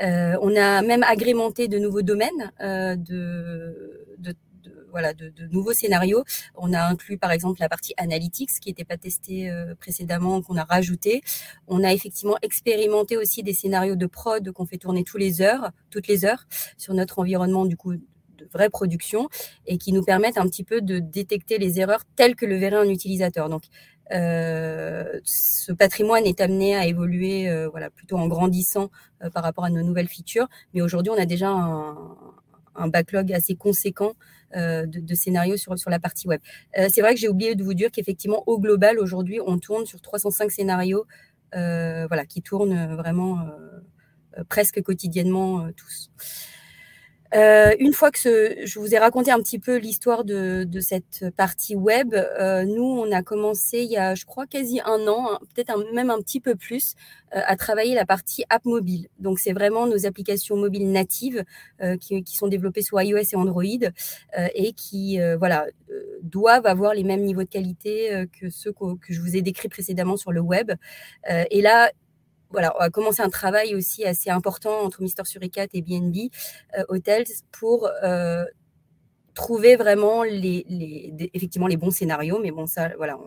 on 0.00 0.56
a 0.56 0.82
même 0.82 1.04
agrémenté 1.04 1.68
de 1.68 1.78
nouveaux 1.78 2.02
domaines 2.02 2.52
de, 2.60 4.16
de, 4.18 4.34
voilà, 4.96 5.12
de, 5.12 5.30
nouveaux 5.50 5.74
scénarios. 5.74 6.24
On 6.54 6.72
a 6.72 6.82
inclus 6.82 7.18
par 7.18 7.30
exemple 7.30 7.60
la 7.60 7.68
partie 7.68 7.92
analytics 7.98 8.48
qui 8.60 8.70
n'était 8.70 8.86
pas 8.86 8.96
testée 8.96 9.50
euh, 9.50 9.74
précédemment, 9.74 10.40
qu'on 10.40 10.56
a 10.56 10.64
rajouté. 10.64 11.20
On 11.68 11.84
a 11.84 11.92
effectivement 11.92 12.36
expérimenté 12.40 13.18
aussi 13.18 13.42
des 13.42 13.52
scénarios 13.52 13.94
de 13.94 14.06
prod 14.06 14.50
qu'on 14.52 14.64
fait 14.64 14.78
tourner 14.78 15.04
tous 15.04 15.18
les 15.18 15.42
heures, 15.42 15.70
toutes 15.90 16.08
les 16.08 16.24
heures 16.24 16.46
sur 16.78 16.94
notre 16.94 17.18
environnement 17.18 17.66
du 17.66 17.76
coup 17.76 17.92
de 17.92 18.48
vraie 18.54 18.70
production 18.70 19.28
et 19.66 19.76
qui 19.76 19.92
nous 19.92 20.02
permettent 20.02 20.38
un 20.38 20.48
petit 20.48 20.64
peu 20.64 20.80
de 20.80 20.98
détecter 20.98 21.58
les 21.58 21.78
erreurs 21.78 22.04
telles 22.16 22.34
que 22.34 22.46
le 22.46 22.56
verrait 22.56 22.76
un 22.76 22.88
utilisateur. 22.88 23.50
Donc 23.50 23.64
euh, 24.12 25.20
ce 25.24 25.72
patrimoine 25.72 26.24
est 26.24 26.40
amené 26.40 26.74
à 26.74 26.86
évoluer 26.86 27.50
euh, 27.50 27.68
voilà 27.68 27.90
plutôt 27.90 28.16
en 28.16 28.28
grandissant 28.28 28.88
par 29.34 29.42
rapport 29.42 29.64
à 29.64 29.70
nos 29.70 29.82
nouvelles 29.82 30.06
features 30.06 30.46
mais 30.72 30.80
aujourd'hui 30.80 31.10
on 31.10 31.20
a 31.20 31.26
déjà 31.26 31.48
un, 31.48 32.16
un 32.76 32.88
backlog 32.88 33.32
assez 33.32 33.56
conséquent 33.56 34.12
euh, 34.54 34.86
de, 34.86 35.14
scénarios 35.14 35.56
sur, 35.56 35.76
sur 35.78 35.90
la 35.90 35.98
partie 35.98 36.28
web. 36.28 36.40
Euh, 36.78 36.88
c'est 36.92 37.00
vrai 37.00 37.14
que 37.14 37.20
j'ai 37.20 37.28
oublié 37.28 37.54
de 37.56 37.64
vous 37.64 37.74
dire 37.74 37.90
qu'effectivement, 37.90 38.44
au 38.46 38.60
global, 38.60 38.98
aujourd'hui, 38.98 39.40
on 39.44 39.58
tourne 39.58 39.86
sur 39.86 40.00
305 40.00 40.50
scénarios 40.50 41.04
euh, 41.54 42.06
voilà, 42.06 42.24
qui 42.24 42.42
tournent 42.42 42.94
vraiment 42.96 43.38
presque 44.48 44.82
quotidiennement 44.82 45.68
tous. 45.72 46.10
Euh, 47.34 47.74
une 47.78 47.92
fois 47.92 48.10
que 48.10 48.18
je 48.64 48.78
vous 48.78 48.94
ai 48.94 48.98
raconté 48.98 49.30
un 49.30 49.38
petit 49.38 49.58
peu 49.58 49.76
l'histoire 49.76 50.24
de, 50.24 50.66
cette 50.80 51.24
partie 51.36 51.74
web, 51.74 52.14
euh, 52.14 52.64
nous, 52.64 52.84
on 52.84 53.10
a 53.12 53.22
commencé 53.22 53.78
il 53.78 53.90
y 53.90 53.96
a, 53.96 54.14
je 54.14 54.24
crois, 54.24 54.46
quasi 54.46 54.80
un 54.84 55.06
an, 55.08 55.32
hein, 55.32 55.38
peut-être 55.54 55.92
même 55.92 56.10
un 56.10 56.18
petit 56.18 56.40
peu 56.40 56.54
plus, 56.54 56.94
euh, 57.34 57.40
à 57.44 57.56
travailler 57.56 57.94
la 57.94 58.06
partie 58.06 58.44
app 58.50 58.64
mobile. 58.64 59.08
Donc, 59.18 59.38
c'est 59.38 59.52
vraiment 59.52 59.86
nos 59.86 60.06
applications 60.06 60.56
mobiles 60.56 60.90
natives 60.90 61.44
qui, 62.00 62.22
sont 62.36 62.48
développées 62.48 62.82
sur 62.82 63.00
iOS 63.00 63.18
et 63.32 63.36
Android 63.36 63.64
et 64.54 64.72
qui, 64.72 65.18
voilà, 65.38 65.66
doivent 66.22 66.66
avoir 66.66 66.94
les 66.94 67.04
mêmes 67.04 67.22
niveaux 67.22 67.42
de 67.42 67.48
qualité 67.48 68.26
que 68.38 68.50
ceux 68.50 68.72
que, 68.72 68.96
que, 68.96 69.12
je 69.12 69.20
vous 69.20 69.36
ai 69.36 69.42
décrits 69.42 69.68
précédemment 69.68 70.16
sur 70.16 70.32
le 70.32 70.40
web. 70.40 70.72
et 71.28 71.62
là, 71.62 71.90
voilà, 72.50 72.74
on 72.76 72.80
a 72.80 72.90
commencé 72.90 73.22
un 73.22 73.30
travail 73.30 73.74
aussi 73.74 74.04
assez 74.04 74.30
important 74.30 74.80
entre 74.80 75.02
Mister 75.02 75.24
Suricat 75.24 75.66
et 75.72 75.82
BNB 75.82 76.30
euh, 76.78 76.84
Hotels 76.88 77.26
pour 77.52 77.88
euh, 78.02 78.44
trouver 79.36 79.76
vraiment 79.76 80.24
les, 80.24 80.64
les, 80.66 81.30
effectivement 81.34 81.68
les 81.68 81.76
bons 81.76 81.90
scénarios. 81.90 82.40
Mais 82.40 82.50
bon, 82.50 82.66
ça, 82.66 82.90
voilà, 82.96 83.18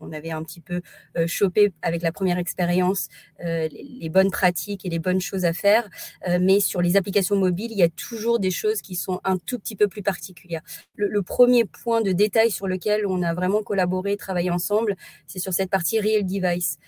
on, 0.00 0.10
avait 0.10 0.32
un 0.32 0.42
petit 0.42 0.60
peu 0.60 0.80
euh, 1.16 1.26
chopé 1.28 1.72
avec 1.82 2.02
la 2.02 2.10
première 2.10 2.38
expérience 2.38 3.08
euh, 3.44 3.68
les, 3.70 4.08
bonnes 4.08 4.30
pratiques 4.30 4.84
et 4.84 4.88
les 4.88 4.98
bonnes 4.98 5.20
choses 5.20 5.44
à 5.44 5.52
faire. 5.52 5.88
Euh, 6.26 6.38
mais 6.40 6.58
sur 6.58 6.80
les 6.80 6.96
applications 6.96 7.36
mobiles, 7.36 7.70
il 7.70 7.78
y 7.78 7.84
a 7.84 7.88
toujours 7.88 8.40
des 8.40 8.50
choses 8.50 8.80
qui 8.80 8.96
sont 8.96 9.20
un 9.22 9.36
tout 9.36 9.58
petit 9.58 9.76
peu 9.76 9.86
plus 9.86 10.02
particulières. 10.02 10.62
Le, 10.96 11.20
premier 11.22 11.66
point 11.66 12.00
de 12.00 12.12
détail 12.12 12.50
sur 12.50 12.66
lequel 12.66 13.06
on 13.06 13.22
a 13.22 13.34
vraiment 13.34 13.62
collaboré, 13.62 14.16
travaillé 14.16 14.50
ensemble, 14.50 14.96
c'est 15.26 15.38
sur 15.38 15.52
cette 15.52 15.70
partie 15.70 16.00
real 16.00 16.24
device. 16.24 16.78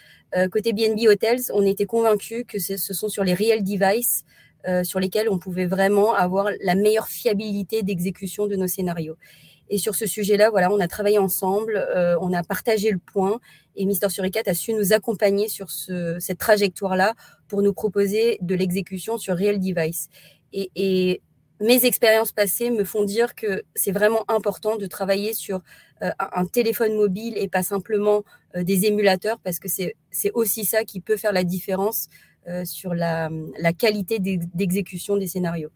côté 0.50 0.72
BNB 0.72 1.06
Hotels, 1.06 1.42
on 1.52 1.64
était 1.66 1.84
convaincus 1.84 2.44
que 2.48 2.58
ce 2.58 2.76
sont 2.94 3.10
sur 3.10 3.22
les 3.22 3.34
real 3.34 3.62
devices 3.62 4.24
euh, 4.68 4.84
sur 4.84 5.00
lesquels 5.00 5.28
on 5.28 5.38
pouvait 5.38 5.66
vraiment 5.66 6.14
avoir 6.14 6.48
la 6.62 6.74
meilleure 6.74 7.08
fiabilité 7.08 7.82
d'exécution 7.82 8.46
de 8.46 8.54
nos 8.54 8.68
scénarios. 8.68 9.16
Et 9.68 9.78
sur 9.78 9.94
ce 9.94 10.06
sujet-là, 10.06 10.50
voilà, 10.50 10.70
on 10.70 10.78
a 10.78 10.86
travaillé 10.86 11.18
ensemble, 11.18 11.76
euh, 11.76 12.16
on 12.20 12.32
a 12.32 12.42
partagé 12.42 12.90
le 12.90 12.98
point 12.98 13.40
et 13.74 13.86
Mister 13.86 14.08
Suricat 14.08 14.42
a 14.46 14.54
su 14.54 14.72
nous 14.74 14.92
accompagner 14.92 15.48
sur 15.48 15.70
ce, 15.70 16.16
cette 16.20 16.38
trajectoire-là 16.38 17.14
pour 17.48 17.62
nous 17.62 17.72
proposer 17.72 18.38
de 18.40 18.54
l'exécution 18.54 19.18
sur 19.18 19.36
Real 19.36 19.58
Device. 19.58 20.08
Et, 20.52 20.70
et, 20.76 21.22
mes 21.60 21.84
expériences 21.84 22.32
passées 22.32 22.72
me 22.72 22.82
font 22.82 23.04
dire 23.04 23.36
que 23.36 23.62
c'est 23.76 23.92
vraiment 23.92 24.24
important 24.26 24.76
de 24.76 24.86
travailler 24.86 25.32
sur 25.32 25.60
euh, 26.02 26.10
un 26.18 26.44
téléphone 26.44 26.96
mobile 26.96 27.34
et 27.36 27.46
pas 27.46 27.62
simplement 27.62 28.24
des 28.56 28.86
émulateurs 28.86 29.38
parce 29.38 29.60
que 29.60 29.68
c'est 29.68 29.94
aussi 30.34 30.64
ça 30.64 30.84
qui 30.84 31.00
peut 31.00 31.16
faire 31.16 31.32
la 31.32 31.44
différence 31.44 32.08
euh, 32.48 32.64
sur 32.64 32.92
la, 32.92 33.30
qualité 33.78 34.18
d'exécution 34.18 35.16
des 35.16 35.28
scénarios. 35.28 35.70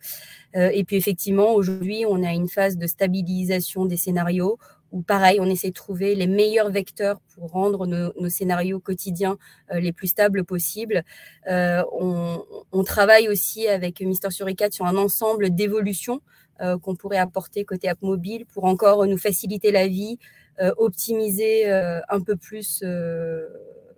Euh, 0.57 0.69
et 0.75 0.83
puis 0.83 0.97
effectivement, 0.97 1.55
aujourd'hui, 1.55 2.05
on 2.09 2.25
a 2.25 2.33
une 2.33 2.49
phase 2.49 2.77
de 2.77 2.89
stabilisation 2.89 3.85
des 3.85 3.97
scénarios 3.97 4.59
où 4.91 5.01
pareil, 5.01 5.39
on 5.41 5.47
essaie 5.47 5.69
de 5.69 5.75
trouver 5.75 6.17
les 6.17 6.27
meilleurs 6.27 6.71
vecteurs 6.71 7.21
pour 7.33 7.53
rendre 7.53 7.87
nos, 7.87 8.29
scénarios 8.29 8.81
quotidiens 8.81 9.39
euh, 9.71 9.79
les 9.79 9.93
plus 9.93 10.09
stables 10.09 10.45
possibles. 10.45 11.05
on, 11.47 12.43
travaille 12.85 13.29
aussi 13.29 13.69
avec 13.69 14.01
Mister 14.01 14.33
Suricat 14.33 14.73
sur 14.73 14.87
un 14.87 14.97
ensemble 14.97 15.55
d'évolutions 15.55 16.21
qu'on 16.83 16.97
pourrait 16.97 17.19
apporter 17.19 17.65
côté 17.65 17.89
app 17.89 18.03
mobile 18.03 18.45
pour 18.47 18.65
encore 18.65 19.07
nous 19.07 19.19
faciliter 19.19 19.71
la 19.71 19.87
vie, 19.87 20.19
optimiser 20.79 21.71
un 21.71 22.21
peu 22.21 22.37
plus 22.37 22.83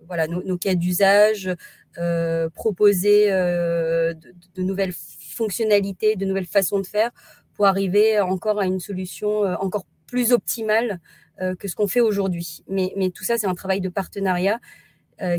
voilà, 0.09 0.27
nos, 0.27 0.59
cas 0.59 0.75
d'usage, 0.75 1.55
euh, 1.99 2.49
proposer 2.51 3.31
euh, 3.31 4.15
de, 4.57 4.63
nouvelles 4.63 4.93
fonctionnalités, 4.93 6.17
de 6.17 6.25
nouvelles 6.25 6.47
façons 6.47 6.81
de 6.81 6.87
faire 6.87 7.11
pour 7.55 7.67
arriver 7.67 8.19
encore 8.19 8.59
à 8.59 8.67
une 8.67 8.81
solution 8.81 9.45
euh, 9.45 9.55
encore 9.61 9.85
plus 10.07 10.33
optimale 10.33 11.01
que 11.61 11.69
ce 11.69 11.77
qu'on 11.77 11.87
fait 11.87 12.01
aujourd'hui. 12.01 12.65
Mais, 12.67 12.93
mais, 12.97 13.11
tout 13.11 13.23
ça, 13.23 13.39
c'est 13.39 13.47
un 13.47 13.55
travail 13.55 13.81
de 13.81 13.89
partenariat 13.89 14.59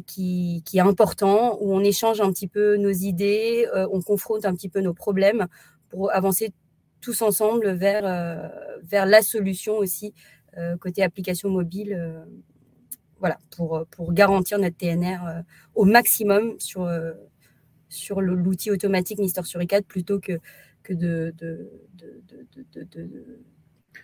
qui, 0.06 0.64
qui, 0.66 0.78
est 0.78 0.82
important, 0.82 1.58
où 1.60 1.74
on 1.74 1.84
échange 1.84 2.22
un 2.22 2.32
petit 2.32 2.48
peu 2.48 2.78
nos 2.78 2.92
idées, 2.92 3.68
on 3.92 4.02
confronte 4.02 4.46
un 4.46 4.56
petit 4.56 4.70
peu 4.70 4.80
nos 4.80 4.94
problèmes 4.94 5.48
pour 5.90 6.10
avancer 6.14 6.54
tous 7.02 7.22
ensemble 7.22 7.72
vers, 7.72 8.50
vers 8.82 9.06
la 9.06 9.22
solution 9.22 9.76
aussi 9.76 10.14
côté 10.80 11.04
application 11.04 11.50
mobile 11.50 12.24
voilà, 13.20 13.38
pour, 13.56 13.86
pour 13.92 14.14
garantir 14.14 14.60
notre 14.60 14.78
TNR 14.78 15.44
au 15.76 15.86
maximum 15.86 16.60
sur, 16.60 16.90
sur 17.90 18.22
l'outil 18.22 18.72
automatique 18.72 19.20
Mister 19.20 19.44
Suricat 19.44 19.82
plutôt 19.82 20.20
que, 20.20 20.40
que 20.84 20.94
de, 20.94 21.34
de, 21.38 21.70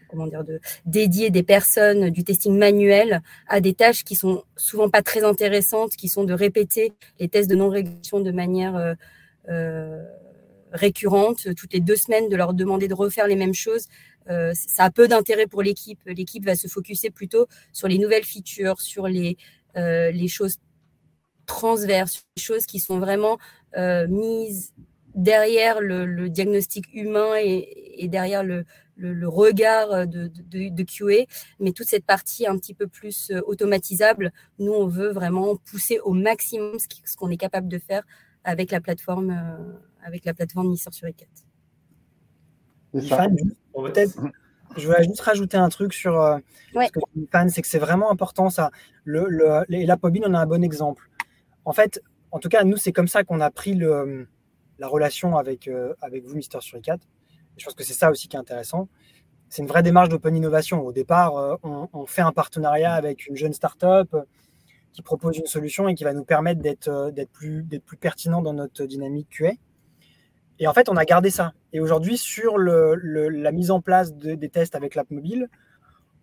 comment 0.08 0.28
dire, 0.28 0.44
de 0.44 0.60
dédier 0.86 1.30
des 1.30 1.44
personnes 1.44 2.10
du 2.10 2.24
testing 2.24 2.58
manuel 2.58 3.22
à 3.48 3.62
des 3.62 3.74
tâches 3.74 4.04
qui 4.04 4.16
sont 4.16 4.44
souvent 4.56 4.90
pas 4.90 5.02
très 5.02 5.24
intéressantes, 5.24 5.96
qui 5.96 6.10
sont 6.10 6.24
de 6.24 6.34
répéter 6.34 6.94
les 7.20 7.28
tests 7.28 7.50
de 7.50 7.56
non-régression 7.56 8.20
de 8.20 8.32
manière 8.32 8.76
euh, 8.76 8.94
euh, 9.50 10.04
récurrente, 10.76 11.54
toutes 11.56 11.74
les 11.74 11.80
deux 11.80 11.96
semaines, 11.96 12.30
de 12.30 12.36
leur 12.36 12.54
demander 12.54 12.88
de 12.88 12.94
refaire 12.94 13.28
les 13.28 13.36
mêmes 13.36 13.54
choses. 13.54 13.88
Euh, 14.30 14.54
ça 14.56 14.86
a 14.86 14.92
peu 14.92 15.08
d'intérêt 15.08 15.48
pour 15.48 15.62
l'équipe. 15.62 16.00
L'équipe 16.06 16.46
va 16.46 16.56
se 16.56 16.68
focuser 16.68 17.10
plutôt 17.10 17.48
sur 17.74 17.88
les 17.88 17.98
nouvelles 17.98 18.24
features, 18.24 18.82
sur 18.82 19.08
les, 19.08 19.38
les 19.76 20.28
choses 20.28 20.58
transverses, 21.46 22.26
les 22.38 22.42
choses 22.42 22.66
qui 22.66 22.80
sont 22.80 23.00
vraiment 23.00 23.38
mises 24.08 24.74
derrière 25.14 25.82
le, 25.82 26.30
diagnostic 26.30 26.86
humain 26.94 27.36
et 27.38 28.08
derrière 28.08 28.44
le, 28.44 28.66
le, 28.98 29.28
regard 29.28 29.92
euh, 29.92 30.06
de, 30.06 30.28
de, 30.28 30.84
QA, 30.84 31.26
mais 31.60 31.72
toute 31.72 31.88
cette 31.88 32.06
partie 32.06 32.48
un 32.48 32.58
petit 32.58 32.74
peu 32.74 32.88
plus 32.88 33.32
euh, 33.32 33.42
automatisable, 33.46 34.32
nous, 34.60 34.74
on 34.74 34.88
veut 34.88 35.12
vraiment 35.12 35.56
pousser 35.56 36.00
au 36.00 36.14
maximum 36.14 36.78
ce 36.80 37.16
qu'on 37.16 37.30
est 37.30 37.38
capable 37.38 37.68
de 37.68 37.78
faire 37.78 38.04
avec 38.44 38.72
la 38.72 38.80
plateforme, 38.80 39.32
euh, 39.32 39.74
avec 40.06 40.26
la 40.26 40.34
plateforme 40.34 40.70
Mister 40.70 40.92
sur 40.92 41.08
E4. 41.08 41.26
Peut-être, 43.74 44.18
je 44.78 44.88
voulais 44.88 45.04
juste 45.04 45.22
rajouter 45.22 45.58
un 45.58 45.70
truc 45.70 45.94
sur 45.94 46.14
ce 46.74 46.92
que 46.92 47.50
c'est 47.50 47.62
que 47.62 47.68
c'est 47.68 47.80
vraiment 47.80 48.10
important 48.12 48.50
ça. 48.50 48.72
Le, 49.04 49.26
le, 49.28 49.66
la 49.68 49.98
Mobile 50.02 50.24
on 50.26 50.34
a 50.34 50.40
un 50.40 50.46
bon 50.46 50.64
exemple. 50.64 51.10
En 51.66 51.74
fait, 51.74 52.02
en 52.32 52.40
tout 52.40 52.50
cas, 52.50 52.64
nous, 52.64 52.78
c'est 52.78 52.94
comme 52.94 53.08
ça 53.08 53.24
qu'on 53.24 53.42
a 53.42 53.52
pris 53.52 53.74
le, 53.74 54.28
la 54.80 54.88
relation 54.88 55.38
avec, 55.38 55.70
avec 56.02 56.26
vous, 56.26 56.36
Mister 56.36 56.60
sur 56.62 56.80
E4 56.80 57.00
je 57.58 57.66
pense 57.66 57.74
que 57.74 57.84
c'est 57.84 57.94
ça 57.94 58.12
aussi 58.12 58.28
qui 58.28 58.36
est 58.36 58.40
intéressant. 58.40 58.88
C'est 59.50 59.62
une 59.62 59.68
vraie 59.68 59.84
démarche 59.84 60.10
d'open 60.10 60.36
innovation. 60.36 60.82
Au 60.86 60.92
départ, 60.92 61.38
euh, 61.38 61.56
on, 61.64 62.06
fait 62.06 62.22
un 62.22 62.32
partenariat 62.32 62.94
avec 62.94 63.28
une 63.28 63.36
jeune 63.36 63.54
startup 63.54 64.14
euh, 64.14 64.24
qui 64.92 65.02
propose 65.02 65.38
une 65.38 65.46
solution 65.46 65.88
et 65.88 65.96
qui 65.96 66.04
va 66.04 66.14
nous 66.14 66.26
permettre 66.26 66.62
d'être 66.62 66.88
euh, 66.90 67.26
plus, 67.32 67.66
plus 67.86 67.98
pertinent 67.98 68.42
dans 68.42 68.54
notre 68.54 68.86
dynamique 68.86 69.30
QA. 69.30 69.52
Et 70.60 70.68
en 70.68 70.74
fait, 70.74 70.90
on 70.90 70.96
a 70.96 71.06
gardé 71.06 71.30
ça. 71.30 71.54
Et 71.74 71.80
aujourd'hui, 71.80 72.18
sur 72.18 72.58
la 72.58 73.52
mise 73.52 73.72
en 73.72 73.82
place 73.82 74.14
des 74.14 74.50
tests 74.50 74.76
avec 74.76 74.96
l'app 74.96 75.10
mobile, 75.12 75.50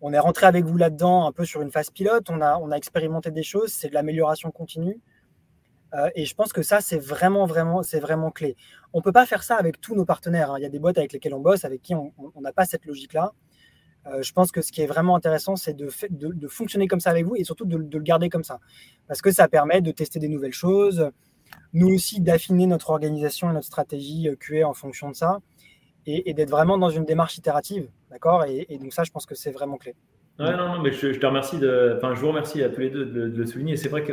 on 0.01 0.13
est 0.13 0.19
rentré 0.19 0.47
avec 0.47 0.65
vous 0.65 0.77
là-dedans 0.77 1.27
un 1.27 1.33
peu 1.33 1.45
sur 1.45 1.63
une 1.63 1.71
phase 1.71 1.91
pilote. 1.91 2.29
On 2.31 2.41
a, 2.41 2.77
expérimenté 2.77 3.31
des 3.31 3.43
choses. 3.43 3.73
C'est 3.73 3.89
de 3.89 3.95
l'amélioration 3.95 4.51
continue. 4.51 5.01
Euh, 5.95 6.09
et 6.15 6.25
je 6.25 6.35
pense 6.35 6.53
que 6.53 6.63
ça, 6.63 6.81
c'est 6.81 6.99
vraiment, 6.99 7.45
vraiment, 7.45 7.83
c'est 7.83 8.01
vraiment 8.01 8.31
clé. 8.31 8.57
On 8.95 8.99
ne 8.99 9.03
peut 9.03 9.13
pas 9.13 9.27
faire 9.27 9.43
ça 9.43 9.57
avec 9.57 9.81
tous 9.81 9.95
nos 9.95 10.07
partenaires. 10.07 10.51
Hein. 10.51 10.59
Il 10.59 10.63
y 10.63 10.67
a 10.67 10.71
des 10.71 10.79
boîtes 10.79 10.97
avec 10.97 11.13
lesquelles 11.13 11.35
on 11.35 11.41
bosse, 11.41 11.67
avec 11.67 11.83
qui 11.83 11.95
on 11.95 12.13
n'a 12.41 12.53
pas 12.53 12.65
cette 12.65 12.87
logique-là. 12.87 13.33
Euh, 14.07 14.23
je 14.23 14.33
pense 14.33 14.51
que 14.51 14.61
ce 14.63 14.73
qui 14.73 14.83
est 14.83 14.87
vraiment 14.87 15.15
intéressant, 15.15 15.57
c'est 15.57 15.75
de, 15.75 15.89
fonctionner 16.49 16.89
comme 16.89 17.01
ça 17.01 17.11
avec 17.11 17.25
vous 17.25 17.37
et 17.37 17.45
surtout 17.45 17.65
de, 17.65 17.77
le 17.77 18.03
garder 18.03 18.29
comme 18.29 18.45
ça. 18.45 18.59
Parce 19.07 19.23
que 19.23 19.31
ça 19.31 19.49
permet 19.49 19.81
de 19.81 19.93
tester 19.93 20.19
des 20.19 20.29
nouvelles 20.29 20.53
choses, 20.53 21.11
nous 21.73 21.89
aussi 21.89 22.21
d'affiner 22.21 22.67
notre 22.67 22.91
organisation 22.91 23.51
et 23.51 23.53
notre 23.53 23.67
stratégie 23.67 24.29
euh, 24.29 24.37
QA 24.37 24.69
en 24.69 24.75
fonction 24.75 25.11
de 25.11 25.15
ça, 25.15 25.41
et, 26.07 26.35
d'être 26.35 26.51
vraiment 26.51 26.79
dans 26.79 26.91
une 26.91 27.05
démarche 27.05 27.39
itérative. 27.39 27.89
D'accord? 28.11 28.45
Et, 28.45 28.67
donc 28.79 28.93
ça, 28.93 29.05
je 29.05 29.11
pense 29.11 29.27
que 29.27 29.35
c'est 29.35 29.53
vraiment 29.53 29.77
clé. 29.77 29.95
Ouais, 30.39 30.57
non, 30.57 30.69
non, 30.69 30.83
mais 30.83 30.93
je, 30.93 31.09
te 31.09 31.27
remercie 31.27 31.59
de. 31.59 31.95
Enfin, 31.97 32.15
je 32.15 32.21
vous 32.21 32.29
remercie 32.29 32.63
à 32.63 32.69
tous 32.69 32.81
les 32.81 32.91
deux 32.91 33.05
de, 33.05 33.37
le 33.37 33.47
souligner. 33.47 33.77
C'est 33.77 33.89
vrai 33.89 34.03
que 34.03 34.13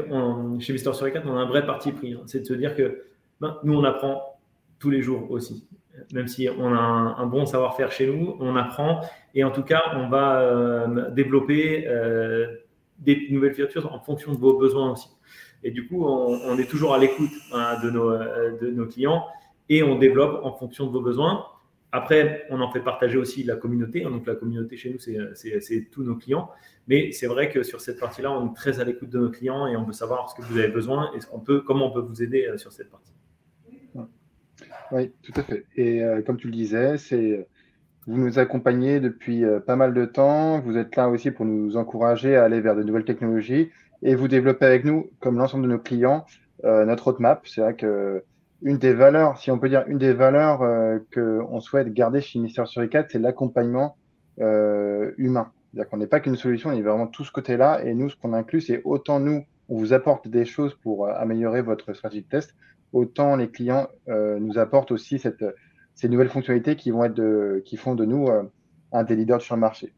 chez 0.60 0.74
Mister 0.74 0.94
sur 0.94 1.12
4, 1.12 1.26
on 1.26 1.36
a 1.36 1.40
un 1.40 1.48
vrai 1.48 1.66
parti 1.66 1.92
pris. 1.92 2.14
Hein. 2.14 2.22
C'est 2.28 2.42
de 2.42 2.46
se 2.46 2.54
dire 2.54 2.76
que 2.76 3.04
ben, 3.42 3.58
nous, 3.64 3.78
on 3.78 3.84
apprend 3.84 4.40
tous 4.80 4.90
les 4.90 5.02
jours 5.02 5.32
aussi. 5.32 5.68
Même 6.14 6.28
si 6.28 6.48
on 6.50 6.74
a 6.74 6.80
un, 6.80 7.26
bon 7.26 7.46
savoir-faire 7.46 7.92
chez 7.92 8.08
nous, 8.08 8.36
on 8.40 8.56
apprend. 8.56 9.02
Et 9.34 9.44
en 9.44 9.52
tout 9.52 9.64
cas, 9.64 9.82
on 9.96 10.08
va 10.08 10.42
euh, 10.42 11.10
développer 11.12 11.88
euh, 11.88 12.48
des 13.00 13.28
nouvelles 13.32 13.54
features 13.54 13.92
en 13.94 14.00
fonction 14.00 14.34
de 14.34 14.38
vos 14.38 14.58
besoins 14.58 14.92
aussi. 14.92 15.10
Et 15.64 15.72
du 15.72 15.88
coup, 15.88 16.06
on, 16.06 16.58
est 16.58 16.70
toujours 16.70 16.94
à 16.94 16.98
l'écoute 16.98 17.32
hein, 17.52 17.80
de, 17.84 17.90
nos, 17.90 18.12
euh, 18.12 18.58
de 18.60 18.70
nos 18.72 18.86
clients 18.86 19.26
et 19.68 19.84
on 19.84 19.98
développe 19.98 20.44
en 20.44 20.54
fonction 20.54 20.88
de 20.88 20.92
vos 20.92 21.02
besoins. 21.02 21.46
Après, 21.92 22.46
on 22.50 22.62
en 22.62 22.72
fait 22.72 22.82
partager 22.82 23.18
aussi 23.18 23.44
la 23.44 23.56
communauté. 23.56 24.06
Hein. 24.06 24.12
Donc, 24.12 24.26
la 24.28 24.36
communauté 24.36 24.78
chez 24.78 24.92
nous, 24.92 25.00
c'est 25.00 25.88
tous 25.92 26.04
nos 26.04 26.16
clients. 26.16 26.50
Mais 26.88 27.12
c'est 27.12 27.28
vrai 27.28 27.50
que 27.50 27.64
sur 27.64 27.82
cette 27.82 28.00
partie-là, 28.00 28.32
on 28.32 28.52
est 28.52 28.56
très 28.56 28.80
à 28.80 28.84
l'écoute 28.84 29.10
de 29.10 29.20
nos 29.20 29.30
clients 29.30 29.68
et 29.68 29.76
on 29.76 29.84
veut 29.84 29.94
savoir 29.94 30.30
ce 30.30 30.36
que 30.36 30.42
vous 30.42 30.58
avez 30.58 30.70
besoin 30.70 31.12
et 31.16 31.20
comment 31.66 31.88
on 31.88 31.92
peut 31.92 32.00
vous 32.00 32.22
aider 32.24 32.46
euh, 32.46 32.58
sur 32.58 32.72
cette 32.72 32.90
partie. 32.90 33.14
Oui, 34.92 35.12
tout 35.22 35.34
à 35.36 35.44
fait. 35.44 35.66
Et 35.76 36.04
euh, 36.04 36.22
comme 36.24 36.38
tu 36.38 36.48
le 36.48 36.54
disais, 36.54 36.96
vous 38.08 38.18
nous 38.18 38.40
accompagnez 38.40 39.00
depuis 39.00 39.46
euh, 39.46 39.60
pas 39.60 39.76
mal 39.76 39.94
de 39.94 40.06
temps. 40.06 40.60
Vous 40.62 40.78
êtes 40.78 40.96
là 40.96 41.10
aussi 41.10 41.30
pour 41.30 41.46
nous 41.46 41.78
encourager 41.78 42.36
à 42.36 42.44
aller 42.44 42.60
vers 42.60 42.76
de 42.76 42.84
nouvelles 42.84 43.06
technologies 43.06 43.70
et 44.04 44.16
vous 44.16 44.28
développez 44.28 44.66
avec 44.66 44.86
nous, 44.86 45.10
comme 45.20 45.38
l'ensemble 45.38 45.64
de 45.64 45.70
nos 45.70 45.80
clients, 45.80 46.26
notre 46.64 47.06
roadmap. 47.06 47.46
C'est 47.48 47.62
vrai 47.62 47.76
que 47.76 48.24
une 48.62 48.78
des 48.78 48.94
valeurs, 48.94 49.38
si 49.38 49.52
on 49.52 49.60
peut 49.60 49.70
dire 49.70 49.84
une 49.88 49.98
des 49.98 50.14
valeurs 50.14 50.62
euh, 50.62 51.00
qu'on 51.14 51.60
souhaite 51.62 51.94
garder 51.94 52.22
chez 52.22 52.40
Mister 52.40 52.66
sur 52.66 52.88
4, 52.88 53.10
c'est 53.12 53.20
l'accompagnement 53.20 53.96
euh, 54.42 55.12
humain. 55.18 55.52
C'est-à-dire 55.72 55.90
qu'on 55.90 55.98
n'est 55.98 56.08
pas 56.08 56.20
qu'une 56.20 56.36
solution, 56.36 56.72
y 56.72 56.80
a 56.80 56.82
vraiment 56.82 57.08
tout 57.08 57.24
ce 57.24 57.32
côté-là. 57.32 57.84
Et 57.86 57.94
nous, 57.94 58.10
ce 58.10 58.16
qu'on 58.18 58.34
inclut, 58.34 58.62
c'est 58.62 58.82
autant 58.84 59.20
nous, 59.20 59.46
on 59.70 59.78
vous 59.78 59.94
apporte 59.94 60.28
des 60.28 60.46
choses 60.46 60.76
pour 60.76 61.06
euh, 61.06 61.14
améliorer 61.16 61.62
votre 61.62 61.94
stratégie 61.94 62.24
de 62.24 62.28
test, 62.28 62.56
autant 62.92 63.36
les 63.36 63.50
clients 63.50 63.88
euh, 64.10 64.40
nous 64.40 64.58
apportent 64.58 64.92
aussi 64.92 65.20
ces 65.20 66.10
nouvelles 66.10 66.30
fonctionnalités 66.30 66.76
qui 66.76 66.92
vont 66.92 67.04
être 67.04 67.14
de, 67.14 67.62
qui 67.66 67.78
font 67.78 67.96
de 67.96 68.04
nous 68.04 68.28
euh, 68.28 68.44
un 68.92 69.04
des 69.04 69.16
leaders 69.16 69.42
sur 69.42 69.56
le 69.56 69.62
marché. 69.62 69.94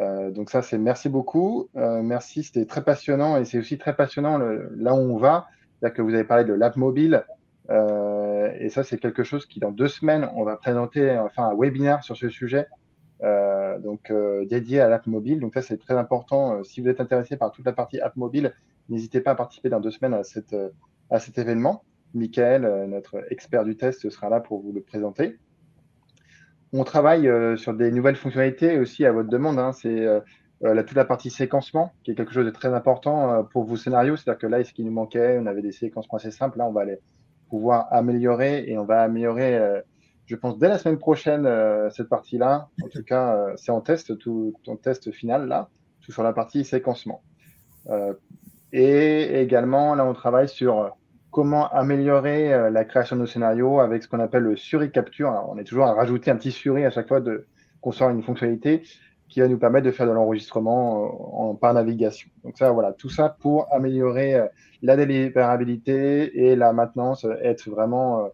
Donc 0.00 0.50
ça, 0.50 0.62
c'est 0.62 0.78
merci 0.78 1.08
beaucoup. 1.08 1.68
merci, 1.74 2.42
c'était 2.42 2.66
très 2.66 2.84
passionnant 2.84 3.36
et 3.36 3.44
c'est 3.44 3.58
aussi 3.58 3.78
très 3.78 3.96
passionnant 3.96 4.38
là 4.38 4.94
où 4.94 4.98
on 4.98 5.16
va. 5.16 5.46
C'est-à-dire 5.78 5.96
que 5.96 6.02
vous 6.02 6.14
avez 6.14 6.24
parlé 6.24 6.44
de 6.44 6.54
l'app 6.54 6.76
mobile, 6.76 7.24
euh, 7.70 8.52
et 8.58 8.68
ça, 8.70 8.84
c'est 8.84 8.98
quelque 8.98 9.24
chose 9.24 9.46
qui, 9.46 9.60
dans 9.60 9.70
deux 9.70 9.88
semaines, 9.88 10.28
on 10.34 10.44
va 10.44 10.56
présenter 10.56 11.16
enfin, 11.18 11.50
un 11.50 11.54
webinaire 11.56 12.02
sur 12.04 12.16
ce 12.16 12.28
sujet, 12.28 12.66
euh, 13.22 13.78
donc 13.78 14.10
euh, 14.10 14.44
dédié 14.46 14.80
à 14.80 14.88
l'app 14.88 15.06
mobile. 15.06 15.40
Donc 15.40 15.54
ça, 15.54 15.62
c'est 15.62 15.78
très 15.78 15.94
important. 15.94 16.62
si 16.64 16.80
vous 16.80 16.88
êtes 16.88 17.00
intéressé 17.00 17.36
par 17.36 17.52
toute 17.52 17.66
la 17.66 17.72
partie 17.72 18.00
app 18.00 18.16
mobile, 18.16 18.54
n'hésitez 18.88 19.20
pas 19.20 19.32
à 19.32 19.34
participer 19.34 19.68
dans 19.68 19.80
deux 19.80 19.90
semaines 19.90 20.14
à, 20.14 20.22
cette, 20.22 20.56
à 21.10 21.18
cet 21.18 21.38
événement. 21.38 21.84
Michael, 22.14 22.86
notre 22.88 23.24
expert 23.30 23.64
du 23.64 23.76
test, 23.76 24.08
sera 24.08 24.28
là 24.28 24.40
pour 24.40 24.62
vous 24.62 24.72
le 24.72 24.80
présenter. 24.80 25.38
On 26.78 26.84
travaille 26.84 27.30
sur 27.56 27.74
des 27.74 27.90
nouvelles 27.90 28.16
fonctionnalités 28.16 28.78
aussi 28.78 29.06
à 29.06 29.12
votre 29.12 29.28
demande. 29.28 29.58
Hein. 29.58 29.72
C'est 29.72 30.06
toute 30.60 30.94
la 30.94 31.04
partie 31.04 31.30
séquencement, 31.30 31.92
qui 32.04 32.10
est 32.10 32.14
quelque 32.14 32.32
chose 32.32 32.44
de 32.44 32.50
très 32.50 32.74
important 32.74 33.44
pour 33.44 33.64
vos 33.64 33.76
scénarios. 33.76 34.16
C'est-à-dire 34.16 34.38
que 34.38 34.46
là, 34.46 34.62
ce 34.62 34.72
qui 34.72 34.84
nous 34.84 34.92
manquait, 34.92 35.38
on 35.40 35.46
avait 35.46 35.62
des 35.62 35.72
séquencements 35.72 36.18
assez 36.18 36.30
simples. 36.30 36.58
Là, 36.58 36.66
on 36.66 36.72
va 36.72 36.82
aller 36.82 36.98
pouvoir 37.48 37.88
améliorer 37.90 38.64
et 38.68 38.78
on 38.78 38.84
va 38.84 39.02
améliorer, 39.02 39.56
euh, 39.56 39.80
je 40.26 40.36
pense, 40.36 40.58
dès 40.58 40.68
la 40.68 40.78
semaine 40.78 40.98
prochaine 40.98 41.46
euh, 41.46 41.90
cette 41.90 42.08
partie-là. 42.08 42.68
En 42.82 42.88
tout 42.88 43.02
cas, 43.02 43.34
euh, 43.34 43.52
c'est 43.56 43.72
en 43.72 43.80
test, 43.80 44.18
tout 44.18 44.54
ton 44.64 44.76
test 44.76 45.10
final 45.12 45.46
là, 45.46 45.68
tout 46.00 46.12
sur 46.12 46.22
la 46.22 46.32
partie 46.32 46.64
séquencement. 46.64 47.22
et 48.72 49.40
également, 49.40 49.94
là, 49.94 50.04
on 50.04 50.12
travaille 50.12 50.48
sur 50.48 50.96
comment 51.36 51.68
améliorer 51.68 52.70
la 52.70 52.86
création 52.86 53.14
de 53.14 53.20
nos 53.20 53.26
scénarios 53.26 53.80
avec 53.80 54.02
ce 54.02 54.08
qu'on 54.08 54.20
appelle 54.20 54.44
le 54.44 54.56
suri 54.56 54.90
capture. 54.90 55.28
on 55.50 55.58
est 55.58 55.64
toujours 55.64 55.84
à 55.84 55.92
rajouter 55.92 56.30
un 56.30 56.36
petit 56.36 56.50
suri 56.50 56.86
à 56.86 56.90
chaque 56.90 57.08
fois 57.08 57.20
qu'on 57.82 57.92
sort 57.92 58.08
une 58.08 58.22
fonctionnalité 58.22 58.84
qui 59.28 59.40
va 59.40 59.48
nous 59.48 59.58
permettre 59.58 59.84
de 59.84 59.90
faire 59.90 60.06
de 60.06 60.12
l'enregistrement 60.12 61.50
en, 61.50 61.54
par 61.54 61.74
navigation. 61.74 62.30
Donc 62.42 62.56
ça, 62.56 62.70
voilà, 62.70 62.94
tout 62.94 63.10
ça 63.10 63.36
pour 63.38 63.70
améliorer 63.70 64.48
la 64.80 64.96
délivrabilité 64.96 66.46
et 66.46 66.56
la 66.56 66.72
maintenance 66.72 67.26
être 67.42 67.68
vraiment 67.68 68.24
euh, 68.24 68.28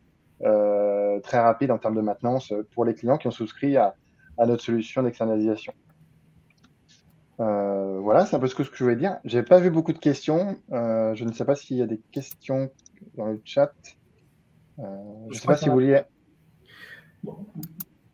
euh, 0.45 1.19
très 1.23 1.41
rapide 1.41 1.73
en 1.73 1.79
termes 1.79 1.97
de 1.97 2.03
maintenance 2.03 2.53
pour 2.73 2.85
les 2.85 2.95
clients 2.95 3.19
qui 3.19 3.27
ont 3.27 3.33
souscrit 3.33 3.77
à, 3.77 3.96
notre 4.38 4.63
solution 4.63 5.03
d'externalisation. 5.03 5.73
Euh, 7.40 7.98
voilà, 8.00 8.26
c'est 8.26 8.37
un 8.37 8.38
peu 8.38 8.46
ce 8.46 8.54
que, 8.54 8.62
je 8.62 8.85
voulais 8.85 8.96
dire. 8.96 9.16
Je 9.24 9.38
n'ai 9.38 9.44
pas 9.44 9.58
vu 9.58 9.70
beaucoup 9.70 9.92
de 9.92 9.98
questions. 9.98 10.56
je 10.70 11.24
ne 11.24 11.33
sais 11.33 11.44
pas 11.44 11.54
s'il 11.54 11.76
y 11.76 11.83
a 11.83 11.87
des 11.87 12.00
questions 12.12 12.70
dans 13.16 13.26
le 13.26 13.40
chat. 13.44 13.72
je 14.78 14.83
ne 15.28 15.35
sais 15.35 15.46
pas 15.46 15.56
si 15.56 15.66
vous 15.66 15.74
vouliez. 15.74 16.02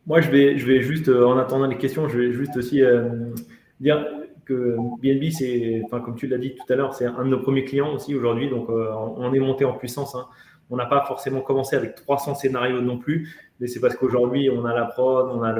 Moi, 0.07 0.21
je 0.21 0.31
vais, 0.31 0.57
je 0.57 0.65
vais 0.65 0.81
juste, 0.81 1.09
en 1.09 1.37
attendant 1.37 1.67
les 1.67 1.77
questions, 1.77 2.07
je 2.07 2.17
vais 2.17 2.31
juste 2.31 2.57
aussi 2.57 2.81
dire 3.79 4.05
que 4.49 4.75
BNB, 5.01 5.31
c'est, 5.31 5.81
enfin, 5.85 6.01
comme 6.01 6.15
tu 6.15 6.27
l'as 6.27 6.39
dit 6.39 6.55
tout 6.55 6.73
à 6.73 6.75
l'heure, 6.75 6.93
c'est 6.93 7.05
un 7.05 7.23
de 7.23 7.29
nos 7.29 7.39
premiers 7.39 7.65
clients 7.65 7.93
aussi 7.93 8.15
aujourd'hui. 8.15 8.49
Donc, 8.49 8.69
euh, 8.69 8.91
on 8.93 9.31
est 9.31 9.39
monté 9.39 9.63
en 9.63 9.73
puissance. 9.73 10.15
Hein. 10.15 10.27
On 10.71 10.75
n'a 10.75 10.87
pas 10.87 11.05
forcément 11.05 11.41
commencé 11.41 11.75
avec 11.75 11.95
300 11.95 12.35
scénarios 12.35 12.81
non 12.81 12.97
plus, 12.97 13.29
mais 13.59 13.67
c'est 13.67 13.79
parce 13.79 13.95
qu'aujourd'hui, 13.95 14.49
on 14.49 14.65
a 14.65 14.73
la 14.73 14.85
prod, 14.85 15.29
on 15.31 15.43
a 15.43 15.53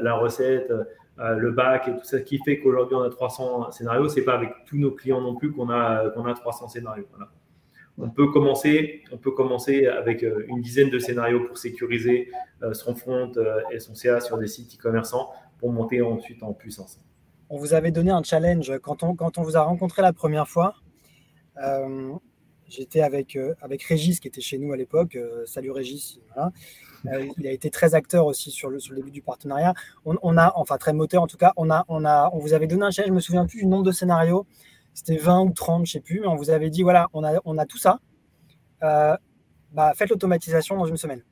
la 0.00 0.14
recette, 0.14 0.72
le 1.20 1.50
bac 1.50 1.86
et 1.86 1.92
tout 1.92 2.04
ça 2.04 2.20
qui 2.20 2.38
fait 2.38 2.60
qu'aujourd'hui 2.60 2.96
on 2.96 3.02
a 3.02 3.10
300 3.10 3.72
scénarios. 3.72 4.08
C'est 4.08 4.24
pas 4.24 4.34
avec 4.34 4.50
tous 4.66 4.78
nos 4.78 4.90
clients 4.90 5.20
non 5.20 5.34
plus 5.34 5.52
qu'on 5.52 5.68
a, 5.68 6.10
qu'on 6.10 6.24
a 6.24 6.34
300 6.34 6.68
scénarios. 6.68 7.06
On 7.98 8.08
peut 8.08 8.28
commencer, 8.32 9.02
on 9.12 9.18
peut 9.18 9.32
commencer 9.32 9.86
avec 9.86 10.22
une 10.22 10.62
dizaine 10.62 10.88
de 10.88 10.98
scénarios 10.98 11.44
pour 11.46 11.58
sécuriser 11.58 12.30
son 12.72 12.94
front 12.94 13.32
et 13.70 13.78
son 13.78 13.94
CA 13.94 14.20
sur 14.20 14.38
des 14.38 14.46
sites 14.46 14.74
e-commerçants 14.78 15.30
pour 15.58 15.72
monter 15.72 16.00
ensuite 16.00 16.42
en 16.42 16.54
puissance. 16.54 16.98
On 17.50 17.58
vous 17.58 17.74
avait 17.74 17.90
donné 17.90 18.10
un 18.10 18.22
challenge 18.22 18.72
quand 18.80 19.02
on, 19.02 19.14
quand 19.14 19.36
on 19.36 19.42
vous 19.42 19.56
a 19.56 19.62
rencontré 19.62 20.02
la 20.02 20.12
première 20.12 20.48
fois. 20.48 20.74
Euh, 21.62 22.12
j'étais 22.70 23.02
avec, 23.02 23.36
euh, 23.36 23.54
avec 23.60 23.82
Régis 23.82 24.20
qui 24.20 24.28
était 24.28 24.40
chez 24.40 24.58
nous 24.58 24.72
à 24.72 24.76
l'époque. 24.76 25.16
Euh, 25.16 25.44
salut 25.44 25.70
Régis. 25.70 26.20
il 27.38 27.46
a 27.46 27.52
été 27.52 27.70
très 27.70 27.94
acteur 27.94 28.26
aussi 28.26 28.50
sur 28.50 28.70
le, 28.70 28.78
sur 28.78 28.94
le 28.94 29.00
début 29.00 29.10
du 29.10 29.22
partenariat. 29.22 29.74
On, 30.04 30.36
a, 30.36 30.52
enfin 30.56 30.78
très 30.78 30.92
moteur 30.92 31.22
en 31.22 31.26
tout 31.26 31.36
cas, 31.36 31.52
on, 31.56 31.70
a, 31.70 31.84
on, 31.88 32.04
a, 32.04 32.30
on 32.32 32.38
vous 32.38 32.52
avait 32.52 32.66
donné 32.66 32.84
un 32.84 32.90
challenge, 32.90 33.10
je 33.10 33.14
me 33.14 33.20
souviens 33.20 33.46
plus 33.46 33.60
du 33.60 33.66
nombre 33.66 33.84
de 33.84 33.92
scénarios. 33.92 34.46
C'était 34.94 35.16
20 35.16 35.42
ou 35.42 35.50
30, 35.52 35.86
je 35.86 35.92
sais 35.92 36.00
plus, 36.00 36.20
mais 36.20 36.26
on 36.26 36.36
vous 36.36 36.50
avait 36.50 36.70
dit 36.70 36.82
voilà, 36.82 37.08
on 37.12 37.24
a, 37.24 37.40
on 37.44 37.58
a 37.58 37.66
tout 37.66 37.78
ça. 37.78 38.00
bah, 38.80 39.92
faites 39.94 40.10
l'automatisation 40.10 40.76
dans 40.76 40.86
une 40.86 40.96
semaine 40.96 41.22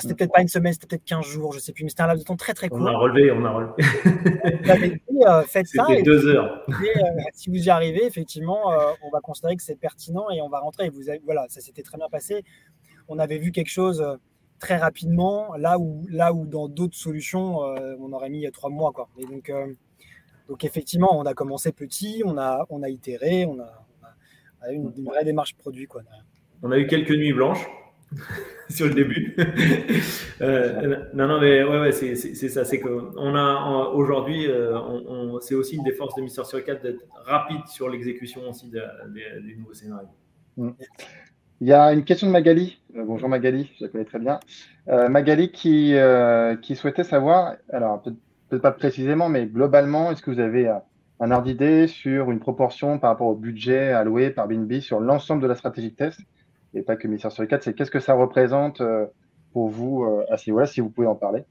c'était 0.00 0.14
peut-être 0.14 0.32
pas 0.32 0.42
une 0.42 0.48
semaine, 0.48 0.72
c'était 0.72 0.86
peut-être 0.86 1.04
15 1.04 1.24
jours, 1.24 1.52
je 1.52 1.58
sais 1.58 1.72
plus, 1.72 1.84
mais 1.84 1.90
c'était 1.90 2.02
un 2.02 2.08
laps 2.08 2.22
de 2.22 2.26
temps 2.26 2.36
très 2.36 2.52
très 2.54 2.68
court. 2.68 2.80
On 2.80 2.86
a 2.86 2.96
relevé, 2.96 3.30
on 3.30 3.44
a 3.44 3.50
relevé. 3.50 5.02
Euh, 5.26 5.42
faites 5.42 5.66
ça. 5.66 5.84
C'était 5.88 6.02
deux 6.02 6.28
heures. 6.28 6.64
Euh, 6.68 6.74
si 7.34 7.50
vous 7.50 7.56
y 7.56 7.70
arrivez, 7.70 8.06
effectivement, 8.06 8.70
euh, 8.70 8.92
on 9.02 9.10
va 9.10 9.18
considérer 9.18 9.56
que 9.56 9.64
c'est 9.64 9.74
pertinent 9.74 10.30
et 10.30 10.40
on 10.40 10.48
va 10.48 10.60
rentrer. 10.60 10.90
vous 10.90 11.02
voilà, 11.24 11.46
ça 11.48 11.60
s'était 11.60 11.82
très 11.82 11.98
bien 11.98 12.08
passé. 12.08 12.44
On 13.08 13.18
avait 13.18 13.38
vu 13.38 13.50
quelque 13.50 13.68
chose 13.70 14.16
très 14.60 14.76
rapidement, 14.76 15.56
là 15.56 15.76
où, 15.80 16.06
là 16.08 16.32
où 16.32 16.46
dans 16.46 16.68
d'autres 16.68 16.96
solutions, 16.96 17.58
on 17.58 18.12
aurait 18.12 18.30
mis 18.30 18.48
trois 18.52 18.70
mois. 18.70 18.92
Quoi. 18.92 19.08
Et 19.18 19.24
donc, 19.24 19.50
donc, 20.48 20.62
effectivement, 20.62 21.18
on 21.18 21.24
a 21.24 21.34
commencé 21.34 21.72
petit, 21.72 22.22
on 22.24 22.38
a, 22.38 22.64
on 22.70 22.84
a 22.84 22.88
itéré, 22.88 23.44
on 23.44 23.58
a, 23.58 23.84
on 24.60 24.66
a 24.66 24.72
eu 24.72 24.76
une, 24.76 25.04
vraie 25.04 25.24
démarche 25.24 25.56
produit. 25.56 25.86
Quoi. 25.86 26.02
On 26.62 26.70
a 26.70 26.78
eu 26.78 26.86
quelques 26.86 27.10
nuits 27.10 27.32
blanches. 27.32 27.66
sur 28.68 28.86
le 28.86 28.94
début. 28.94 29.36
Euh, 30.40 31.04
non, 31.14 31.26
non, 31.26 31.40
mais 31.40 31.64
ouais, 31.64 31.90
c'est 31.90 32.14
ça. 32.14 32.64
C'est 32.64 32.78
qu'on 32.78 33.34
a 33.34 33.90
aujourd'hui, 33.92 34.46
euh, 34.46 35.40
c'est 35.40 35.56
aussi 35.56 35.74
une 35.74 35.82
des 35.82 35.90
forces 35.90 36.14
de 36.14 36.22
Mister 36.22 36.44
sur 36.44 36.64
4 36.64 36.80
d'être 36.80 37.02
rapide 37.24 37.66
sur 37.66 37.88
l'exécution 37.88 38.48
aussi 38.48 38.70
des 38.70 39.56
nouveaux 39.56 39.74
scénarios. 39.74 40.06
Mm. 40.56 40.70
Il 41.60 41.66
y 41.66 41.72
a 41.72 41.92
une 41.92 42.04
question 42.04 42.28
de 42.28 42.32
Magali. 42.32 42.78
Euh, 42.94 43.02
bonjour 43.04 43.28
Magali, 43.28 43.68
je 43.80 43.86
la 43.86 43.90
connais 43.90 44.04
très 44.04 44.20
bien. 44.20 44.38
Magali 44.86 45.50
qui, 45.50 45.96
qui 46.62 46.76
souhaitait 46.76 47.02
savoir, 47.02 47.56
alors 47.72 48.00
peut-être 48.00 48.62
pas 48.62 48.70
précisément, 48.70 49.28
mais 49.28 49.46
globalement, 49.46 50.12
est-ce 50.12 50.22
que 50.22 50.30
vous 50.30 50.38
avez 50.38 50.72
un 51.18 51.30
ordre 51.32 51.46
d'idée 51.46 51.88
sur 51.88 52.30
une 52.30 52.38
proportion 52.38 53.00
par 53.00 53.10
rapport 53.10 53.26
au 53.26 53.34
budget 53.34 53.90
alloué 53.90 54.30
par 54.30 54.46
BNB 54.46 54.78
sur 54.78 55.00
l'ensemble 55.00 55.42
de 55.42 55.48
la 55.48 55.56
stratégie 55.56 55.90
de 55.90 55.96
test 55.96 56.20
et 56.74 56.82
pas 56.82 56.96
que 56.96 57.06
Ministère 57.06 57.32
sur 57.32 57.42
les 57.42 57.48
4, 57.48 57.62
c'est 57.62 57.74
qu'est-ce 57.74 57.90
que 57.90 58.00
ça 58.00 58.14
représente 58.14 58.80
euh, 58.80 59.06
pour 59.52 59.68
vous 59.68 60.04
euh, 60.04 60.24
à 60.30 60.36
ce 60.36 60.50
niveau-là, 60.50 60.66
si 60.66 60.80
vous 60.80 60.90
pouvez 60.90 61.06
en 61.06 61.14
parler? 61.14 61.44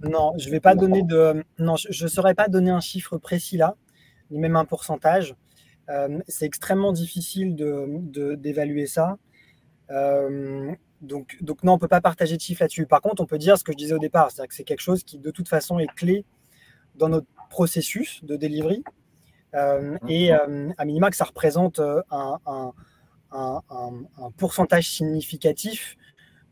Non, 0.00 0.32
je 0.36 0.50
vais 0.50 0.60
pas 0.60 0.74
donner 0.74 1.02
de. 1.02 1.44
Non, 1.58 1.76
je 1.76 2.04
ne 2.04 2.08
saurais 2.08 2.34
pas 2.34 2.48
donner 2.48 2.70
un 2.70 2.80
chiffre 2.80 3.18
précis 3.18 3.56
là, 3.56 3.76
ni 4.30 4.38
même 4.38 4.56
un 4.56 4.64
pourcentage. 4.64 5.36
Euh, 5.88 6.18
c'est 6.26 6.46
extrêmement 6.46 6.92
difficile 6.92 7.54
d'évaluer 7.54 8.82
de, 8.82 8.86
ça. 8.86 9.18
donc, 11.00 11.36
donc, 11.40 11.62
non, 11.62 11.72
on 11.72 11.76
ne 11.76 11.80
peut 11.80 11.88
pas 11.88 12.00
partager 12.00 12.36
de 12.36 12.40
chiffres 12.40 12.62
là-dessus. 12.62 12.86
Par 12.86 13.00
contre, 13.00 13.22
on 13.22 13.26
peut 13.26 13.38
dire 13.38 13.58
ce 13.58 13.64
que 13.64 13.72
je 13.72 13.76
disais 13.76 13.94
au 13.94 14.00
départ, 14.00 14.30
c'est-à-dire 14.30 14.48
que 14.48 14.54
c'est 14.54 14.64
quelque 14.64 14.80
chose 14.80 15.04
qui, 15.04 15.18
de 15.18 15.30
toute 15.30 15.48
façon, 15.48 15.78
est 15.78 15.92
clé 15.94 16.24
dans 16.96 17.08
notre 17.08 17.28
processus 17.50 18.24
de 18.24 18.36
delivery. 18.36 18.82
et 20.08 20.32
à 20.32 20.84
minima, 20.84 21.10
que 21.10 21.16
ça 21.16 21.26
représente 21.26 21.78
un, 21.78 22.38
un, 22.46 22.72
pourcentage 24.36 24.88
significatif 24.90 25.96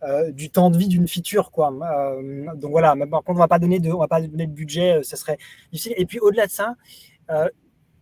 euh, 0.03 0.31
du 0.33 0.49
temps 0.49 0.71
de 0.71 0.79
vie 0.79 0.89
d'une 0.89 1.07
feature. 1.07 1.51
Quoi. 1.51 1.71
Euh, 1.73 2.47
donc 2.55 2.71
voilà, 2.71 2.97
par 2.97 3.23
contre, 3.23 3.31
on 3.31 3.35
ne 3.35 3.39
va 3.39 3.49
pas 3.49 3.59
donner 3.59 3.81
de, 3.81 3.93
on 3.93 3.99
va 3.99 4.09
pas 4.09 4.21
budget, 4.21 4.99
euh, 4.99 5.03
ça 5.03 5.17
serait 5.17 5.37
difficile. 5.73 5.93
Et 5.99 6.07
puis 6.07 6.19
au-delà 6.21 6.47
de 6.47 6.51
ça, 6.51 6.77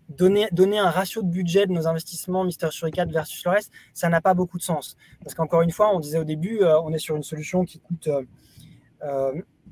donner, 0.09 0.47
donner 0.53 0.79
un 0.79 0.91
ratio 0.91 1.23
de 1.23 1.29
budget 1.29 1.67
de 1.67 1.73
nos 1.73 1.89
investissements 1.89 2.45
Mister 2.45 2.69
Suricat 2.71 3.07
versus 3.07 3.45
le 3.45 3.51
reste, 3.51 3.73
ça 3.95 4.09
n'a 4.09 4.21
pas 4.21 4.33
beaucoup 4.33 4.59
de 4.59 4.63
sens. 4.63 4.97
Parce 5.25 5.35
qu'encore 5.35 5.63
une 5.63 5.73
fois, 5.73 5.93
on 5.95 5.99
disait 5.99 6.19
au 6.19 6.25
début, 6.25 6.61
on 6.63 6.93
est 6.93 6.99
sur 6.99 7.17
une 7.17 7.25
solution 7.25 7.65
qui 7.65 7.81
coûte 7.81 8.09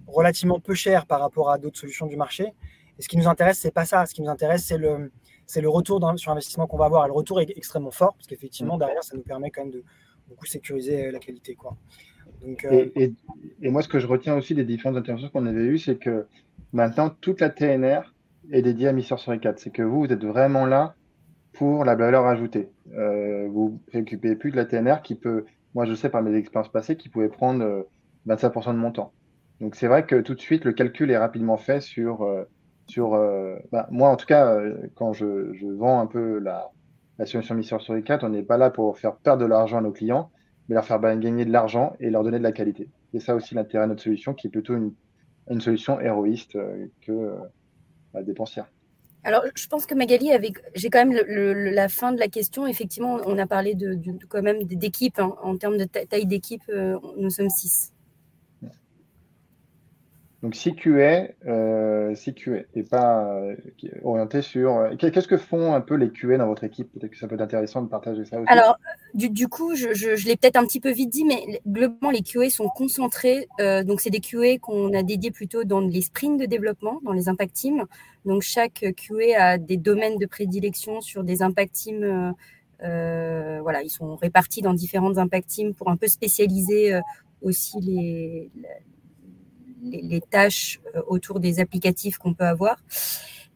relativement 0.08 0.58
peu 0.58 0.74
cher 0.74 1.06
par 1.06 1.20
rapport 1.20 1.50
à 1.50 1.58
d'autres 1.58 1.78
solutions 1.78 2.06
du 2.06 2.16
marché. 2.16 2.54
Et 2.98 3.02
ce 3.02 3.08
qui 3.08 3.16
nous 3.16 3.28
intéresse, 3.28 3.58
c'est 3.58 3.70
pas 3.70 3.84
ça. 3.84 4.04
Ce 4.04 4.14
qui 4.14 4.22
nous 4.22 4.30
intéresse, 4.30 4.64
c'est 4.64 4.78
le, 4.78 5.12
c'est 5.46 5.60
le 5.60 5.68
retour 5.68 6.00
sur 6.16 6.32
investissement 6.32 6.66
qu'on 6.66 6.76
va 6.76 6.86
avoir. 6.86 7.04
Et 7.04 7.08
le 7.08 7.14
retour 7.14 7.40
est 7.40 7.50
extrêmement 7.56 7.90
fort, 7.90 8.14
parce 8.14 8.26
qu'effectivement, 8.26 8.76
mm. 8.76 8.80
derrière, 8.80 9.04
ça 9.04 9.16
nous 9.16 9.22
permet 9.22 9.50
quand 9.50 9.62
même 9.62 9.72
de 9.72 9.82
beaucoup 10.28 10.46
sécuriser 10.46 11.10
la 11.10 11.18
qualité. 11.18 11.54
Quoi. 11.54 11.76
Donc, 12.44 12.64
euh, 12.64 12.88
et, 12.94 13.70
moi, 13.70 13.82
ce 13.82 13.88
que 13.88 13.98
je 13.98 14.06
retiens 14.06 14.36
aussi 14.36 14.54
des 14.54 14.64
différentes 14.64 14.96
interventions 14.96 15.30
qu'on 15.30 15.46
avait 15.46 15.64
eues, 15.64 15.78
c'est 15.78 15.96
que 15.96 16.26
maintenant, 16.72 17.10
toute 17.20 17.40
la 17.40 17.50
TNR 17.50 18.14
est 18.52 18.62
dédiée 18.62 18.88
à 18.88 18.92
Mister 18.92 19.16
sur 19.16 19.38
4. 19.38 19.58
C'est 19.58 19.70
que 19.70 19.82
vous, 19.82 20.00
vous 20.00 20.12
êtes 20.12 20.24
vraiment 20.24 20.66
là 20.66 20.94
pour 21.52 21.84
la 21.84 21.94
valeur 21.94 22.26
ajoutée. 22.26 22.68
Euh, 22.94 23.48
vous 23.48 23.64
ne 23.64 23.70
vous 23.70 23.80
préoccupez 23.86 24.36
plus 24.36 24.50
de 24.50 24.56
la 24.56 24.66
TNR 24.66 25.02
qui 25.02 25.14
peut, 25.14 25.46
moi 25.74 25.86
je 25.86 25.94
sais 25.94 26.10
par 26.10 26.22
mes 26.22 26.36
expériences 26.36 26.70
passées, 26.70 26.96
qui 26.96 27.08
pouvait 27.08 27.28
prendre 27.28 27.86
25% 28.26 28.68
euh, 28.68 28.72
de 28.72 28.78
mon 28.78 28.92
temps. 28.92 29.12
Donc 29.60 29.74
c'est 29.74 29.86
vrai 29.86 30.04
que 30.04 30.20
tout 30.20 30.34
de 30.34 30.40
suite, 30.40 30.64
le 30.64 30.72
calcul 30.72 31.10
est 31.10 31.16
rapidement 31.16 31.56
fait 31.56 31.80
sur 31.80 32.26
sur, 32.86 33.14
euh, 33.14 33.56
bah, 33.72 33.88
moi 33.90 34.10
en 34.10 34.16
tout 34.16 34.26
cas, 34.26 34.54
euh, 34.54 34.74
quand 34.94 35.12
je, 35.12 35.52
je, 35.54 35.66
vends 35.66 36.00
un 36.00 36.06
peu 36.06 36.38
la, 36.38 36.70
la 37.18 37.26
solution 37.26 37.54
Mission 37.54 37.78
sur 37.78 37.94
les 37.94 38.02
4, 38.02 38.24
on 38.24 38.30
n'est 38.30 38.42
pas 38.42 38.56
là 38.56 38.70
pour 38.70 38.98
faire 38.98 39.16
perdre 39.16 39.42
de 39.42 39.46
l'argent 39.46 39.78
à 39.78 39.80
nos 39.80 39.92
clients, 39.92 40.30
mais 40.68 40.74
leur 40.74 40.84
faire 40.84 41.00
gagner 41.00 41.44
de 41.44 41.52
l'argent 41.52 41.94
et 42.00 42.10
leur 42.10 42.22
donner 42.22 42.38
de 42.38 42.44
la 42.44 42.52
qualité. 42.52 42.88
C'est 43.12 43.20
ça 43.20 43.34
aussi 43.34 43.54
l'intérêt 43.54 43.84
de 43.84 43.90
notre 43.90 44.02
solution, 44.02 44.34
qui 44.34 44.46
est 44.46 44.50
plutôt 44.50 44.74
une, 44.74 44.92
une 45.50 45.60
solution 45.60 46.00
héroïste 46.00 46.56
euh, 46.56 46.86
que 47.02 47.34
bah, 48.14 48.22
dépensière. 48.22 48.66
Alors, 49.24 49.42
je 49.56 49.66
pense 49.66 49.86
que 49.86 49.94
Magali, 49.96 50.30
j'ai 50.76 50.88
quand 50.88 51.04
même 51.04 51.12
le, 51.26 51.52
la 51.70 51.88
fin 51.88 52.12
de 52.12 52.20
la 52.20 52.28
question. 52.28 52.64
Effectivement, 52.64 53.18
on 53.26 53.36
a 53.38 53.46
parlé 53.46 53.74
de, 53.74 53.94
de 53.94 54.24
quand 54.28 54.42
même 54.42 54.62
d'équipe. 54.62 55.18
Hein. 55.18 55.34
En 55.42 55.56
termes 55.56 55.78
de 55.78 55.84
taille 55.84 56.26
d'équipe, 56.26 56.62
nous 57.16 57.30
sommes 57.30 57.50
six. 57.50 57.92
Donc 60.46 60.54
CQA, 60.54 61.30
euh, 61.48 62.14
CQA 62.14 62.58
et 62.76 62.84
pas 62.84 63.34
euh, 63.34 63.56
orienté 64.04 64.42
sur. 64.42 64.76
Euh, 64.76 64.94
qu'est-ce 64.94 65.26
que 65.26 65.38
font 65.38 65.74
un 65.74 65.80
peu 65.80 65.96
les 65.96 66.10
QA 66.10 66.38
dans 66.38 66.46
votre 66.46 66.62
équipe? 66.62 66.88
Peut-être 66.92 67.10
que 67.10 67.18
ça 67.18 67.26
peut 67.26 67.34
être 67.34 67.40
intéressant 67.40 67.82
de 67.82 67.88
partager 67.88 68.24
ça 68.24 68.38
aussi. 68.38 68.48
Alors, 68.48 68.76
du, 69.12 69.48
coup, 69.48 69.74
je, 69.74 69.88
l'ai 70.24 70.36
peut-être 70.36 70.54
un 70.54 70.64
petit 70.64 70.78
peu 70.78 70.92
vite 70.92 71.10
dit, 71.10 71.24
mais 71.24 71.60
globalement, 71.66 72.12
les 72.12 72.22
QA 72.22 72.48
sont 72.48 72.68
concentrés. 72.68 73.48
donc, 73.58 74.00
c'est 74.00 74.10
des 74.10 74.20
QA 74.20 74.58
qu'on 74.60 74.94
a 74.94 75.02
dédiés 75.02 75.32
plutôt 75.32 75.64
dans 75.64 75.80
les 75.80 76.02
sprints 76.02 76.38
de 76.38 76.46
développement, 76.46 77.00
dans 77.02 77.12
les 77.12 77.28
impact 77.28 77.52
teams. 77.52 77.84
Donc, 78.24 78.42
chaque 78.42 78.84
QA 78.96 79.42
a 79.42 79.58
des 79.58 79.76
domaines 79.76 80.16
de 80.16 80.26
prédilection 80.26 81.00
sur 81.00 81.24
des 81.24 81.42
impact 81.42 81.74
teams. 81.74 82.34
voilà, 82.82 83.82
ils 83.82 83.90
sont 83.90 84.14
répartis 84.14 84.62
dans 84.62 84.74
différentes 84.74 85.18
impact 85.18 85.48
teams 85.48 85.74
pour 85.74 85.90
un 85.90 85.96
peu 85.96 86.06
spécialiser 86.06 87.00
aussi 87.42 87.80
les, 87.80 88.48
tâches 90.30 90.80
euh, 90.94 91.02
autour 91.06 91.40
des 91.40 91.60
applicatifs 91.60 92.18
qu'on 92.18 92.34
peut 92.34 92.44
avoir. 92.44 92.76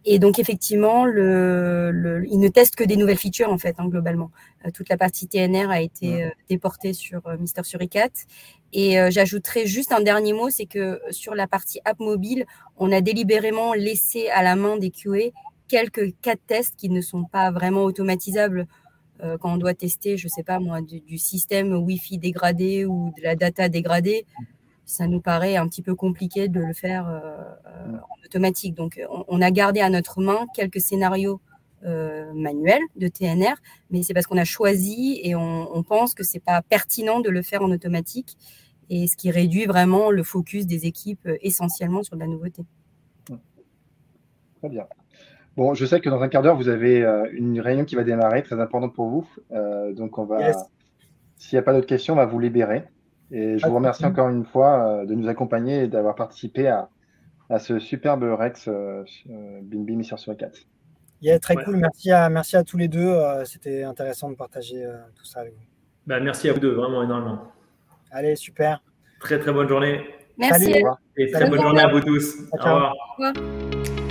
Et 0.06 0.18
donc 0.18 0.38
effectivement, 0.38 1.04
le, 1.04 2.24
il 2.30 2.38
ne 2.38 2.48
teste 2.48 2.74
que 2.74 2.84
des 2.84 2.96
nouvelles 2.96 3.18
features 3.18 3.52
en 3.52 3.58
fait, 3.58 3.76
hein, 3.78 3.86
globalement. 3.86 4.30
Euh, 4.64 4.70
toute 4.72 4.88
la 4.88 4.96
partie 4.96 5.28
TNR 5.28 5.70
a 5.70 5.82
été 5.82 6.24
euh, 6.24 6.30
déportée 6.48 6.94
sur 6.94 7.22
Mister 7.38 7.62
Suricat. 7.64 8.10
Et 8.72 8.98
j'ajouterai 9.10 9.66
juste 9.66 9.90
un 9.90 10.00
dernier 10.00 10.32
mot, 10.32 10.48
c'est 10.48 10.66
que 10.66 11.00
sur 11.10 11.34
la 11.34 11.48
partie 11.48 11.80
app 11.84 11.98
mobile, 11.98 12.46
on 12.76 12.92
a 12.92 13.00
délibérément 13.00 13.74
laissé 13.74 14.28
à 14.28 14.44
la 14.44 14.54
main 14.54 14.76
des 14.76 14.92
QA 14.92 15.32
quelques 15.66 16.14
cas 16.22 16.36
de 16.36 16.40
tests 16.46 16.76
qui 16.76 16.88
ne 16.88 17.00
sont 17.00 17.24
pas 17.24 17.50
vraiment 17.50 17.82
automatisables 17.82 18.68
quand 19.40 19.54
on 19.54 19.56
doit 19.56 19.74
tester, 19.74 20.16
je 20.16 20.28
sais 20.28 20.44
pas 20.44 20.60
moi, 20.60 20.82
du, 20.82 21.00
du 21.00 21.18
système 21.18 21.74
Wi-Fi 21.74 22.18
dégradé 22.18 22.84
ou 22.84 23.12
de 23.18 23.24
la 23.24 23.34
data 23.34 23.68
dégradée 23.68 24.24
ça 24.90 25.06
nous 25.06 25.20
paraît 25.20 25.56
un 25.56 25.68
petit 25.68 25.82
peu 25.82 25.94
compliqué 25.94 26.48
de 26.48 26.60
le 26.60 26.72
faire 26.72 27.08
euh, 27.08 27.20
euh, 27.66 27.96
en 27.96 28.24
automatique. 28.24 28.74
Donc, 28.74 29.00
on, 29.28 29.40
a 29.40 29.50
gardé 29.50 29.80
à 29.80 29.88
notre 29.88 30.20
main 30.20 30.46
quelques 30.54 30.80
scénarios 30.80 31.40
euh, 31.84 32.32
manuels 32.34 32.82
de 32.96 33.08
TNR, 33.08 33.54
mais 33.90 34.02
c'est 34.02 34.14
parce 34.14 34.26
qu'on 34.26 34.36
a 34.36 34.44
choisi 34.44 35.20
et 35.22 35.34
on, 35.34 35.82
pense 35.84 36.14
que 36.14 36.24
c'est 36.24 36.40
pas 36.40 36.60
pertinent 36.62 37.20
de 37.20 37.30
le 37.30 37.42
faire 37.42 37.62
en 37.62 37.70
automatique, 37.70 38.36
et 38.90 39.06
ce 39.06 39.16
qui 39.16 39.30
réduit 39.30 39.66
vraiment 39.66 40.10
le 40.10 40.24
focus 40.24 40.66
des 40.66 40.86
équipes 40.86 41.28
essentiellement 41.40 42.02
sur 42.02 42.16
de 42.16 42.20
la 42.20 42.26
nouveauté. 42.26 42.62
Très 44.58 44.68
bien. 44.68 44.86
Bon, 45.56 45.74
je 45.74 45.86
sais 45.86 46.00
que 46.00 46.10
dans 46.10 46.20
un 46.20 46.28
quart 46.28 46.42
d'heure, 46.42 46.56
vous 46.56 46.68
avez 46.68 47.02
une 47.32 47.60
réunion 47.60 47.84
qui 47.84 47.94
va 47.94 48.02
démarrer, 48.02 48.42
très 48.42 48.60
importante 48.60 48.94
pour 48.94 49.08
vous. 49.08 49.26
donc, 49.94 50.18
on 50.18 50.24
va, 50.24 50.52
s'il 51.38 51.56
n'y 51.56 51.60
a 51.60 51.62
pas 51.62 51.72
d'autres 51.72 51.86
questions, 51.86 52.14
on 52.14 52.18
va 52.18 52.26
vous 52.26 52.40
libérer. 52.40 52.84
Et 53.30 53.58
je 53.58 53.66
vous 53.66 53.74
remercie 53.74 54.04
encore 54.04 54.28
une 54.28 54.44
fois 54.44 55.02
euh, 55.02 55.06
de 55.06 55.14
nous 55.14 55.28
accompagner 55.28 55.84
et 55.84 55.88
d'avoir 55.88 56.14
participé 56.14 56.66
à, 56.66 56.88
à 57.48 57.58
ce 57.58 57.78
superbe 57.78 58.24
Rex 58.24 58.68
euh, 58.68 59.04
Binbi 59.62 59.96
Mister 59.96 60.16
sur 60.16 60.36
4. 60.36 60.58
Yeah, 61.22 61.38
très 61.38 61.56
cool. 61.56 61.76
Merci 61.76 62.10
à, 62.10 62.28
merci 62.30 62.56
à 62.56 62.64
tous 62.64 62.78
les 62.78 62.88
deux. 62.88 63.14
C'était 63.44 63.82
intéressant 63.82 64.30
de 64.30 64.36
partager 64.36 64.82
tout 65.14 65.26
ça 65.26 65.40
avec 65.40 65.52
vous. 65.52 65.60
Bah, 66.06 66.18
merci 66.18 66.48
à 66.48 66.54
vous 66.54 66.60
deux, 66.60 66.72
vraiment 66.72 67.02
énormément. 67.02 67.52
Allez, 68.10 68.36
super. 68.36 68.82
Très 69.20 69.38
très 69.38 69.52
bonne 69.52 69.68
journée. 69.68 70.00
Merci. 70.38 70.82
Et 71.18 71.30
très 71.30 71.50
bonne 71.50 71.60
journée 71.60 71.82
à 71.82 71.88
vous 71.88 72.00
tous. 72.00 72.36
Au 72.52 72.56
revoir. 72.56 72.94
Au 73.18 73.22
revoir. 73.22 74.09